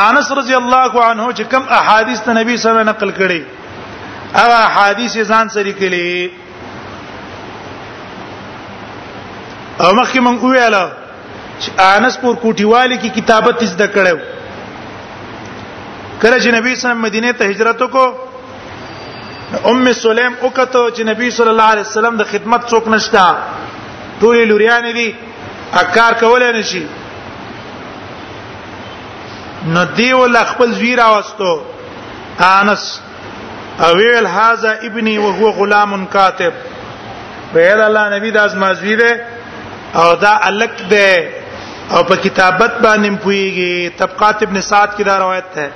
انس 0.00 0.30
رضی 0.38 0.54
الله 0.60 1.02
عنه 1.04 1.34
چې 1.34 1.40
کوم 1.54 1.62
احادیث 1.78 2.20
ته 2.20 2.32
نبی 2.32 2.56
صلی 2.56 2.70
الله 2.70 2.80
علیه 2.80 2.80
وسلم 2.80 2.94
نقل 2.94 3.10
کړي 3.28 3.42
هغه 4.36 4.60
حدیث 4.76 5.14
ځان 5.30 5.46
سره 5.54 5.72
کلی 5.80 6.08
او 9.84 9.90
مخکې 10.00 10.20
مونږ 10.26 10.38
ویاله 10.44 10.82
چې 11.60 11.70
انس 11.78 12.16
پور 12.20 12.34
کوټیوالي 12.42 12.96
کی 13.02 13.08
کتابت 13.20 13.64
زده 13.72 13.86
کړو 13.94 14.16
کله 16.22 16.36
چې 16.42 16.50
نبی 16.56 16.70
صلی 16.70 16.72
الله 16.72 16.72
علیه 16.72 16.80
وسلم 16.80 17.04
مدینه 17.08 17.32
ته 17.42 17.50
هجرت 17.52 17.78
وکړو 17.82 18.08
ام 19.70 19.92
سلیم 20.00 20.32
وکته 20.42 20.80
چې 20.96 21.02
نبی 21.10 21.30
صلی 21.38 21.48
الله 21.54 21.68
علیه 21.74 21.80
وسلم 21.90 22.16
د 22.22 22.32
خدمت 22.32 22.66
څوک 22.72 22.88
نشتا 22.96 23.28
ټول 24.24 24.42
لوريان 24.52 24.90
دي 25.00 25.08
اکار 25.84 26.12
کولای 26.24 26.52
نشي 26.58 26.84
نو 29.74 29.84
دی 29.96 30.12
ول 30.18 30.36
خپل 30.46 30.72
زوی 30.76 30.94
راوستو 30.96 31.50
انس 32.44 32.86
او 33.80 33.96
ویل 33.96 34.26
هاذا 34.26 34.78
ابني 34.82 35.18
وهو 35.18 35.50
غلام 35.50 36.04
كاتب 36.06 36.52
ویل 37.54 37.80
الله 37.80 38.08
نبی 38.18 38.30
دا 38.30 38.46
زما 38.48 38.74
زوی 38.74 38.96
دی 38.96 39.12
او 39.94 40.14
دا 40.16 40.38
الک 40.42 40.82
دی 40.90 41.28
او 41.90 42.02
په 42.04 42.14
کتابت 42.16 42.70
باندې 42.82 43.22
پويږي 43.24 43.90
طبقات 43.98 44.42
ابن 44.42 44.60
سعد 44.60 44.96
کی 44.96 45.02
دا 45.04 45.18
روایت 45.18 45.44
ده 45.54 45.70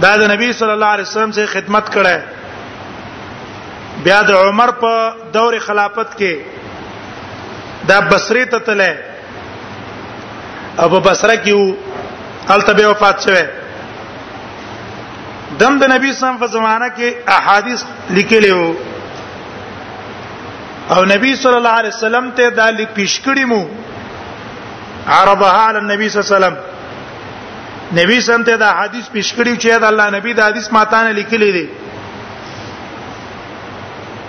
دا 0.00 0.16
د 0.16 0.30
نبی 0.30 0.52
صلی 0.52 0.70
الله 0.72 0.86
علیه 0.86 1.02
وسلم 1.04 1.30
سے 1.32 1.46
خدمت 1.46 1.90
کړه 1.94 2.18
بیا 4.04 4.22
د 4.22 4.30
عمر 4.30 4.70
په 4.80 5.14
دور 5.34 5.58
خلافت 5.66 6.16
کې 6.18 6.34
دا 7.88 8.00
بصری 8.00 8.44
ته 8.44 8.58
تله 8.58 8.96
ابو 10.78 11.00
بصره 11.00 11.36
کې 11.44 11.52
او 11.52 11.74
التبه 12.54 12.86
وفات 12.88 13.20
شوه 13.24 13.61
دم 15.62 15.74
د 15.82 15.84
نبی 15.94 16.08
صلی 16.12 16.18
الله 16.18 16.18
علیه 16.28 16.42
وسلم 16.42 16.46
په 16.46 16.48
زمانہ 16.56 16.88
کې 16.96 17.08
احادیث 17.38 17.80
لیکلي 18.18 18.50
وو 18.56 18.70
او 20.94 21.00
نبی 21.10 21.30
صلی 21.42 21.58
الله 21.60 21.74
علیه 21.80 21.94
وسلم 21.98 22.26
ته 22.40 22.46
دا 22.60 22.66
لیک 22.78 22.90
پیش 22.98 23.14
کړی 23.26 23.44
مو 23.52 23.62
عربها 25.18 25.62
علی 25.68 25.78
النبي 25.82 26.06
صلی 26.14 26.18
الله 26.20 26.30
علیه 26.30 26.36
وسلم 26.36 26.56
نبی 28.00 28.16
سم 28.30 28.42
ته 28.48 28.54
دا 28.64 28.70
حدیث 28.80 29.04
پیش 29.16 29.28
کړی 29.36 29.54
چې 29.62 29.68
دا 29.84 29.88
الله 29.92 30.06
نبی 30.16 30.30
دا 30.40 30.44
حدیث 30.50 30.66
ماته 30.78 30.98
نه 31.06 31.12
لیکلی 31.20 31.50
دی 31.58 31.66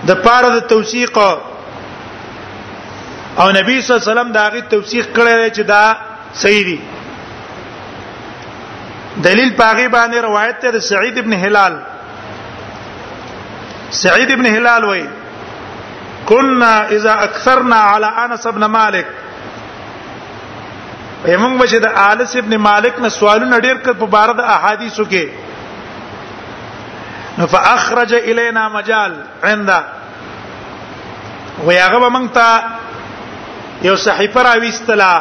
د 0.07 0.09
پاره 0.23 0.49
د 0.55 0.57
توثیق 0.75 1.15
او 1.19 1.27
نبی 1.33 3.39
صلی 3.43 3.43
الله 3.43 3.61
علیه 3.67 3.83
وسلم 4.11 4.29
دا 4.39 4.45
غي 4.55 4.61
توثیق 4.75 5.05
کړی 5.05 5.47
چې 5.55 5.63
دا 5.75 5.83
صحیح 6.43 6.63
دی 6.71 6.79
دلیل 9.21 9.53
پاغي 9.57 9.87
باندې 9.87 10.17
روایت 10.25 10.57
ته 10.61 10.79
سعید 10.91 11.15
ابن 11.17 11.33
هلال 11.45 11.73
سعید 14.03 14.29
ابن 14.31 14.45
هلال 14.55 14.83
وای 14.85 15.03
كنا 16.25 16.73
اذا 16.97 17.13
اكثرنا 17.23 17.75
على 17.89 18.05
انس 18.25 18.47
ابن 18.47 18.65
مالك 18.77 19.07
همون 21.27 21.53
بچ 21.57 21.73
د 21.75 21.85
انس 22.05 22.31
ابن 22.35 22.53
مالک 22.67 22.93
نه 22.99 23.09
سوالونه 23.17 23.57
ډیر 23.59 23.77
کړ 23.85 23.91
په 24.01 24.05
بار 24.17 24.29
د 24.39 24.41
احادیثو 24.55 25.05
کې 25.13 25.25
نو 27.37 27.43
فاخرج 27.53 28.11
الينا 28.23 28.63
مجال 28.79 29.11
عنده 29.43 29.79
ویاغه 31.65 32.09
موږ 32.09 32.25
ته 32.39 32.47
یو 33.83 33.95
صحیفه 34.09 34.39
راويستلا 34.51 35.13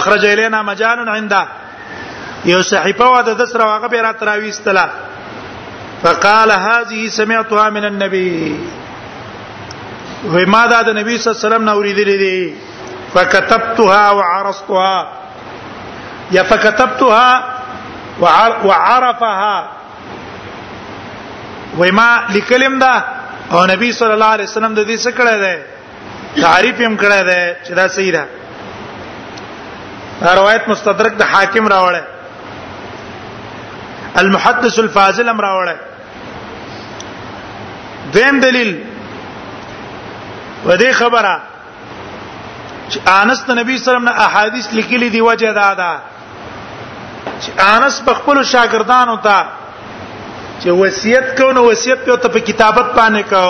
اخرج 0.00 0.22
الينا 0.26 0.58
مجال 0.72 1.00
عنده 1.08 1.42
یو 2.52 2.60
صحیفه 2.62 3.04
و 3.12 3.14
د 3.26 3.28
دسر 3.42 3.60
واغه 3.60 3.88
به 3.92 4.00
را 4.02 4.12
تراويستله 4.22 4.84
فقال 6.02 6.50
هذه 6.52 7.08
سمعتها 7.18 7.70
من 7.76 7.84
النبي 7.88 8.32
وما 10.34 10.64
دا 10.66 10.82
د 10.82 10.88
نبی 10.98 11.18
صلی 11.18 11.28
الله 11.30 11.38
علیه 11.38 11.42
وسلم 11.46 11.64
نه 11.68 11.72
اوریدلې 11.72 12.16
دي 12.24 12.40
فكتبتها 13.14 14.04
وعرستها 14.10 14.96
یا 16.30 16.42
فكتبتها 16.42 17.44
وعرفها 18.64 19.68
وما 21.78 22.10
لیکلم 22.32 22.78
دا 22.78 23.04
او 23.52 23.64
نبی 23.66 23.92
صلی 23.92 24.12
الله 24.12 24.26
علیه 24.36 24.46
وسلم 24.50 24.74
د 24.74 24.84
دې 24.88 24.96
څه 25.04 25.08
کړه 25.18 25.34
ده 25.44 25.56
تعریف 26.42 26.76
هم 26.80 26.96
کړه 26.96 27.20
ده 27.28 27.56
چې 27.64 27.72
دا 27.72 27.88
صحیح 27.88 28.12
ده 28.12 28.24
روایت 30.40 30.68
مستدرک 30.68 31.12
د 31.18 31.22
حاکم 31.30 31.68
راوړل 31.68 32.06
المحدث 34.22 34.74
الفاضل 34.78 35.28
امر 35.28 35.44
راوړی 35.44 35.76
دیم 38.14 38.34
دلیل 38.40 38.80
و 40.66 40.76
دې 40.76 40.90
خبره 41.00 41.34
چې 42.90 42.98
انس 43.22 43.40
ته 43.48 43.52
نبی 43.60 43.74
صلی 43.74 43.74
الله 43.74 43.74
علیه 43.74 43.78
وسلم 43.80 44.08
نه 44.08 44.14
احادیث 44.38 44.66
لیکلي 44.78 45.08
دی 45.16 45.20
وجه 45.28 45.50
دا 45.60 45.70
ده 45.82 45.92
چې 47.40 47.48
انس 47.68 47.94
په 48.08 48.12
خپل 48.22 48.36
شاګردانو 48.44 49.16
ته 49.28 49.40
چې 50.60 50.66
وصیت 50.82 51.26
کو 51.40 51.46
نو 51.58 51.62
وصیت 51.70 51.98
په 52.08 52.16
ته 52.24 52.28
په 52.38 52.44
کتابت 52.48 52.88
باندې 53.00 53.22
کو 53.32 53.44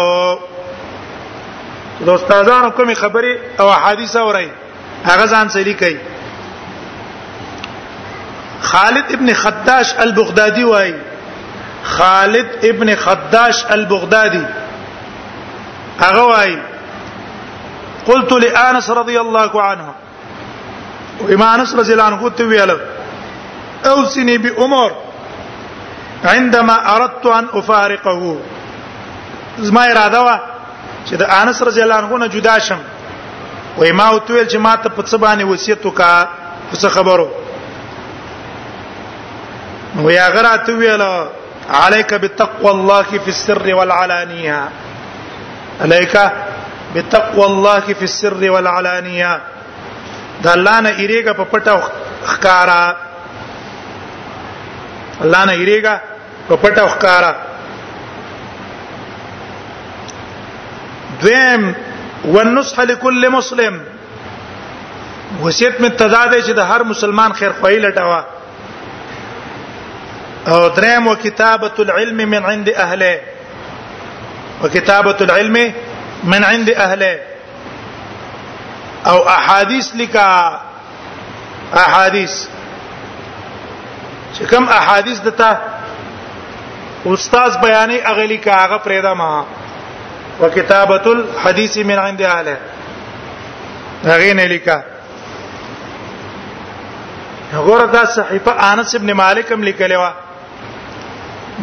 د 2.07 2.09
استادانو 2.15 2.69
کومي 2.81 2.95
خبري 3.05 3.33
او 3.61 3.67
احادیث 3.79 4.13
اوري 4.25 4.49
هغه 5.05 5.27
ځان 5.27 5.57
سړي 5.57 5.81
کوي 5.85 5.99
خالد 8.63 9.05
ابن 9.15 9.33
خداش 9.33 9.95
البغدادي 9.99 10.65
وای 10.65 10.95
خالد 11.83 12.47
ابن 12.63 12.95
خداش 12.95 13.65
البغدادي 13.71 14.45
هغه 16.01 16.21
وای 16.25 16.59
قلت 18.07 18.33
لانس 18.33 18.91
رضي 18.91 19.19
الله 19.21 19.61
عنه 19.63 19.89
وما 21.29 21.55
انس 21.55 21.75
رضي 21.75 21.93
الله 21.93 22.05
عنه 22.05 22.17
قلت 22.23 22.41
ویاله 22.41 22.77
اوصني 23.87 24.39
بامور 24.39 24.93
عندما 26.25 26.97
اردت 26.97 27.27
ان 27.27 27.47
افارقه 27.55 28.39
زما 29.59 29.85
اراده 29.85 30.23
وا 30.25 30.39
چې 31.11 31.15
د 31.15 31.23
انس 31.23 31.63
رضی 31.63 31.81
الله 31.83 31.95
عنه 31.95 32.17
نه 32.19 32.27
جدا 32.29 32.59
شم 32.59 32.79
وای 33.79 33.93
ما 33.93 34.09
او 34.09 34.19
ته 34.19 34.47
چې 34.49 34.57
ما 34.57 34.77
ته 34.77 34.89
په 34.89 35.03
څه 35.03 35.17
باندې 35.21 35.43
وصیت 35.43 35.87
وکا 35.87 36.29
څه 36.75 36.87
خبرو 36.89 37.29
نو 40.01 40.09
یا 40.11 40.27
غرات 40.35 40.69
ویل 40.79 41.03
علیک 41.85 42.11
بتقوى 42.25 42.71
الله 42.71 43.07
فی 43.25 43.31
السر 43.35 43.75
والعلانیه 43.75 44.59
علیک 45.87 46.15
بتقوى 46.95 47.45
الله 47.51 47.81
فی 48.01 48.05
السر 48.09 48.49
والعلانیه 48.57 49.31
دا 50.45 50.51
الله 50.59 50.77
نه 50.89 50.93
ایریګه 51.01 51.33
په 51.41 51.45
پټه 51.55 51.75
ښکارا 52.33 52.85
الله 55.25 55.45
نه 55.45 55.53
ایریګه 55.63 55.95
په 56.51 56.55
پټه 56.67 56.85
ښکارا 56.95 57.33
دویم 61.25 61.63
والنصح 62.31 62.79
لكل 62.95 63.23
مسلم 63.41 63.75
وصیت 65.43 65.75
متداده 65.81 66.39
چې 66.41 66.53
د 66.57 66.61
هر 66.73 66.81
مسلمان 66.95 67.31
خیر 67.43 67.53
خوایله 67.61 67.91
ټاوه 67.91 68.23
او 70.49 70.69
دریم 70.69 71.07
وکتابه 71.07 71.71
العلم 71.79 72.17
من 72.29 72.45
عند 72.45 72.69
اهله 72.69 73.21
وکتابه 74.63 75.15
العلم 75.21 75.75
من 76.25 76.45
عند 76.45 76.71
اهله 76.71 77.19
او 79.07 79.29
احاديث 79.29 79.91
لکا 79.97 80.61
احاديث 81.77 82.47
چې 84.39 84.43
کوم 84.55 84.69
احاديث 84.69 85.21
دته 85.21 85.59
استاد 87.07 87.51
بیانې 87.65 88.07
اغلی 88.11 88.37
کا 88.37 88.53
هغه 88.67 88.79
پرېدا 88.85 89.17
ما 89.19 89.47
وکتابه 90.41 91.11
الحديث 91.13 91.77
من 91.79 91.99
عند 91.99 92.23
اهله 92.23 92.57
هغه 94.05 94.33
نه 94.33 94.45
لیکا 94.45 94.83
غوردا 97.55 98.05
صحیفه 98.05 98.73
انس 98.73 98.95
ابن 98.95 99.13
مالک 99.13 99.53
هم 99.53 99.63
لیکلی 99.63 99.95
و 99.97 100.13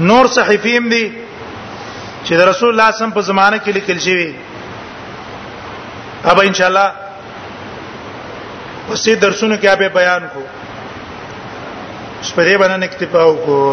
نور 0.01 0.25
صحیفیم 0.35 0.85
دي 0.89 1.01
چې 2.25 2.35
د 2.37 2.39
رسول 2.49 2.69
الله 2.73 2.89
سم 2.99 3.09
په 3.17 3.21
زمانه 3.29 3.57
کې 3.57 3.71
لیکل 3.79 3.97
شوی 4.05 4.29
ابا 6.31 6.41
ان 6.49 6.53
شاء 6.59 6.67
الله 6.69 6.89
پسې 8.89 9.11
درسونه 9.25 9.55
کې 9.57 9.77
به 9.81 9.89
بیان 9.99 10.23
کو 10.35 10.43
شپږ 12.23 12.57
باندې 12.59 12.83
اکتفا 12.89 13.21
وکړو 13.25 13.71